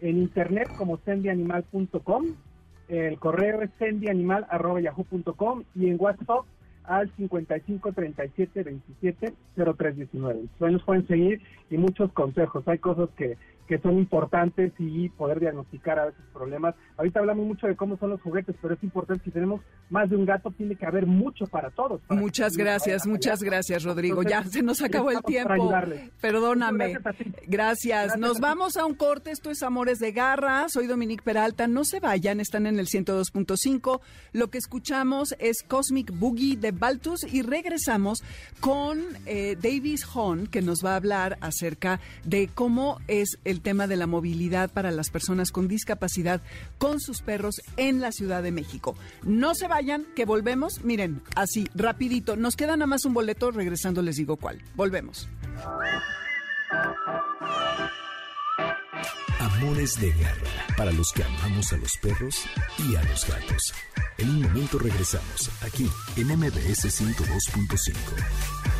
en 0.00 0.18
internet 0.18 0.68
como 0.76 0.98
sendianimal.com, 0.98 2.24
el 2.88 3.18
correo 3.18 3.62
es 3.62 3.70
sendianimal.yahoo.com 3.78 5.62
y 5.74 5.88
en 5.88 5.96
WhatsApp 5.98 6.44
al 6.84 7.10
55 7.16 7.92
37 7.92 8.62
27 8.64 9.34
03 9.54 9.96
19. 9.96 10.40
nos 10.60 10.82
pueden 10.82 11.06
seguir 11.06 11.40
y 11.70 11.76
muchos 11.78 12.12
consejos. 12.12 12.66
Hay 12.66 12.78
cosas 12.78 13.08
que 13.16 13.36
que 13.70 13.78
son 13.78 13.98
importantes 13.98 14.72
y 14.80 15.10
poder 15.10 15.38
diagnosticar 15.38 15.96
a 16.00 16.06
veces 16.06 16.20
problemas. 16.32 16.74
Ahorita 16.96 17.20
hablamos 17.20 17.46
mucho 17.46 17.68
de 17.68 17.76
cómo 17.76 17.96
son 17.98 18.10
los 18.10 18.20
juguetes, 18.20 18.56
pero 18.60 18.74
es 18.74 18.82
importante 18.82 19.22
si 19.22 19.30
tenemos 19.30 19.60
más 19.90 20.10
de 20.10 20.16
un 20.16 20.26
gato, 20.26 20.50
tiene 20.50 20.74
que 20.74 20.84
haber 20.86 21.06
mucho 21.06 21.46
para 21.46 21.70
todos. 21.70 22.00
muchas 22.08 22.56
gracias, 22.56 23.06
muchas 23.06 23.44
gracias, 23.44 23.84
Rodrigo. 23.84 24.24
ya 24.24 24.42
se 24.42 24.64
nos 24.64 24.82
acabó 24.82 25.12
el 25.12 25.22
tiempo. 25.22 25.70
Perdóname. 26.20 26.98
Gracias. 27.46 28.18
Nos 28.18 28.40
vamos 28.40 28.76
a 28.76 28.84
un 28.84 28.94
corte. 28.94 29.30
Esto 29.30 29.52
es 29.52 29.62
Amores 29.62 30.00
de 30.00 30.10
Garra. 30.10 30.68
Soy 30.68 30.88
Dominique 30.88 31.22
Peralta. 31.22 31.68
No 31.68 31.84
se 31.84 32.00
vayan, 32.00 32.40
están 32.40 32.66
en 32.66 32.80
el 32.80 32.88
102.5. 32.88 34.00
Lo 34.32 34.50
que 34.50 34.58
escuchamos 34.58 35.36
es 35.38 35.62
Cosmic 35.62 36.10
Boogie 36.18 36.56
de 36.56 36.72
Baltus 36.72 37.22
y 37.32 37.42
regresamos 37.42 38.24
con 38.58 38.98
eh, 39.26 39.56
Davis 39.62 40.04
Hon, 40.12 40.48
que 40.48 40.60
nos 40.60 40.84
va 40.84 40.94
a 40.94 40.96
hablar 40.96 41.38
acerca 41.40 42.00
de 42.24 42.50
cómo 42.52 42.98
es 43.06 43.38
el 43.44 43.59
tema 43.60 43.86
de 43.86 43.96
la 43.96 44.06
movilidad 44.06 44.70
para 44.70 44.90
las 44.90 45.10
personas 45.10 45.52
con 45.52 45.68
discapacidad 45.68 46.40
con 46.78 47.00
sus 47.00 47.22
perros 47.22 47.60
en 47.76 48.00
la 48.00 48.12
Ciudad 48.12 48.42
de 48.42 48.52
México. 48.52 48.96
No 49.22 49.54
se 49.54 49.68
vayan, 49.68 50.06
que 50.14 50.24
volvemos. 50.24 50.84
Miren, 50.84 51.22
así, 51.34 51.68
rapidito. 51.74 52.36
Nos 52.36 52.56
queda 52.56 52.76
nada 52.76 52.86
más 52.86 53.04
un 53.04 53.14
boleto, 53.14 53.50
regresando 53.50 54.02
les 54.02 54.16
digo 54.16 54.36
cuál. 54.36 54.60
Volvemos. 54.74 55.28
Amores 59.38 60.00
de 60.00 60.10
garra 60.12 60.66
para 60.76 60.92
los 60.92 61.12
que 61.12 61.22
amamos 61.22 61.72
a 61.72 61.76
los 61.76 61.96
perros 61.98 62.44
y 62.78 62.96
a 62.96 63.02
los 63.04 63.26
gatos. 63.26 63.74
En 64.18 64.30
un 64.30 64.42
momento 64.42 64.78
regresamos 64.78 65.50
aquí 65.62 65.88
en 66.16 66.28
MBS 66.28 66.84
102.5. 67.00 68.79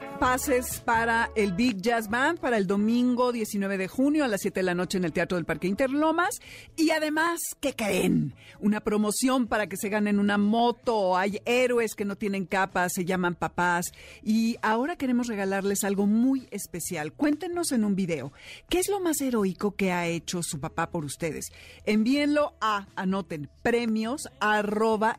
pases 0.21 0.81
para 0.85 1.31
el 1.35 1.53
Big 1.53 1.81
Jazz 1.81 2.07
Band 2.07 2.39
para 2.39 2.57
el 2.57 2.67
domingo 2.67 3.31
19 3.31 3.79
de 3.79 3.87
junio 3.87 4.23
a 4.23 4.27
las 4.27 4.41
7 4.41 4.59
de 4.59 4.63
la 4.63 4.75
noche 4.75 4.99
en 4.99 5.03
el 5.03 5.13
Teatro 5.13 5.35
del 5.35 5.45
Parque 5.45 5.67
Interlomas. 5.67 6.39
Y 6.77 6.91
además, 6.91 7.39
¿qué 7.59 7.73
creen? 7.73 8.35
Una 8.59 8.81
promoción 8.81 9.47
para 9.47 9.65
que 9.65 9.77
se 9.77 9.89
ganen 9.89 10.19
una 10.19 10.37
moto. 10.37 11.17
Hay 11.17 11.41
héroes 11.45 11.95
que 11.95 12.05
no 12.05 12.17
tienen 12.17 12.45
capas, 12.45 12.93
se 12.93 13.03
llaman 13.03 13.33
papás. 13.33 13.93
Y 14.21 14.57
ahora 14.61 14.95
queremos 14.95 15.25
regalarles 15.25 15.83
algo 15.83 16.05
muy 16.05 16.47
especial. 16.51 17.13
Cuéntenos 17.13 17.71
en 17.71 17.83
un 17.83 17.95
video, 17.95 18.31
¿qué 18.69 18.77
es 18.77 18.89
lo 18.89 18.99
más 18.99 19.21
heroico 19.21 19.71
que 19.71 19.91
ha 19.91 20.05
hecho 20.05 20.43
su 20.43 20.59
papá 20.59 20.91
por 20.91 21.03
ustedes? 21.03 21.47
Envíenlo 21.83 22.53
a, 22.61 22.85
anoten, 22.95 23.49
premios 23.63 24.29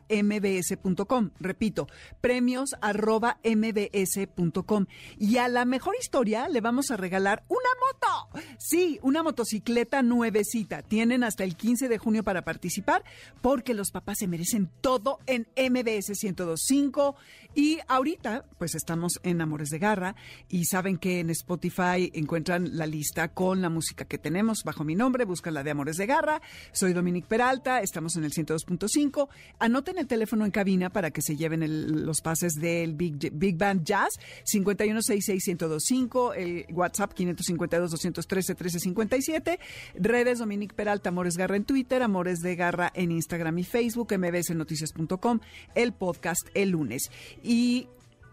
mbs.com. 0.09 1.31
Repito, 1.41 1.87
premios 2.21 2.69
arroba 2.79 3.37
mbs.com. 3.43 4.85
Y 5.17 5.37
a 5.37 5.47
la 5.47 5.65
mejor 5.65 5.95
historia 5.99 6.47
le 6.47 6.61
vamos 6.61 6.91
a 6.91 6.97
regalar 6.97 7.43
una 7.47 7.59
moto. 7.79 8.41
Sí, 8.57 8.99
una 9.01 9.23
motocicleta 9.23 10.01
nuevecita. 10.01 10.81
Tienen 10.81 11.23
hasta 11.23 11.43
el 11.43 11.55
15 11.55 11.89
de 11.89 11.97
junio 11.97 12.23
para 12.23 12.43
participar 12.43 13.03
porque 13.41 13.73
los 13.73 13.91
papás 13.91 14.17
se 14.19 14.27
merecen 14.27 14.69
todo 14.81 15.19
en 15.25 15.47
MBS 15.57 16.09
1025. 16.21 17.15
Y 17.55 17.79
ahorita, 17.87 18.45
pues 18.57 18.75
estamos 18.75 19.19
en 19.23 19.41
Amores 19.41 19.69
de 19.69 19.79
Garra 19.79 20.15
y 20.49 20.65
saben 20.65 20.97
que 20.97 21.19
en 21.19 21.29
Spotify 21.29 22.11
encuentran 22.13 22.77
la 22.77 22.85
lista 22.85 23.29
con 23.29 23.61
la 23.61 23.69
música 23.69 24.05
que 24.05 24.17
tenemos 24.17 24.63
bajo 24.63 24.83
mi 24.83 24.95
nombre. 24.95 25.25
Buscan 25.25 25.53
la 25.53 25.63
de 25.63 25.71
Amores 25.71 25.97
de 25.97 26.05
Garra. 26.05 26.41
Soy 26.71 26.93
Dominique 26.93 27.27
Peralta. 27.27 27.81
Estamos 27.81 28.15
en 28.15 28.25
el 28.25 28.31
102.5. 28.31 29.27
Anoten 29.59 29.97
el 29.97 30.07
teléfono 30.07 30.45
en 30.45 30.51
cabina 30.51 30.91
para 30.91 31.11
que 31.11 31.21
se 31.21 31.35
lleven 31.35 32.05
los 32.05 32.21
pases 32.21 32.55
del 32.55 32.93
Big, 32.93 33.31
Big 33.33 33.57
Band 33.57 33.83
Jazz. 33.83 34.13
50 34.43 34.83
5166125, 34.83 36.33
el 36.35 36.65
WhatsApp 36.73 37.13
552-213-1357, 37.13 39.59
redes 39.95 40.39
Dominique 40.39 40.75
Peralta, 40.75 41.09
Amores 41.09 41.37
Garra 41.37 41.55
en 41.55 41.63
Twitter, 41.65 42.01
Amores 42.01 42.39
de 42.39 42.55
Garra 42.55 42.91
en 42.93 43.11
Instagram 43.11 43.59
y 43.59 43.63
Facebook, 43.63 44.17
mbsnoticias.com, 44.17 45.39
el 45.75 45.93
podcast 45.93 46.49
el 46.53 46.71
lunes. 46.71 47.11
Y 47.43 47.87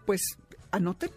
pues 0.05 0.21
anoten. 0.71 1.11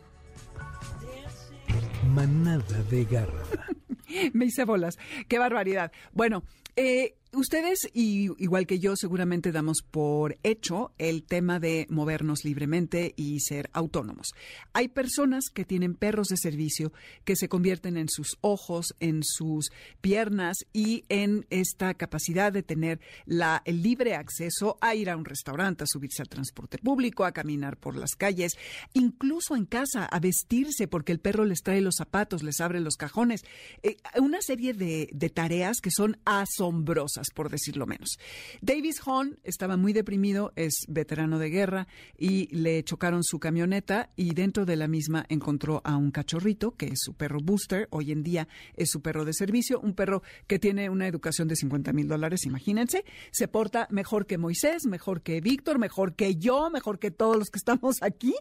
Manada 2.12 2.82
de 2.90 3.04
Garra. 3.04 3.42
Me 4.32 4.46
hice 4.46 4.64
bolas. 4.64 4.98
Qué 5.28 5.38
barbaridad. 5.38 5.92
Bueno, 6.12 6.42
eh, 6.76 7.14
Ustedes, 7.34 7.88
y, 7.92 8.30
igual 8.42 8.66
que 8.66 8.78
yo, 8.78 8.94
seguramente 8.96 9.50
damos 9.50 9.82
por 9.82 10.38
hecho 10.44 10.92
el 10.98 11.24
tema 11.24 11.58
de 11.58 11.86
movernos 11.90 12.44
libremente 12.44 13.12
y 13.16 13.40
ser 13.40 13.70
autónomos. 13.72 14.34
Hay 14.72 14.88
personas 14.88 15.46
que 15.52 15.64
tienen 15.64 15.94
perros 15.94 16.28
de 16.28 16.36
servicio 16.36 16.92
que 17.24 17.34
se 17.34 17.48
convierten 17.48 17.96
en 17.96 18.08
sus 18.08 18.36
ojos, 18.40 18.94
en 19.00 19.22
sus 19.24 19.70
piernas 20.00 20.58
y 20.72 21.04
en 21.08 21.46
esta 21.50 21.94
capacidad 21.94 22.52
de 22.52 22.62
tener 22.62 23.00
la, 23.26 23.62
el 23.64 23.82
libre 23.82 24.14
acceso 24.14 24.78
a 24.80 24.94
ir 24.94 25.10
a 25.10 25.16
un 25.16 25.24
restaurante, 25.24 25.84
a 25.84 25.88
subirse 25.88 26.22
al 26.22 26.28
transporte 26.28 26.78
público, 26.78 27.24
a 27.24 27.32
caminar 27.32 27.76
por 27.78 27.96
las 27.96 28.14
calles, 28.16 28.52
incluso 28.92 29.56
en 29.56 29.66
casa, 29.66 30.04
a 30.04 30.20
vestirse 30.20 30.86
porque 30.86 31.12
el 31.12 31.20
perro 31.20 31.44
les 31.44 31.62
trae 31.62 31.80
los 31.80 31.96
zapatos, 31.96 32.42
les 32.44 32.60
abre 32.60 32.80
los 32.80 32.96
cajones. 32.96 33.44
Eh, 33.82 33.96
una 34.20 34.40
serie 34.40 34.72
de 34.72 35.30
tareas 35.30 35.80
que 35.80 35.90
son 35.90 36.18
asombrosas 36.24 37.23
por 37.30 37.50
decirlo 37.50 37.86
menos. 37.86 38.18
Davis 38.60 39.00
Hahn 39.06 39.38
estaba 39.44 39.76
muy 39.76 39.92
deprimido, 39.92 40.52
es 40.56 40.84
veterano 40.88 41.38
de 41.38 41.50
guerra 41.50 41.86
y 42.18 42.54
le 42.54 42.82
chocaron 42.84 43.22
su 43.22 43.38
camioneta 43.38 44.10
y 44.16 44.34
dentro 44.34 44.64
de 44.64 44.76
la 44.76 44.88
misma 44.88 45.24
encontró 45.28 45.80
a 45.84 45.96
un 45.96 46.10
cachorrito 46.10 46.72
que 46.72 46.86
es 46.86 47.00
su 47.00 47.14
perro 47.14 47.38
Booster, 47.42 47.88
hoy 47.90 48.12
en 48.12 48.22
día 48.22 48.48
es 48.76 48.90
su 48.90 49.00
perro 49.00 49.24
de 49.24 49.32
servicio, 49.32 49.80
un 49.80 49.94
perro 49.94 50.22
que 50.46 50.58
tiene 50.58 50.90
una 50.90 51.06
educación 51.06 51.48
de 51.48 51.56
50 51.56 51.92
mil 51.92 52.08
dólares, 52.08 52.44
imagínense, 52.44 53.04
se 53.30 53.48
porta 53.48 53.86
mejor 53.90 54.26
que 54.26 54.38
Moisés, 54.38 54.86
mejor 54.86 55.22
que 55.22 55.40
Víctor, 55.40 55.78
mejor 55.78 56.14
que 56.14 56.36
yo, 56.36 56.70
mejor 56.70 56.98
que 56.98 57.10
todos 57.10 57.36
los 57.36 57.48
que 57.48 57.58
estamos 57.58 57.96
aquí 58.02 58.34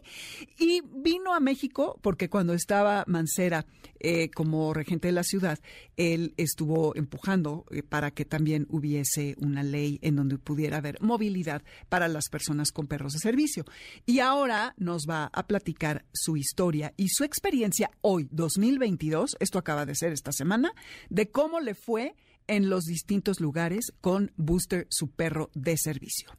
y 0.58 0.82
vino 0.96 1.34
a 1.34 1.40
México 1.40 1.98
porque 2.02 2.28
cuando 2.28 2.54
estaba 2.54 3.04
Mancera 3.06 3.66
eh, 4.00 4.30
como 4.30 4.74
regente 4.74 5.08
de 5.08 5.12
la 5.12 5.22
ciudad, 5.22 5.58
él 5.96 6.34
estuvo 6.36 6.94
empujando 6.96 7.64
eh, 7.70 7.82
para 7.82 8.10
que 8.10 8.24
también 8.24 8.66
hubiese 8.74 9.36
una 9.38 9.62
ley 9.62 9.98
en 10.02 10.16
donde 10.16 10.38
pudiera 10.38 10.78
haber 10.78 11.00
movilidad 11.00 11.62
para 11.88 12.08
las 12.08 12.28
personas 12.28 12.72
con 12.72 12.86
perros 12.86 13.12
de 13.12 13.20
servicio. 13.20 13.64
Y 14.04 14.18
ahora 14.18 14.74
nos 14.76 15.06
va 15.08 15.30
a 15.32 15.46
platicar 15.46 16.04
su 16.12 16.36
historia 16.36 16.92
y 16.96 17.08
su 17.08 17.24
experiencia 17.24 17.90
hoy, 18.00 18.28
2022, 18.32 19.36
esto 19.38 19.58
acaba 19.58 19.86
de 19.86 19.94
ser 19.94 20.12
esta 20.12 20.32
semana, 20.32 20.72
de 21.08 21.30
cómo 21.30 21.60
le 21.60 21.74
fue 21.74 22.14
en 22.46 22.68
los 22.68 22.84
distintos 22.84 23.40
lugares 23.40 23.92
con 24.00 24.32
Booster, 24.36 24.86
su 24.90 25.10
perro 25.10 25.50
de 25.54 25.76
servicio. 25.76 26.30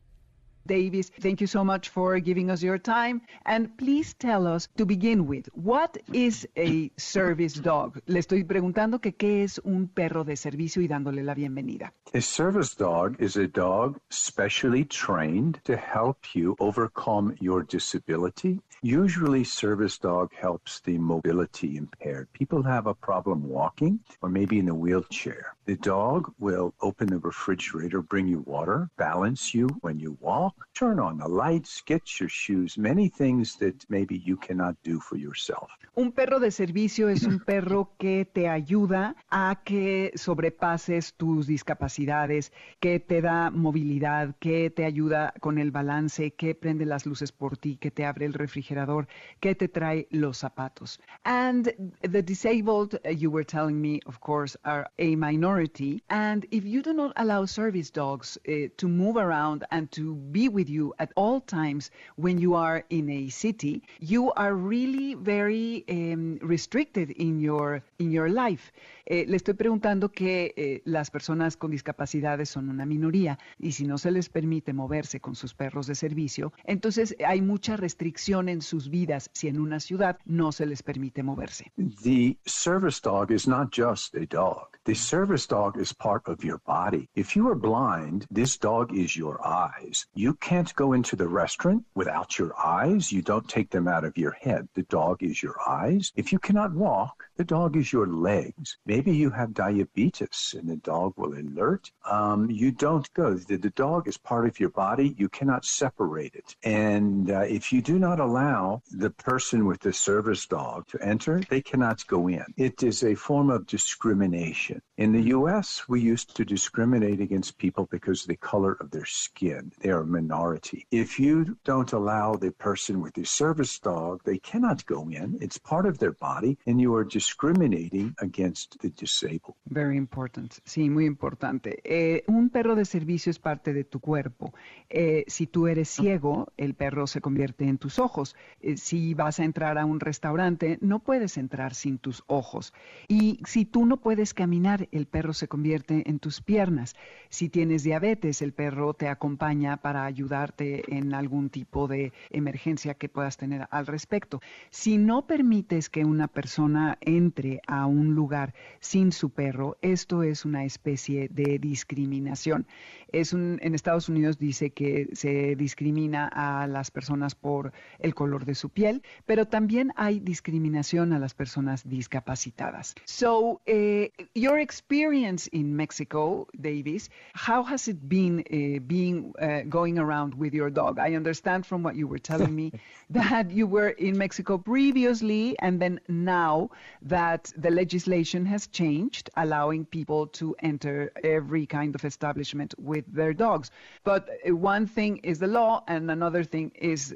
Davis, 0.68 1.12
thank 1.22 1.42
you 1.42 1.48
so 1.48 1.64
much 1.64 1.90
for 1.90 2.20
giving 2.20 2.50
us 2.50 2.64
your 2.64 2.80
time. 2.80 3.22
And 3.46 3.76
please 3.78 4.14
tell 4.16 4.48
us, 4.48 4.68
to 4.78 4.86
begin 4.86 5.28
with, 5.28 5.48
what 5.54 5.98
is 6.12 6.48
a 6.58 6.92
service 6.98 7.54
dog? 7.54 8.02
Le 8.08 8.20
estoy 8.20 8.44
preguntando 8.44 9.00
que 9.00 9.14
qué 9.14 9.44
es 9.44 9.60
un 9.64 9.88
perro 9.88 10.24
de 10.24 10.36
servicio 10.36 10.82
y 10.82 10.88
dándole 10.88 11.24
la 11.24 11.36
bienvenida. 11.36 11.94
A 12.14 12.22
service 12.22 12.76
dog 12.76 13.16
is 13.20 13.36
a 13.36 13.48
dog 13.48 14.00
specially 14.10 14.86
trained 14.86 15.60
to 15.66 15.76
help 15.76 16.34
you 16.34 16.56
overcome 16.60 17.36
your 17.40 17.64
disability. 17.64 18.60
Usually, 18.82 19.44
service 19.44 19.98
dog 19.98 20.32
helps 20.34 20.80
the 20.82 20.98
mobility 20.98 21.78
impaired. 21.78 22.28
People 22.34 22.64
have 22.64 22.88
a 22.88 22.94
problem 22.94 23.48
walking 23.48 24.00
or 24.22 24.30
maybe 24.30 24.60
in 24.60 24.70
a 24.70 24.76
wheelchair. 24.76 25.56
The 25.66 25.76
dog 25.78 26.32
will 26.40 26.74
open 26.82 27.08
the 27.08 27.20
refrigerator, 27.20 28.02
bring 28.02 28.28
you 28.28 28.40
water, 28.46 28.90
balance 28.98 29.54
you 29.54 29.68
when 29.82 30.00
you 30.00 30.18
walk 30.22 30.55
turn 30.76 31.00
on 31.00 31.18
the 31.18 31.28
lights, 31.28 31.82
get 31.86 32.20
your 32.20 32.30
shoes, 32.30 32.78
many 32.78 33.08
things 33.10 33.56
that 33.58 33.86
maybe 33.90 34.18
you 34.18 34.38
cannot 34.38 34.76
do 34.84 35.00
for 35.00 35.18
yourself. 35.18 35.70
Un 35.98 36.12
perro 36.12 36.40
de 36.40 36.52
servicio 36.52 37.08
es 37.08 37.24
un 37.24 37.40
perro 37.40 37.92
que 38.00 38.26
te 38.26 38.50
ayuda 38.50 39.16
a 39.32 39.62
que 39.64 40.12
sobrepases 40.16 41.14
tus 41.14 41.48
discapacidades, 41.48 42.52
que 42.82 43.00
te 43.00 43.22
da 43.22 43.50
movilidad, 43.50 44.36
que 44.40 44.70
te 44.70 44.84
ayuda 44.84 45.34
con 45.40 45.58
el 45.58 45.72
balance, 45.72 46.32
que 46.32 46.54
prende 46.54 46.86
las 46.86 47.06
luces 47.06 47.32
por 47.32 47.58
ti, 47.58 47.78
que 47.78 47.92
te 47.92 48.06
abre 48.06 48.26
el 48.26 48.34
refrigerador, 48.34 49.08
que 49.40 49.56
te 49.56 49.70
trae 49.70 50.08
los 50.12 50.38
zapatos. 50.38 51.00
And 51.24 51.72
the 52.02 52.22
disabled, 52.22 53.00
uh, 53.06 53.10
you 53.10 53.32
were 53.32 53.46
telling 53.46 53.80
me, 53.80 54.02
of 54.06 54.20
course, 54.20 54.58
are 54.66 54.88
a 55.00 55.16
minority. 55.16 56.04
And 56.10 56.46
if 56.52 56.66
you 56.66 56.82
do 56.82 56.94
not 56.94 57.14
allow 57.16 57.46
service 57.46 57.90
dogs 57.90 58.38
uh, 58.48 58.68
to 58.76 58.88
move 58.90 59.16
around 59.16 59.64
and 59.72 59.90
to 59.92 60.16
be 60.16 60.45
with 60.48 60.70
you 60.70 60.94
at 61.00 61.12
all 61.16 61.42
times 61.42 61.92
when 62.16 62.38
you 62.38 62.56
are 62.56 62.86
in 62.90 63.10
a 63.10 63.30
city, 63.30 63.84
you 64.00 64.32
are 64.34 64.54
really 64.54 65.16
very 65.16 65.84
um, 65.90 66.38
restricted 66.42 67.12
in 67.12 67.40
your 67.40 67.84
in 68.00 68.12
your 68.12 68.30
life. 68.30 68.72
Eh, 69.06 69.26
le 69.28 69.38
estoy 69.38 69.54
preguntando 69.54 70.12
que 70.12 70.54
eh, 70.58 70.82
las 70.86 71.12
personas 71.12 71.58
con 71.58 71.72
discapacidades 71.72 72.50
son 72.50 72.70
una 72.70 72.86
minoría 72.86 73.38
y 73.60 73.72
si 73.74 73.86
no 73.86 73.98
se 73.98 74.10
les 74.12 74.30
permite 74.30 74.74
moverse 74.74 75.20
con 75.20 75.36
sus 75.36 75.54
perros 75.54 75.86
de 75.86 75.94
servicio, 75.94 76.54
entonces 76.64 77.16
hay 77.26 77.42
mucha 77.42 77.78
restricción 77.78 78.50
en 78.50 78.62
sus 78.62 78.90
vidas 78.90 79.30
si 79.34 79.48
en 79.48 79.60
una 79.60 79.80
ciudad 79.80 80.18
no 80.26 80.52
se 80.52 80.66
les 80.66 80.82
permite 80.82 81.22
moverse. 81.22 81.72
The 82.04 82.38
service 82.46 83.00
dog 83.02 83.32
is 83.32 83.48
not 83.48 83.72
just 83.72 84.16
a 84.16 84.26
dog. 84.26 84.76
The 84.86 84.96
service 84.96 85.48
dog 85.48 85.80
is 85.80 85.94
part 85.94 86.28
of 86.28 86.44
your 86.44 86.60
body. 86.66 87.08
If 87.16 87.36
you 87.36 87.48
are 87.48 87.56
blind, 87.56 88.26
this 88.34 88.58
dog 88.58 88.92
is 88.92 89.16
your 89.16 89.40
eyes. 89.46 90.08
You 90.16 90.35
can't 90.36 90.74
go 90.76 90.94
into 90.94 91.16
the 91.16 91.28
restaurant 91.28 91.84
without 91.96 92.38
your 92.38 92.54
eyes. 92.58 93.12
You 93.12 93.22
don't 93.22 93.48
take 93.48 93.70
them 93.70 93.88
out 93.88 94.04
of 94.04 94.18
your 94.18 94.32
head. 94.32 94.68
The 94.74 94.84
dog 94.84 95.24
is 95.24 95.42
your 95.42 95.56
eyes. 95.68 96.12
If 96.16 96.32
you 96.32 96.40
cannot 96.40 96.74
walk, 96.74 97.26
the 97.38 97.44
dog 97.44 97.76
is 97.76 97.92
your 97.92 98.08
legs. 98.08 98.78
Maybe 98.86 99.16
you 99.16 99.30
have 99.30 99.54
diabetes 99.54 100.56
and 100.58 100.70
the 100.70 100.78
dog 100.78 101.14
will 101.18 101.34
alert. 101.34 101.92
Um, 102.10 102.50
you 102.50 102.72
don't 102.72 103.12
go. 103.14 103.34
The, 103.36 103.58
the, 103.58 103.72
dog 103.72 104.08
is 104.08 104.18
part 104.18 104.48
of 104.48 104.58
your 104.60 104.70
body. 104.70 105.16
You 105.18 105.28
cannot 105.28 105.66
separate 105.66 106.34
it. 106.34 106.56
And 106.64 107.30
uh, 107.30 107.42
if 107.42 107.74
you 107.74 107.82
do 107.82 108.00
not 108.00 108.22
allow 108.22 108.82
the 108.92 109.10
person 109.10 109.66
with 109.66 109.82
the 109.82 109.92
service 109.92 110.46
dog 110.46 110.88
to 110.88 111.02
enter, 111.02 111.42
they 111.50 111.62
cannot 111.62 112.08
go 112.08 112.30
in. 112.30 112.46
It 112.56 112.84
is 112.84 113.04
a 113.04 113.16
form 113.16 113.50
of 113.50 113.68
discrimination. 113.68 114.82
In 114.98 115.12
the 115.12 115.24
U.S., 115.24 115.84
we 115.90 116.00
used 116.00 116.36
to 116.38 116.46
discriminate 116.46 117.20
against 117.20 117.58
people 117.58 117.88
because 117.92 118.22
of 118.22 118.30
the 118.30 118.38
color 118.38 118.78
of 118.80 118.92
their 118.92 119.06
skin. 119.06 119.74
They 119.80 119.90
are 119.90 120.06
minority. 120.26 120.86
If 120.92 121.20
you 121.20 121.58
don't 121.64 121.94
allow 121.94 122.36
the 122.36 122.52
person 122.52 123.02
with 123.02 123.14
the 123.14 123.26
service 123.26 123.80
dog, 123.80 124.22
they 124.24 124.40
cannot 124.40 124.86
go 124.86 125.10
in. 125.10 125.38
It's 125.42 125.58
part 125.58 125.86
of 125.86 125.98
their 126.00 126.14
body, 126.14 126.58
and 126.66 126.80
you 126.80 126.96
are 126.96 127.06
discriminating 127.06 128.16
against 128.20 128.78
the 128.82 128.90
disabled. 128.90 129.56
Very 129.66 129.98
important. 129.98 130.60
Sí, 130.64 130.90
muy 130.90 131.06
importante. 131.06 131.80
Eh, 131.84 132.24
un 132.28 132.50
perro 132.50 132.76
de 132.76 132.86
servicio 132.86 133.30
es 133.30 133.40
parte 133.40 133.74
de 133.74 133.84
tu 133.84 134.00
cuerpo. 134.00 134.54
Eh, 134.90 135.24
si 135.28 135.48
tú 135.48 135.68
eres 135.68 135.90
ciego, 135.90 136.52
el 136.58 136.74
perro 136.74 137.08
se 137.08 137.22
convierte 137.22 137.68
en 137.68 137.78
tus 137.78 138.00
ojos. 138.00 138.36
Eh, 138.62 138.78
si 138.78 139.14
vas 139.14 139.40
a 139.40 139.44
entrar 139.44 139.78
a 139.78 139.86
un 139.86 140.00
restaurante, 140.00 140.78
no 140.82 141.00
puedes 141.00 141.38
entrar 141.38 141.74
sin 141.74 141.98
tus 141.98 142.24
ojos. 142.28 142.74
Y 143.08 143.40
si 143.46 143.66
tú 143.66 143.86
no 143.86 143.98
puedes 143.98 144.34
caminar, 144.34 144.88
el 144.92 145.06
perro 145.06 145.34
se 145.34 145.48
convierte 145.48 146.10
en 146.10 146.20
tus 146.20 146.42
piernas. 146.42 146.96
Si 147.30 147.50
tienes 147.50 147.84
diabetes, 147.84 148.42
el 148.42 148.54
perro 148.54 148.94
te 148.94 149.08
acompaña 149.08 149.78
para 149.78 150.06
ayudarte 150.16 150.84
en 150.88 151.14
algún 151.14 151.50
tipo 151.50 151.88
de 151.88 152.14
emergencia 152.30 152.94
que 152.94 153.10
puedas 153.10 153.36
tener 153.36 153.68
al 153.70 153.86
respecto. 153.86 154.40
Si 154.70 154.98
no 154.98 155.28
permites 155.28 155.90
que 155.90 156.06
una 156.06 156.28
persona 156.28 156.98
entre 157.02 157.60
a 157.68 157.86
un 157.86 158.16
lugar 158.16 158.54
sin 158.80 159.12
su 159.12 159.30
perro, 159.30 159.78
esto 159.82 160.24
es 160.24 160.46
una 160.46 160.64
especie 160.64 161.28
de 161.30 161.60
discriminación. 161.60 162.66
Es 163.12 163.34
un, 163.34 163.60
en 163.62 163.76
Estados 163.76 164.08
Unidos 164.08 164.38
dice 164.38 164.72
que 164.72 165.10
se 165.14 165.56
discrimina 165.56 166.30
a 166.34 166.68
las 166.68 166.92
personas 166.92 167.36
por 167.36 167.74
el 168.00 168.14
color 168.16 168.46
de 168.46 168.56
su 168.56 168.70
piel, 168.70 169.02
pero 169.26 169.46
también 169.46 169.92
hay 169.96 170.20
discriminación 170.20 171.12
a 171.14 171.20
las 171.20 171.34
personas 171.34 171.88
discapacitadas. 171.88 172.96
So, 173.06 173.62
uh, 173.68 174.08
your 174.34 174.60
experience 174.60 175.50
in 175.52 175.76
Mexico, 175.76 176.48
Davis, 176.54 177.10
how 177.34 177.64
has 177.64 177.88
it 177.88 177.98
been 178.02 178.40
uh, 178.40 178.80
being 178.86 179.34
uh, 179.40 179.64
going 179.68 179.95
around 179.98 180.34
with 180.36 180.54
your 180.54 180.70
dog? 180.70 181.00
I 181.00 181.16
understand 181.16 181.66
from 181.66 181.84
what 181.84 181.96
you 181.96 182.08
were 182.08 182.20
telling 182.20 182.56
me 182.56 182.72
that 183.10 183.52
you 183.52 183.68
were 183.68 183.90
in 183.90 184.18
Mexico 184.18 184.58
previously, 184.58 185.56
and 185.60 185.82
then 185.82 186.00
now 186.08 186.70
that 187.04 187.52
the 187.58 187.70
legislation 187.70 188.46
has 188.46 188.68
changed, 188.68 189.30
allowing 189.38 189.86
people 189.86 190.28
to 190.28 190.56
enter 190.60 191.12
every 191.24 191.66
kind 191.66 191.96
of 191.96 192.04
establishment 192.04 192.74
with 192.78 193.06
their 193.14 193.34
dogs. 193.34 193.72
But 194.04 194.30
one 194.48 194.88
thing 194.88 195.18
is 195.18 195.40
the 195.40 195.48
law, 195.48 195.84
and 195.88 196.10
another 196.10 196.44
thing 196.44 196.72
is 196.76 197.16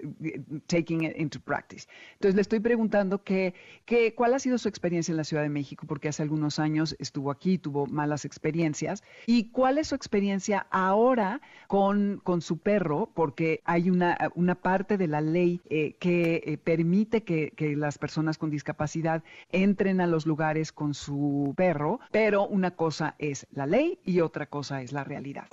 taking 0.67 1.03
it 1.03 1.15
into 1.15 1.39
practice. 1.39 1.87
Entonces 2.19 2.35
le 2.35 2.41
estoy 2.41 2.59
preguntando 2.59 3.23
que, 3.23 3.53
que, 3.85 4.13
cuál 4.13 4.33
ha 4.33 4.39
sido 4.39 4.57
su 4.57 4.67
experiencia 4.67 5.11
en 5.11 5.17
la 5.17 5.23
Ciudad 5.23 5.43
de 5.43 5.49
México, 5.49 5.85
porque 5.87 6.09
hace 6.09 6.23
algunos 6.23 6.59
años 6.59 6.95
estuvo 6.99 7.31
aquí, 7.31 7.57
tuvo 7.57 7.85
malas 7.87 8.25
experiencias, 8.25 9.03
y 9.25 9.45
cuál 9.49 9.77
es 9.77 9.87
su 9.87 9.95
experiencia 9.95 10.67
ahora 10.71 11.41
con, 11.67 12.21
con 12.23 12.41
su 12.41 12.57
perro, 12.57 12.68
porque 13.15 13.61
hay 13.65 13.89
una, 13.89 14.17
una 14.35 14.55
parte 14.55 14.97
de 14.97 15.07
la 15.07 15.21
ley 15.21 15.61
eh, 15.69 15.95
que 15.99 16.43
eh, 16.45 16.57
permite 16.57 17.23
que 17.23 17.51
las 17.75 17.97
personas 17.97 18.37
con 18.37 18.49
discapacidad 18.49 19.23
entren 19.51 20.01
a 20.01 20.07
los 20.07 20.25
lugares 20.25 20.71
con 20.71 20.93
su 20.93 21.53
perro, 21.55 21.99
pero 22.11 22.47
una 22.47 22.71
cosa 22.71 23.15
es 23.17 23.47
la 23.51 23.65
ley 23.65 23.99
y 24.05 24.21
otra 24.21 24.45
cosa 24.45 24.81
es 24.81 24.91
la 24.91 25.03
realidad. 25.03 25.47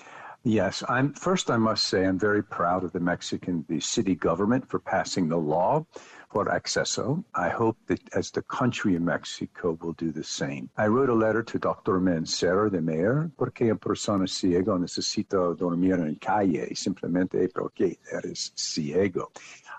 Yes, 0.49 0.85
I'm 0.89 1.13
first 1.13 1.51
I 1.51 1.57
must 1.57 1.89
say 1.89 2.07
I'm 2.07 2.21
very 2.21 2.41
proud 2.41 2.85
of 2.85 2.93
the 2.93 3.01
Mexican 3.01 3.65
the 3.69 3.81
city 3.81 4.15
government 4.15 4.71
for 4.71 4.79
passing 4.79 5.29
the 5.29 5.37
law 5.37 5.85
for 6.31 6.45
acceso. 6.45 7.25
I 7.35 7.49
hope 7.49 7.77
that 7.89 7.99
as 8.15 8.31
the 8.31 8.43
country 8.43 8.95
of 8.95 9.03
Mexico 9.03 9.77
will 9.83 9.95
do 9.95 10.13
the 10.13 10.23
same. 10.23 10.71
I 10.77 10.87
wrote 10.87 11.09
a 11.09 11.15
letter 11.15 11.43
to 11.43 11.59
Dr. 11.59 11.99
Mencero, 11.99 12.71
the 12.71 12.81
mayor, 12.81 13.29
porque 13.37 13.63
una 13.63 13.75
persona 13.75 14.29
ciego 14.29 14.79
necesita 14.79 15.37
dormir 15.59 15.95
en 15.95 16.15
calle 16.15 16.77
simplemente 16.77 17.49
porque 17.53 17.99
eres 18.13 18.53
ciego. 18.55 19.33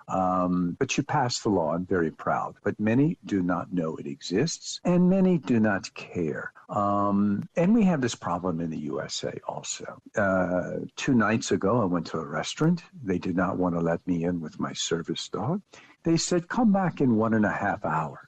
Um, 0.07 0.75
but 0.79 0.97
you 0.97 1.03
passed 1.03 1.43
the 1.43 1.49
law. 1.49 1.73
I'm 1.73 1.85
very 1.85 2.11
proud. 2.11 2.55
But 2.63 2.79
many 2.79 3.17
do 3.25 3.41
not 3.41 3.73
know 3.73 3.95
it 3.97 4.07
exists, 4.07 4.79
and 4.83 5.09
many 5.09 5.37
do 5.37 5.59
not 5.59 5.93
care. 5.93 6.53
Um, 6.69 7.47
and 7.55 7.73
we 7.73 7.83
have 7.83 8.01
this 8.01 8.15
problem 8.15 8.59
in 8.59 8.69
the 8.69 8.79
USA 8.79 9.39
also. 9.47 10.01
Uh, 10.15 10.85
two 10.95 11.13
nights 11.13 11.51
ago, 11.51 11.81
I 11.81 11.85
went 11.85 12.07
to 12.07 12.19
a 12.19 12.25
restaurant. 12.25 12.83
They 13.03 13.17
did 13.17 13.35
not 13.35 13.57
want 13.57 13.75
to 13.75 13.81
let 13.81 14.05
me 14.05 14.23
in 14.23 14.41
with 14.41 14.59
my 14.59 14.73
service 14.73 15.29
dog. 15.29 15.61
They 16.03 16.17
said, 16.17 16.47
come 16.47 16.71
back 16.71 17.01
in 17.01 17.17
one 17.17 17.33
and 17.33 17.45
a 17.45 17.51
half 17.51 17.83
hours. 17.83 18.26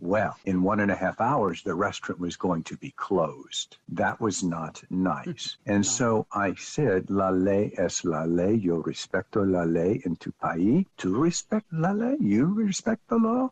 Well, 0.00 0.36
in 0.44 0.62
one 0.62 0.80
and 0.80 0.90
a 0.90 0.94
half 0.94 1.20
hours, 1.20 1.62
the 1.62 1.74
restaurant 1.74 2.20
was 2.20 2.36
going 2.36 2.62
to 2.64 2.76
be 2.76 2.92
closed. 2.96 3.76
That 3.88 4.20
was 4.20 4.42
not 4.42 4.82
nice. 4.90 5.56
And 5.66 5.84
so 5.84 6.26
I 6.32 6.54
said, 6.54 7.10
La 7.10 7.30
ley 7.30 7.72
es 7.76 8.04
la 8.04 8.24
ley. 8.24 8.54
Yo 8.54 8.82
respeto 8.82 9.44
la 9.44 9.64
ley 9.64 10.00
en 10.04 10.16
tu 10.16 10.32
país. 10.42 10.86
Tu 10.96 11.14
respect 11.14 11.66
la 11.72 11.92
ley. 11.92 12.16
You 12.18 12.46
respect 12.46 13.08
the 13.08 13.16
law. 13.16 13.50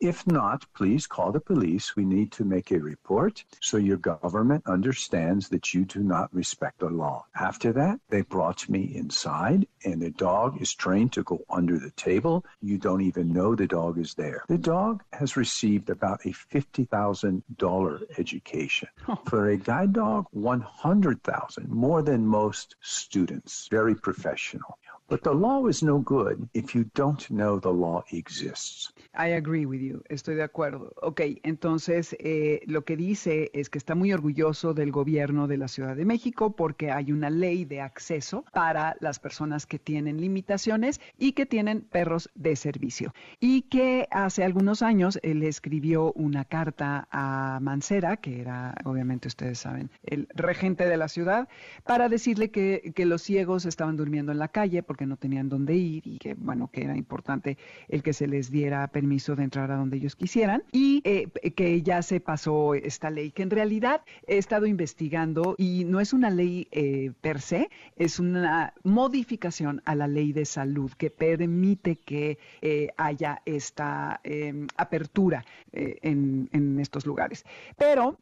If 0.00 0.26
not, 0.28 0.64
please 0.74 1.08
call 1.08 1.32
the 1.32 1.40
police. 1.40 1.96
We 1.96 2.04
need 2.04 2.30
to 2.32 2.44
make 2.44 2.70
a 2.70 2.78
report 2.78 3.44
so 3.60 3.76
your 3.76 3.96
government 3.96 4.62
understands 4.66 5.48
that 5.48 5.74
you 5.74 5.84
do 5.84 6.04
not 6.04 6.32
respect 6.32 6.78
the 6.78 6.88
law. 6.88 7.26
After 7.34 7.72
that, 7.72 7.98
they 8.08 8.22
brought 8.22 8.68
me 8.68 8.94
inside, 8.94 9.66
and 9.84 10.00
the 10.00 10.10
dog 10.10 10.62
is 10.62 10.72
trained 10.72 11.12
to 11.14 11.24
go 11.24 11.44
under 11.50 11.78
the 11.78 11.90
table. 11.92 12.44
You 12.60 12.78
don't 12.78 13.02
even 13.02 13.32
know 13.32 13.54
the 13.54 13.66
dog 13.66 13.98
is 13.98 14.14
there. 14.14 14.44
The 14.48 14.56
dog 14.56 15.02
has 15.12 15.36
received 15.36 15.90
about 15.90 16.24
a 16.24 16.28
$50,000 16.28 18.18
education. 18.18 18.88
For 19.26 19.48
a 19.48 19.56
guide 19.56 19.94
dog, 19.94 20.26
100,000, 20.30 21.68
more 21.68 22.02
than 22.02 22.24
most 22.24 22.76
students. 22.80 23.66
Very 23.68 23.96
professional. 23.96 24.78
But 25.10 25.22
the 25.22 25.32
law 25.32 25.66
is 25.68 25.82
no 25.82 26.00
good 26.00 26.50
if 26.52 26.74
you 26.74 26.84
don't 26.94 27.26
know 27.30 27.58
the 27.58 27.72
law 27.72 28.04
exists. 28.12 28.92
I 29.14 29.28
agree 29.28 29.64
with 29.64 29.80
you, 29.80 30.02
estoy 30.10 30.34
de 30.34 30.42
acuerdo. 30.42 30.92
Ok, 31.00 31.22
entonces 31.44 32.14
eh, 32.20 32.60
lo 32.66 32.84
que 32.84 32.94
dice 32.94 33.50
es 33.54 33.70
que 33.70 33.78
está 33.78 33.94
muy 33.94 34.12
orgulloso 34.12 34.74
del 34.74 34.92
gobierno 34.92 35.48
de 35.48 35.56
la 35.56 35.68
Ciudad 35.68 35.96
de 35.96 36.04
México 36.04 36.54
porque 36.54 36.90
hay 36.90 37.10
una 37.10 37.30
ley 37.30 37.64
de 37.64 37.80
acceso 37.80 38.44
para 38.52 38.96
las 39.00 39.18
personas 39.18 39.64
que 39.64 39.78
tienen 39.78 40.20
limitaciones 40.20 41.00
y 41.16 41.32
que 41.32 41.46
tienen 41.46 41.80
perros 41.80 42.28
de 42.34 42.54
servicio. 42.54 43.14
Y 43.40 43.62
que 43.62 44.08
hace 44.10 44.44
algunos 44.44 44.82
años 44.82 45.18
él 45.22 45.42
escribió 45.42 46.12
una 46.12 46.44
carta 46.44 47.08
a 47.10 47.60
Mancera, 47.62 48.18
que 48.18 48.42
era, 48.42 48.74
obviamente 48.84 49.28
ustedes 49.28 49.58
saben, 49.58 49.90
el 50.02 50.28
regente 50.34 50.84
de 50.84 50.98
la 50.98 51.08
ciudad, 51.08 51.48
para 51.84 52.10
decirle 52.10 52.50
que, 52.50 52.92
que 52.94 53.06
los 53.06 53.22
ciegos 53.22 53.64
estaban 53.64 53.96
durmiendo 53.96 54.32
en 54.32 54.38
la 54.38 54.48
calle 54.48 54.82
porque 54.82 54.97
no 55.06 55.16
tenían 55.16 55.48
dónde 55.48 55.74
ir 55.74 56.06
y 56.06 56.18
que, 56.18 56.34
bueno, 56.34 56.70
que 56.72 56.84
era 56.84 56.96
importante 56.96 57.58
el 57.88 58.02
que 58.02 58.12
se 58.12 58.26
les 58.26 58.50
diera 58.50 58.86
permiso 58.88 59.36
de 59.36 59.44
entrar 59.44 59.70
a 59.70 59.76
donde 59.76 59.96
ellos 59.96 60.16
quisieran 60.16 60.62
y 60.72 61.00
eh, 61.04 61.28
que 61.54 61.82
ya 61.82 62.02
se 62.02 62.20
pasó 62.20 62.74
esta 62.74 63.10
ley, 63.10 63.30
que 63.30 63.42
en 63.42 63.50
realidad 63.50 64.02
he 64.26 64.38
estado 64.38 64.66
investigando 64.66 65.54
y 65.58 65.84
no 65.84 66.00
es 66.00 66.12
una 66.12 66.30
ley 66.30 66.68
eh, 66.70 67.12
per 67.20 67.40
se, 67.40 67.70
es 67.96 68.18
una 68.18 68.74
modificación 68.82 69.82
a 69.84 69.94
la 69.94 70.08
ley 70.08 70.32
de 70.32 70.44
salud 70.44 70.90
que 70.92 71.10
permite 71.10 71.96
que 71.96 72.38
eh, 72.62 72.88
haya 72.96 73.42
esta 73.44 74.20
em, 74.24 74.66
apertura 74.76 75.44
en, 75.72 76.48
en, 76.52 76.80
estos 76.80 77.06
lugares. 77.06 77.44
Pero 77.76 78.18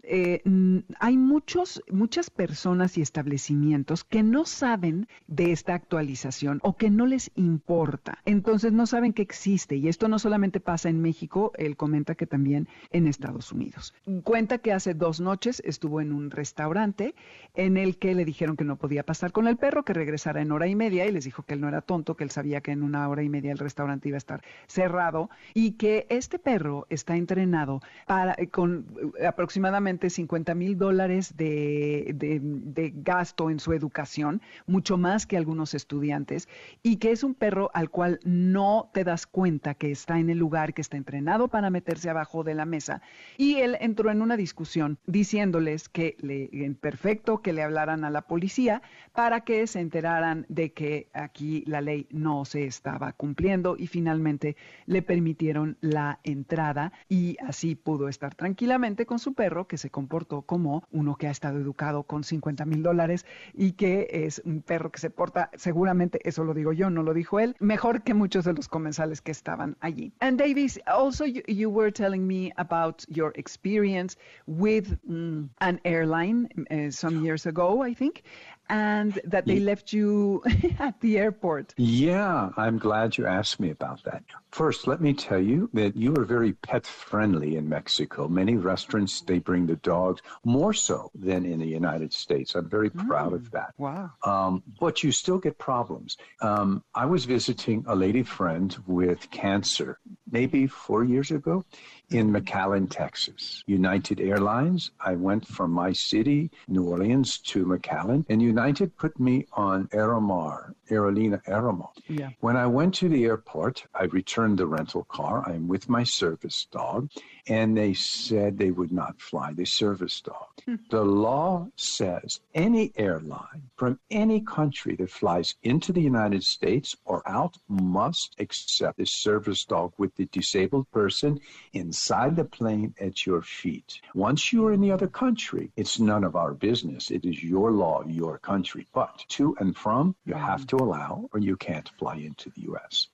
hay 0.98 1.16
muchos, 1.16 1.82
muchas 1.90 2.28
personas 2.28 2.98
y 2.98 3.02
establecimientos 3.02 4.04
que 4.04 4.22
no 4.22 4.44
saben 4.44 5.08
de 5.26 5.52
esta 5.52 5.74
actualización 5.74 6.60
o 6.66 6.76
que 6.76 6.90
no 6.90 7.06
les 7.06 7.30
importa. 7.36 8.18
Entonces 8.24 8.72
no 8.72 8.86
saben 8.86 9.12
que 9.12 9.22
existe 9.22 9.76
y 9.76 9.86
esto 9.86 10.08
no 10.08 10.18
solamente 10.18 10.58
pasa 10.58 10.88
en 10.88 11.00
México, 11.00 11.52
él 11.58 11.76
comenta 11.76 12.16
que 12.16 12.26
también 12.26 12.66
en 12.90 13.06
Estados 13.06 13.52
Unidos. 13.52 13.94
Cuenta 14.24 14.58
que 14.58 14.72
hace 14.72 14.92
dos 14.92 15.20
noches 15.20 15.62
estuvo 15.64 16.00
en 16.00 16.12
un 16.12 16.32
restaurante 16.32 17.14
en 17.54 17.76
el 17.76 17.98
que 17.98 18.16
le 18.16 18.24
dijeron 18.24 18.56
que 18.56 18.64
no 18.64 18.74
podía 18.74 19.04
pasar 19.04 19.30
con 19.30 19.46
el 19.46 19.56
perro, 19.56 19.84
que 19.84 19.92
regresara 19.92 20.42
en 20.42 20.50
hora 20.50 20.66
y 20.66 20.74
media 20.74 21.06
y 21.06 21.12
les 21.12 21.24
dijo 21.24 21.44
que 21.44 21.54
él 21.54 21.60
no 21.60 21.68
era 21.68 21.82
tonto, 21.82 22.16
que 22.16 22.24
él 22.24 22.32
sabía 22.32 22.60
que 22.60 22.72
en 22.72 22.82
una 22.82 23.08
hora 23.08 23.22
y 23.22 23.28
media 23.28 23.52
el 23.52 23.58
restaurante 23.58 24.08
iba 24.08 24.16
a 24.16 24.18
estar 24.18 24.42
cerrado 24.66 25.30
y 25.54 25.74
que 25.74 26.08
este 26.08 26.40
perro 26.40 26.88
está 26.90 27.16
entrenado 27.16 27.80
para 28.08 28.34
con 28.50 28.86
aproximadamente 29.24 30.10
50 30.10 30.52
mil 30.56 30.76
dólares 30.76 31.36
de, 31.36 32.12
de 32.12 32.92
gasto 32.96 33.50
en 33.50 33.60
su 33.60 33.72
educación, 33.72 34.42
mucho 34.66 34.98
más 34.98 35.26
que 35.26 35.36
algunos 35.36 35.72
estudiantes 35.72 36.48
y 36.82 36.96
que 36.96 37.12
es 37.12 37.24
un 37.24 37.34
perro 37.34 37.70
al 37.74 37.90
cual 37.90 38.20
no 38.24 38.90
te 38.92 39.04
das 39.04 39.26
cuenta 39.26 39.74
que 39.74 39.90
está 39.90 40.18
en 40.18 40.30
el 40.30 40.38
lugar, 40.38 40.74
que 40.74 40.82
está 40.82 40.96
entrenado 40.96 41.48
para 41.48 41.70
meterse 41.70 42.10
abajo 42.10 42.44
de 42.44 42.54
la 42.54 42.64
mesa. 42.64 43.02
Y 43.36 43.56
él 43.56 43.76
entró 43.80 44.10
en 44.10 44.22
una 44.22 44.36
discusión 44.36 44.98
diciéndoles 45.06 45.88
que 45.88 46.16
le, 46.20 46.48
en 46.52 46.74
perfecto 46.74 47.42
que 47.42 47.52
le 47.52 47.62
hablaran 47.62 48.04
a 48.04 48.10
la 48.10 48.22
policía 48.22 48.82
para 49.12 49.42
que 49.42 49.66
se 49.66 49.80
enteraran 49.80 50.46
de 50.48 50.72
que 50.72 51.08
aquí 51.12 51.64
la 51.66 51.80
ley 51.80 52.06
no 52.10 52.44
se 52.44 52.64
estaba 52.64 53.12
cumpliendo 53.12 53.76
y 53.78 53.86
finalmente 53.86 54.56
le 54.86 55.02
permitieron 55.02 55.76
la 55.80 56.20
entrada 56.24 56.92
y 57.08 57.36
así 57.44 57.74
pudo 57.74 58.08
estar 58.08 58.34
tranquilamente 58.34 59.06
con 59.06 59.18
su 59.18 59.34
perro 59.34 59.66
que 59.66 59.78
se 59.78 59.90
comportó 59.90 60.42
como 60.42 60.84
uno 60.90 61.16
que 61.16 61.28
ha 61.28 61.30
estado 61.30 61.58
educado 61.58 62.04
con 62.04 62.24
50 62.24 62.64
mil 62.64 62.82
dólares 62.82 63.26
y 63.54 63.72
que 63.72 64.08
es 64.10 64.42
un 64.44 64.62
perro 64.62 64.90
que 64.90 65.00
se 65.00 65.10
porta 65.10 65.50
seguramente 65.54 66.20
eso 66.28 66.44
lo 66.46 66.54
digo 66.54 66.72
yo, 66.72 66.88
no 66.88 67.02
lo 67.02 67.12
dijo 67.12 67.38
él, 67.40 67.54
mejor 67.60 68.02
que 68.02 68.14
muchos 68.14 68.44
de 68.44 68.54
los 68.54 68.68
comensales 68.68 69.20
que 69.20 69.32
estaban 69.32 69.76
allí. 69.80 70.12
And 70.20 70.38
Davis, 70.38 70.78
also 70.86 71.24
you, 71.24 71.42
you 71.46 71.68
were 71.68 71.90
telling 71.90 72.26
me 72.26 72.52
about 72.56 73.04
your 73.08 73.32
experience 73.36 74.16
with 74.46 74.98
mm, 75.08 75.48
an 75.60 75.80
airline 75.84 76.48
uh, 76.70 76.90
some 76.90 77.24
years 77.24 77.46
ago, 77.46 77.82
I 77.82 77.94
think, 77.94 78.22
and 78.68 79.20
that 79.24 79.46
they 79.46 79.60
left 79.60 79.92
you 79.92 80.42
at 80.78 81.00
the 81.00 81.18
airport. 81.18 81.74
Yeah, 81.76 82.50
I'm 82.56 82.78
glad 82.78 83.16
you 83.16 83.26
asked 83.26 83.60
me 83.60 83.70
about 83.70 84.02
that. 84.04 84.22
First, 84.50 84.86
let 84.86 85.00
me 85.00 85.12
tell 85.12 85.40
you 85.40 85.68
that 85.74 85.96
you 85.96 86.14
are 86.16 86.24
very 86.24 86.54
pet 86.54 86.86
friendly 86.86 87.56
in 87.56 87.68
Mexico. 87.68 88.26
Many 88.26 88.56
restaurants, 88.56 89.20
they 89.20 89.38
bring 89.38 89.66
the 89.66 89.76
dogs 89.76 90.22
more 90.44 90.72
so 90.72 91.10
than 91.14 91.44
in 91.44 91.58
the 91.60 91.66
United 91.66 92.12
States. 92.12 92.54
I'm 92.54 92.68
very 92.68 92.88
proud 92.88 93.34
of 93.34 93.42
mm, 93.42 93.50
that. 93.50 93.74
Wow. 93.76 94.12
Um, 94.24 94.62
but 94.80 95.02
you 95.02 95.12
still 95.12 95.38
get 95.38 95.58
problems. 95.58 96.16
Um, 96.40 96.82
I 96.94 97.04
was 97.04 97.26
visiting 97.26 97.84
a 97.86 97.94
lady 97.94 98.22
friend 98.22 98.74
with 98.86 99.30
cancer 99.30 99.98
maybe 100.30 100.66
four 100.66 101.04
years 101.04 101.30
ago 101.30 101.64
in 102.10 102.32
McAllen, 102.32 102.88
Texas. 102.88 103.62
United 103.66 104.20
Airlines, 104.20 104.90
I 105.00 105.14
went 105.16 105.46
from 105.46 105.70
my 105.72 105.92
city, 105.92 106.50
New 106.68 106.84
Orleans, 106.84 107.38
to 107.38 107.64
McAllen, 107.64 108.24
and 108.28 108.40
United 108.56 108.96
put 108.96 109.20
me 109.20 109.44
on 109.52 109.86
Aeromar, 109.88 110.72
Aerolina 110.90 111.38
Aeromar. 111.44 111.90
Yeah. 112.08 112.30
When 112.40 112.56
I 112.56 112.66
went 112.66 112.94
to 112.94 113.08
the 113.10 113.26
airport, 113.26 113.84
I 113.94 114.04
returned 114.04 114.56
the 114.56 114.66
rental 114.66 115.04
car. 115.04 115.46
I'm 115.46 115.68
with 115.68 115.90
my 115.90 116.04
service 116.04 116.66
dog, 116.72 117.10
and 117.48 117.76
they 117.76 117.94
said 117.94 118.58
they 118.58 118.70
would 118.70 118.92
not 118.92 119.20
fly 119.20 119.52
the 119.52 119.64
service 119.64 120.20
dog. 120.20 120.48
Hmm. 120.64 120.76
The 120.90 121.04
law 121.04 121.68
says 121.76 122.40
any 122.54 122.92
airline 122.96 123.70
from 123.76 123.98
any 124.10 124.40
country 124.40 124.96
that 124.96 125.10
flies 125.10 125.54
into 125.62 125.92
the 125.92 126.00
United 126.00 126.42
States 126.42 126.96
or 127.04 127.22
out 127.28 127.56
must 127.68 128.34
accept 128.38 128.98
the 128.98 129.06
service 129.06 129.64
dog 129.64 129.92
with 129.98 130.14
the 130.16 130.26
disabled 130.26 130.90
person 130.90 131.38
inside 131.72 132.36
the 132.36 132.44
plane 132.44 132.94
at 133.00 133.26
your 133.26 133.42
feet. 133.42 134.00
Once 134.14 134.52
you're 134.52 134.72
in 134.72 134.80
the 134.80 134.90
other 134.90 135.08
country, 135.08 135.70
it's 135.76 136.00
none 136.00 136.24
of 136.24 136.36
our 136.36 136.52
business. 136.54 137.10
It 137.10 137.24
is 137.24 137.42
your 137.42 137.70
law, 137.70 138.02
your 138.06 138.38
country. 138.38 138.86
But 138.92 139.24
to 139.28 139.56
and 139.60 139.76
from, 139.76 140.16
you 140.24 140.34
have 140.34 140.66
to 140.68 140.76
allow, 140.76 141.28
or 141.32 141.40
you 141.40 141.56
can't 141.56 141.90
fly 141.98 142.16
into 142.16 142.50
the 142.50 142.62
U.S. 142.62 143.08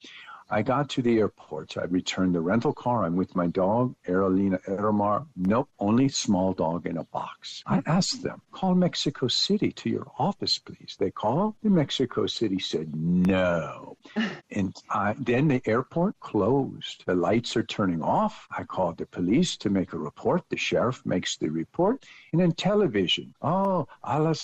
I 0.53 0.61
got 0.61 0.90
to 0.90 1.03
the 1.03 1.18
airport. 1.18 1.78
I 1.78 1.84
returned 1.84 2.34
the 2.34 2.42
rental 2.42 2.74
car. 2.74 3.05
I'm 3.05 3.16
with 3.16 3.34
my 3.34 3.46
dog, 3.46 3.94
Aerolina 4.07 4.62
Aeromar. 4.68 5.26
Nope, 5.34 5.70
only 5.78 6.11
small 6.11 6.53
dog 6.53 6.84
in 6.86 6.98
a 6.98 7.05
box. 7.05 7.62
I 7.66 7.82
asked 7.86 8.22
them, 8.22 8.42
call 8.53 8.74
Mexico 8.74 9.28
City 9.28 9.72
to 9.72 9.88
your 9.88 10.12
office, 10.18 10.59
please. 10.59 10.94
They 10.98 11.11
called. 11.11 11.55
The 11.62 11.70
Mexico 11.70 12.26
City 12.26 12.59
said 12.59 12.94
no. 12.94 13.96
and 14.50 14.76
I, 14.90 15.14
then 15.18 15.48
the 15.48 15.62
airport 15.64 16.20
closed. 16.20 17.05
The 17.07 17.14
lights 17.14 17.57
are 17.57 17.62
turning 17.62 18.03
off. 18.03 18.46
I 18.55 18.64
called 18.64 18.98
the 18.98 19.07
police 19.07 19.57
to 19.57 19.70
make 19.70 19.94
a 19.94 19.98
report. 19.98 20.42
The 20.50 20.59
sheriff 20.59 21.00
makes 21.07 21.38
the 21.38 21.48
report. 21.48 22.05
And 22.33 22.41
then 22.41 22.53
television. 22.53 23.35
Oh, 23.43 23.87
uh, 24.03 24.35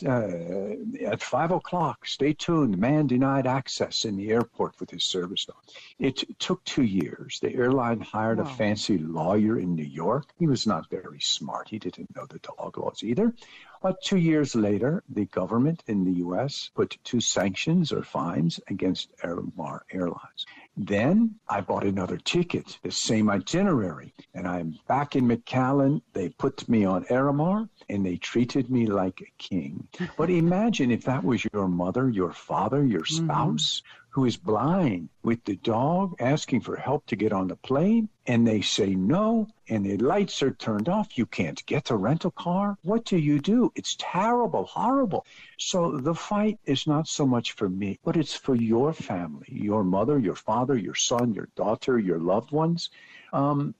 at 1.06 1.22
five 1.22 1.52
o'clock, 1.52 2.06
stay 2.06 2.34
tuned. 2.34 2.74
The 2.74 2.78
man 2.78 3.06
denied 3.06 3.46
access 3.46 4.04
in 4.04 4.16
the 4.16 4.30
airport 4.30 4.78
with 4.78 4.90
his 4.90 5.04
service 5.04 5.46
dog. 5.46 5.56
It 5.98 6.38
took 6.38 6.62
two 6.64 6.82
years. 6.82 7.40
The 7.40 7.54
airline 7.54 8.00
hired 8.00 8.38
wow. 8.38 8.44
a 8.44 8.46
fancy 8.46 8.98
lawyer 8.98 9.58
in 9.58 9.74
New 9.74 9.84
York. 9.84 10.26
He 10.38 10.46
was 10.46 10.66
not 10.66 10.90
very 10.90 11.20
smart. 11.20 11.68
He 11.70 11.78
didn't 11.78 12.14
know 12.14 12.26
the 12.26 12.40
dog 12.40 12.76
laws 12.76 13.02
either. 13.02 13.32
But 13.80 14.02
two 14.02 14.18
years 14.18 14.54
later, 14.54 15.04
the 15.08 15.26
government 15.26 15.82
in 15.86 16.04
the 16.04 16.18
U.S. 16.18 16.70
put 16.74 16.98
two 17.04 17.20
sanctions 17.20 17.92
or 17.92 18.02
fines 18.02 18.60
against 18.68 19.16
Airmar 19.22 19.80
Airlines. 19.92 20.46
Then 20.76 21.34
I 21.48 21.60
bought 21.60 21.84
another 21.84 22.18
ticket, 22.18 22.78
the 22.82 22.90
same 22.90 23.28
itinerary, 23.28 24.14
and 24.34 24.46
I'm 24.46 24.78
back 24.86 25.16
in 25.16 25.26
McAllen. 25.26 26.02
They 26.12 26.28
put 26.28 26.68
me 26.68 26.84
on 26.84 27.04
Aramar 27.06 27.68
and 27.88 28.06
they 28.06 28.16
treated 28.16 28.70
me 28.70 28.86
like 28.86 29.20
a 29.20 29.42
king. 29.42 29.88
But 30.16 30.30
imagine 30.30 30.90
if 30.90 31.04
that 31.04 31.24
was 31.24 31.44
your 31.52 31.68
mother, 31.68 32.08
your 32.08 32.32
father, 32.32 32.84
your 32.84 33.02
mm-hmm. 33.02 33.24
spouse, 33.24 33.80
mm-hmm 33.80 33.98
who 34.18 34.24
is 34.24 34.36
blind 34.36 35.08
with 35.22 35.44
the 35.44 35.54
dog 35.54 36.12
asking 36.18 36.60
for 36.60 36.74
help 36.74 37.06
to 37.06 37.14
get 37.14 37.32
on 37.32 37.46
the 37.46 37.54
plane 37.54 38.08
and 38.26 38.44
they 38.44 38.60
say 38.60 38.92
no 38.96 39.46
and 39.68 39.86
the 39.86 39.96
lights 39.98 40.42
are 40.42 40.50
turned 40.50 40.88
off. 40.88 41.16
You 41.16 41.24
can't 41.24 41.64
get 41.66 41.84
the 41.84 41.94
rental 41.94 42.32
car. 42.32 42.76
What 42.82 43.04
do 43.04 43.16
you 43.16 43.38
do? 43.38 43.70
It's 43.76 43.94
terrible 43.96 44.64
horrible. 44.64 45.24
So 45.56 45.98
the 45.98 46.16
fight 46.16 46.58
is 46.64 46.84
not 46.84 47.06
so 47.06 47.26
much 47.26 47.52
for 47.52 47.68
me 47.68 48.00
but 48.02 48.16
it's 48.16 48.34
for 48.34 48.56
your 48.56 48.92
family 48.92 49.46
your 49.50 49.84
mother 49.84 50.18
your 50.18 50.34
father 50.34 50.76
your 50.76 50.96
son 50.96 51.32
your 51.32 51.48
daughter 51.54 51.96
your 51.96 52.18
loved 52.18 52.50
ones 52.50 52.90
um, 53.32 53.74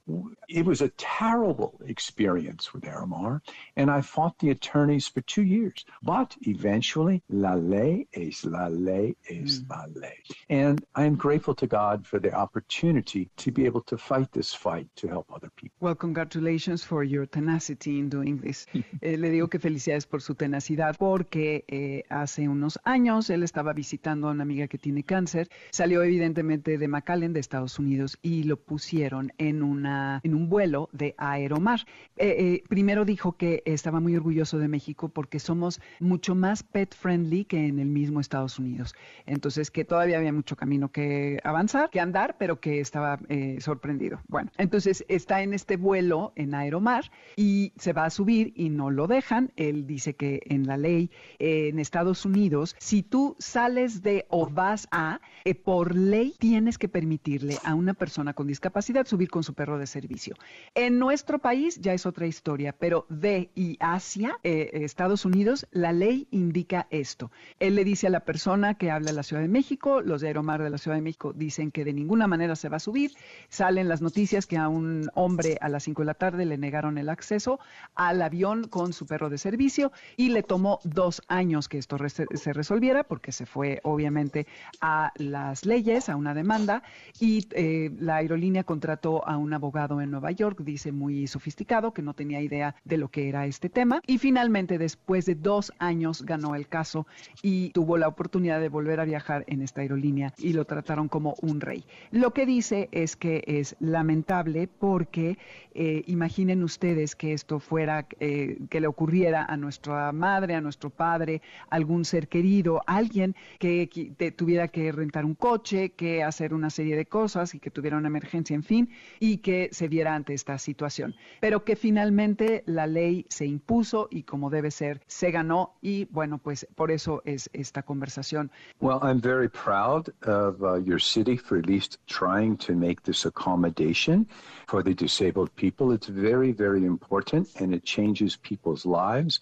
it 0.48 0.64
was 0.64 0.80
a 0.80 0.88
terrible 0.96 1.80
experience 1.86 2.72
with 2.72 2.84
Aramar, 2.84 3.40
and 3.76 3.90
I 3.90 4.00
fought 4.00 4.38
the 4.38 4.50
attorneys 4.50 5.08
for 5.08 5.20
two 5.22 5.42
years. 5.42 5.84
But 6.02 6.36
eventually, 6.42 7.22
la 7.28 7.54
ley 7.54 8.06
es 8.12 8.44
la 8.44 8.68
ley 8.68 9.16
es 9.28 9.60
mm. 9.60 9.70
la 9.70 9.84
ley. 9.94 10.18
And 10.48 10.84
I'm 10.94 11.16
grateful 11.16 11.54
to 11.56 11.66
God 11.66 12.06
for 12.06 12.18
the 12.18 12.32
opportunity 12.32 13.28
to 13.36 13.50
be 13.50 13.66
able 13.66 13.82
to 13.82 13.96
fight 13.96 14.32
this 14.32 14.54
fight 14.54 14.88
to 14.96 15.08
help 15.08 15.26
other 15.32 15.50
people. 15.56 15.76
Well, 15.80 15.94
congratulations 15.94 16.84
for 16.84 17.04
your 17.04 17.26
tenacity 17.26 17.98
in 17.98 18.08
doing 18.08 18.38
this. 18.38 18.66
eh, 19.02 19.16
le 19.16 19.30
digo 19.30 19.48
que 19.48 19.58
felicidades 19.58 20.06
por 20.06 20.22
su 20.22 20.34
tenacidad, 20.34 20.96
porque 20.98 21.64
eh, 21.68 22.04
hace 22.08 22.48
unos 22.48 22.78
años 22.84 23.30
él 23.30 23.42
estaba 23.42 23.72
visitando 23.72 24.28
a 24.28 24.32
una 24.32 24.42
amiga 24.42 24.68
que 24.68 24.78
tiene 24.78 25.02
cáncer. 25.02 25.48
Salió 25.70 26.02
evidentemente 26.02 26.78
de 26.78 26.88
McAllen, 26.88 27.32
de 27.32 27.40
Estados 27.40 27.78
Unidos, 27.78 28.18
y 28.22 28.44
lo 28.44 28.56
pusieron 28.56 29.32
en, 29.38 29.62
un 29.62 30.48
vuelo 30.48 30.88
de 30.92 31.14
Aeromar. 31.16 31.80
Eh, 32.16 32.34
eh, 32.38 32.64
primero 32.68 33.04
dijo 33.04 33.32
que 33.32 33.62
estaba 33.64 34.00
muy 34.00 34.16
orgulloso 34.16 34.58
de 34.58 34.68
México 34.68 35.08
porque 35.08 35.38
somos 35.38 35.80
mucho 36.00 36.34
más 36.34 36.62
pet 36.62 36.94
friendly 36.94 37.44
que 37.44 37.66
en 37.66 37.78
el 37.78 37.88
mismo 37.88 38.20
Estados 38.20 38.58
Unidos. 38.58 38.94
Entonces, 39.26 39.70
que 39.70 39.84
todavía 39.84 40.18
había 40.18 40.32
mucho 40.32 40.56
camino 40.56 40.90
que 40.90 41.38
avanzar, 41.44 41.90
que 41.90 42.00
andar, 42.00 42.36
pero 42.38 42.60
que 42.60 42.80
estaba 42.80 43.18
eh, 43.28 43.58
sorprendido. 43.60 44.20
Bueno, 44.28 44.50
entonces 44.58 45.04
está 45.08 45.42
en 45.42 45.54
este 45.54 45.76
vuelo 45.76 46.32
en 46.36 46.54
Aeromar 46.54 47.10
y 47.36 47.72
se 47.76 47.92
va 47.92 48.04
a 48.04 48.10
subir 48.10 48.52
y 48.56 48.70
no 48.70 48.90
lo 48.90 49.06
dejan. 49.06 49.52
Él 49.56 49.86
dice 49.86 50.14
que 50.14 50.42
en 50.46 50.66
la 50.66 50.76
ley 50.76 51.10
en 51.38 51.78
Estados 51.78 52.24
Unidos, 52.24 52.74
si 52.78 53.02
tú 53.02 53.36
sales 53.38 54.02
de 54.02 54.26
o 54.28 54.48
vas 54.48 54.88
a, 54.90 55.20
por 55.64 55.94
ley 55.94 56.34
tienes 56.38 56.78
que 56.78 56.88
permitirle 56.88 57.56
a 57.64 57.74
una 57.74 57.94
persona 57.94 58.34
con 58.34 58.46
discapacidad 58.46 59.06
subir 59.06 59.27
con 59.28 59.42
su 59.42 59.54
perro 59.54 59.78
de 59.78 59.86
servicio. 59.86 60.34
En 60.74 60.98
nuestro 60.98 61.38
país 61.38 61.80
ya 61.80 61.92
es 61.92 62.06
otra 62.06 62.26
historia, 62.26 62.74
pero 62.78 63.06
de 63.08 63.50
y 63.54 63.76
hacia 63.80 64.38
eh, 64.42 64.70
Estados 64.72 65.24
Unidos 65.24 65.66
la 65.70 65.92
ley 65.92 66.28
indica 66.30 66.86
esto. 66.90 67.30
Él 67.58 67.74
le 67.74 67.84
dice 67.84 68.06
a 68.06 68.10
la 68.10 68.20
persona 68.20 68.74
que 68.74 68.90
habla 68.90 69.10
de 69.10 69.16
la 69.16 69.22
Ciudad 69.22 69.42
de 69.42 69.48
México, 69.48 70.00
los 70.00 70.20
de 70.20 70.28
Aeromar 70.28 70.62
de 70.62 70.70
la 70.70 70.78
Ciudad 70.78 70.96
de 70.96 71.02
México 71.02 71.32
dicen 71.32 71.70
que 71.70 71.84
de 71.84 71.92
ninguna 71.92 72.26
manera 72.26 72.56
se 72.56 72.68
va 72.68 72.76
a 72.76 72.80
subir. 72.80 73.12
Salen 73.48 73.88
las 73.88 74.02
noticias 74.02 74.46
que 74.46 74.56
a 74.56 74.68
un 74.68 75.10
hombre 75.14 75.58
a 75.60 75.68
las 75.68 75.84
5 75.84 76.02
de 76.02 76.06
la 76.06 76.14
tarde 76.14 76.44
le 76.44 76.58
negaron 76.58 76.98
el 76.98 77.08
acceso 77.08 77.60
al 77.94 78.22
avión 78.22 78.68
con 78.68 78.92
su 78.92 79.06
perro 79.06 79.30
de 79.30 79.38
servicio 79.38 79.92
y 80.16 80.30
le 80.30 80.42
tomó 80.42 80.80
dos 80.84 81.22
años 81.28 81.68
que 81.68 81.78
esto 81.78 81.96
se 82.08 82.52
resolviera 82.52 83.04
porque 83.04 83.32
se 83.32 83.46
fue 83.46 83.80
obviamente 83.84 84.46
a 84.80 85.12
las 85.16 85.64
leyes, 85.64 86.08
a 86.08 86.16
una 86.16 86.34
demanda 86.34 86.82
y 87.20 87.46
eh, 87.52 87.90
la 87.98 88.16
aerolínea 88.16 88.64
contrató 88.64 89.17
a 89.26 89.36
un 89.36 89.52
abogado 89.52 90.00
en 90.00 90.10
Nueva 90.10 90.30
York, 90.32 90.60
dice 90.62 90.92
muy 90.92 91.26
sofisticado, 91.26 91.92
que 91.92 92.02
no 92.02 92.14
tenía 92.14 92.40
idea 92.40 92.74
de 92.84 92.98
lo 92.98 93.08
que 93.08 93.28
era 93.28 93.46
este 93.46 93.68
tema. 93.68 94.00
Y 94.06 94.18
finalmente, 94.18 94.78
después 94.78 95.26
de 95.26 95.34
dos 95.34 95.72
años, 95.78 96.22
ganó 96.22 96.54
el 96.54 96.68
caso 96.68 97.06
y 97.42 97.70
tuvo 97.70 97.96
la 97.96 98.08
oportunidad 98.08 98.60
de 98.60 98.68
volver 98.68 99.00
a 99.00 99.04
viajar 99.04 99.44
en 99.46 99.62
esta 99.62 99.80
aerolínea 99.80 100.32
y 100.38 100.52
lo 100.52 100.64
trataron 100.64 101.08
como 101.08 101.34
un 101.40 101.60
rey. 101.60 101.84
Lo 102.10 102.32
que 102.32 102.46
dice 102.46 102.88
es 102.92 103.16
que 103.16 103.44
es 103.46 103.76
lamentable 103.80 104.68
porque 104.68 105.38
eh, 105.74 106.02
imaginen 106.06 106.62
ustedes 106.62 107.14
que 107.14 107.32
esto 107.32 107.60
fuera, 107.60 108.06
eh, 108.20 108.58
que 108.68 108.80
le 108.80 108.86
ocurriera 108.86 109.44
a 109.44 109.56
nuestra 109.56 110.12
madre, 110.12 110.54
a 110.54 110.60
nuestro 110.60 110.90
padre, 110.90 111.40
algún 111.70 112.04
ser 112.04 112.28
querido, 112.28 112.82
alguien 112.86 113.36
que, 113.58 113.88
que 113.88 114.32
tuviera 114.32 114.68
que 114.68 114.90
rentar 114.92 115.24
un 115.24 115.34
coche, 115.34 115.90
que 115.90 116.22
hacer 116.22 116.54
una 116.54 116.70
serie 116.70 116.96
de 116.96 117.06
cosas 117.06 117.54
y 117.54 117.60
que 117.60 117.70
tuviera 117.70 117.96
una 117.96 118.08
emergencia, 118.08 118.54
en 118.54 118.62
fin, 118.62 118.90
y 119.20 119.38
que 119.38 119.68
se 119.72 119.88
viera 119.88 120.14
ante 120.14 120.34
esta 120.34 120.58
situación. 120.58 121.14
Pero 121.40 121.64
que 121.64 121.76
finalmente 121.76 122.62
la 122.66 122.86
ley 122.86 123.26
se 123.28 123.46
impuso 123.46 124.08
y 124.10 124.22
como 124.22 124.50
debe 124.50 124.70
ser, 124.70 125.00
se 125.06 125.30
ganó 125.30 125.74
y 125.80 126.06
bueno, 126.06 126.38
pues 126.38 126.66
por 126.74 126.90
eso 126.90 127.22
es 127.24 127.50
esta 127.52 127.82
conversación. 127.82 128.50
Well, 128.80 128.98
I'm 129.02 129.20
very 129.20 129.48
proud 129.48 130.08
of 130.22 130.62
uh, 130.62 130.76
your 130.82 131.00
city 131.00 131.36
for 131.36 131.58
at 131.58 131.66
least 131.66 131.98
trying 132.06 132.56
to 132.58 132.74
make 132.74 133.02
this 133.02 133.26
accommodation 133.26 134.26
for 134.66 134.82
the 134.82 134.94
disabled 134.94 135.50
people. 135.56 135.94
It's 135.94 136.08
very, 136.08 136.52
very 136.52 136.84
important 136.84 137.48
and 137.60 137.74
it 137.74 137.84
changes 137.84 138.36
people's 138.36 138.84
lives. 138.84 139.40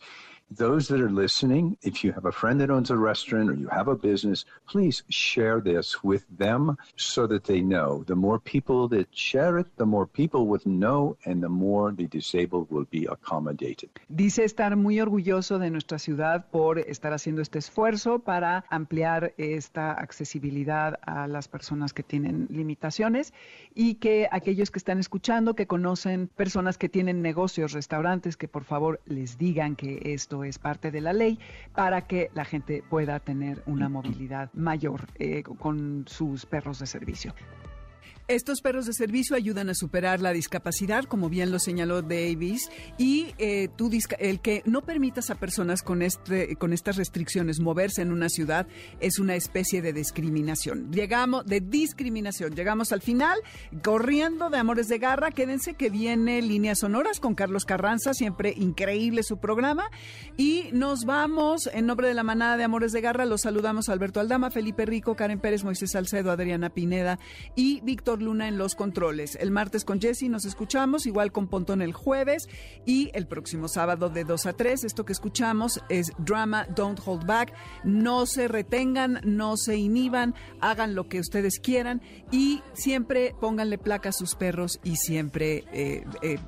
Those 0.51 0.88
that 0.88 1.01
are 1.01 1.11
listening, 1.11 1.76
if 1.82 2.05
you 2.05 2.12
have 2.12 2.24
a 2.24 2.32
friend 2.32 2.61
that 2.61 2.70
owns 2.70 2.90
a 2.90 2.97
restaurant 2.97 3.51
or 3.51 3.55
you 3.55 3.68
have 3.68 3.88
a 3.88 3.97
business, 3.97 4.44
please 4.68 5.03
share 5.09 5.61
this 5.61 6.03
with 6.05 6.24
them 6.38 6.76
so 6.97 7.26
that 7.26 7.44
they 7.44 7.61
know. 7.61 8.05
The 8.07 8.14
more 8.14 8.38
people 8.38 8.88
that 8.88 9.09
share 9.12 9.59
it, 9.59 9.66
the 9.76 9.86
more 9.86 10.07
people 10.07 10.47
will 10.47 10.61
know 10.64 11.16
and 11.24 11.42
the 11.42 11.49
more 11.49 11.92
the 11.92 12.07
disabled 12.07 12.70
will 12.70 12.86
be 12.90 13.07
accommodated. 13.07 13.90
Dice 14.09 14.44
estar 14.44 14.76
muy 14.76 15.01
orgulloso 15.01 15.59
de 15.59 15.70
nuestra 15.70 15.99
ciudad 15.99 16.47
por 16.51 16.78
estar 16.78 17.12
haciendo 17.12 17.42
este 17.42 17.59
esfuerzo 17.59 18.20
para 18.20 18.64
ampliar 18.70 19.34
esta 19.38 19.92
accesibilidad 19.92 20.99
a 21.03 21.26
las 21.26 21.49
personas 21.49 21.92
que 21.92 22.03
tienen 22.03 22.47
limitaciones 22.51 23.34
y 23.74 23.94
que 23.94 24.28
aquellos 24.30 24.70
que 24.70 24.78
están 24.78 24.99
escuchando, 24.99 25.55
que 25.55 25.66
conocen 25.66 26.28
personas 26.28 26.78
que 26.78 26.88
tienen 26.88 27.20
negocios, 27.22 27.72
restaurantes, 27.72 28.36
que 28.36 28.49
por 28.49 28.64
favor 28.64 29.01
les 29.07 29.38
digan 29.38 29.76
que 29.76 30.01
esto 30.05 30.36
es 30.45 30.59
parte 30.59 30.91
de 30.91 31.01
la 31.01 31.12
ley 31.12 31.39
para 31.74 32.07
que 32.07 32.30
la 32.34 32.45
gente 32.45 32.82
pueda 32.89 33.20
tener 33.20 33.62
una 33.66 33.89
movilidad 33.89 34.51
mayor 34.53 35.07
eh, 35.16 35.43
con 35.43 36.05
sus 36.07 36.47
perros 36.47 36.78
de 36.78 36.87
servicio. 36.87 37.34
Estos 38.29 38.61
perros 38.61 38.87
de 38.87 38.93
servicio 38.93 39.37
ayudan 39.37 39.68
a 39.68 39.74
superar 39.77 40.20
la 40.20 40.33
discapacidad, 40.33 41.05
como 41.05 41.29
bien 41.29 41.53
lo 41.53 41.61
señaló 41.61 42.03
Davis, 42.03 42.68
y 42.99 43.29
eh, 43.39 43.68
el 44.18 44.41
que 44.41 44.62
no 44.64 44.83
permitas 44.83 45.31
a 45.31 45.37
personas 45.37 45.83
con, 45.83 46.03
este, 46.03 46.57
con 46.57 46.72
estas 46.72 46.97
restricciones 46.97 47.61
moverse 47.61 48.03
en 48.03 48.11
una 48.11 48.29
ciudad 48.29 48.66
es 48.99 49.20
una 49.20 49.37
especie 49.37 49.81
de 49.81 49.93
discriminación. 49.93 50.91
Llegamos, 50.91 51.47
de 51.47 51.61
discriminación, 51.61 52.57
llegamos 52.57 52.91
al 52.91 53.01
final, 53.01 53.39
corriendo 53.85 54.51
de 54.51 54.59
Amores 54.59 54.89
de 54.89 54.99
Garra, 54.99 55.31
quédense 55.31 55.74
que 55.74 55.89
viene 55.89 56.43
Líneas 56.43 56.81
Sonoras 56.81 57.20
con 57.20 57.37
Carlos 57.37 57.64
Carranza, 57.64 58.12
siempre 58.12 58.53
increíble 58.57 59.22
su 59.22 59.39
programa, 59.39 59.89
y 60.37 60.70
nos 60.72 61.05
vamos, 61.05 61.70
en 61.72 61.87
nombre 61.87 62.09
de 62.09 62.14
la 62.14 62.24
manada 62.24 62.57
de 62.57 62.64
Amores 62.64 62.91
de 62.91 63.03
Garra, 63.03 63.24
los 63.24 63.43
saludamos 63.43 63.89
Alberto 63.89 64.18
Aldama, 64.18 64.51
Felipe 64.51 64.85
Rico, 64.85 65.14
Karen 65.14 65.39
Pérez, 65.39 65.62
Moisés 65.62 65.93
Salcedo, 65.93 66.33
Adriana 66.33 66.70
Pineda 66.70 67.20
y 67.55 67.81
Víctor 67.83 68.16
Luna 68.23 68.49
en 68.49 68.59
los 68.59 68.75
controles. 68.75 69.37
El 69.41 69.51
martes 69.51 69.85
con 69.85 70.01
Jesse 70.01 70.25
nos 70.25 70.45
escuchamos, 70.45 71.07
igual 71.07 71.33
con 71.33 71.49
Pontón 71.49 71.83
el 71.83 71.93
jueves 71.93 72.49
y 72.85 73.11
el 73.14 73.27
próximo 73.27 73.69
sábado 73.69 74.09
de 74.09 74.25
2 74.25 74.47
a 74.47 74.53
3. 74.53 74.85
Esto 74.85 75.05
que 75.05 75.12
escuchamos 75.12 75.81
es 75.89 76.12
Drama 76.19 76.67
Don't 76.75 77.01
Hold 77.05 77.27
Back. 77.27 77.53
No 77.85 78.27
se 78.27 78.49
retengan, 78.49 79.21
no 79.25 79.57
se 79.57 79.77
inhiban, 79.77 80.35
hagan 80.61 80.95
lo 80.95 81.09
que 81.09 81.21
ustedes 81.21 81.59
quieran 81.61 82.03
y 82.31 82.62
siempre 82.73 83.35
pónganle 83.41 83.79
placa 83.79 84.11
a 84.11 84.12
sus 84.12 84.35
perros 84.35 84.81
y 84.85 84.97
siempre 84.97 85.64
eh, 85.73 86.05
eh, 86.23 86.39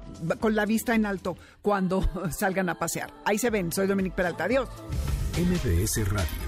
con 0.41 0.55
la 0.55 0.67
vista 0.67 0.95
en 0.95 1.07
alto 1.07 1.37
cuando 1.63 2.09
salgan 2.31 2.69
a 2.69 2.79
pasear. 2.79 3.13
Ahí 3.25 3.39
se 3.39 3.51
ven, 3.51 3.73
soy 3.73 3.87
Dominique 3.87 4.17
Peralta. 4.17 4.45
Adiós. 4.45 4.69
MBS 5.37 6.09
Radio 6.09 6.48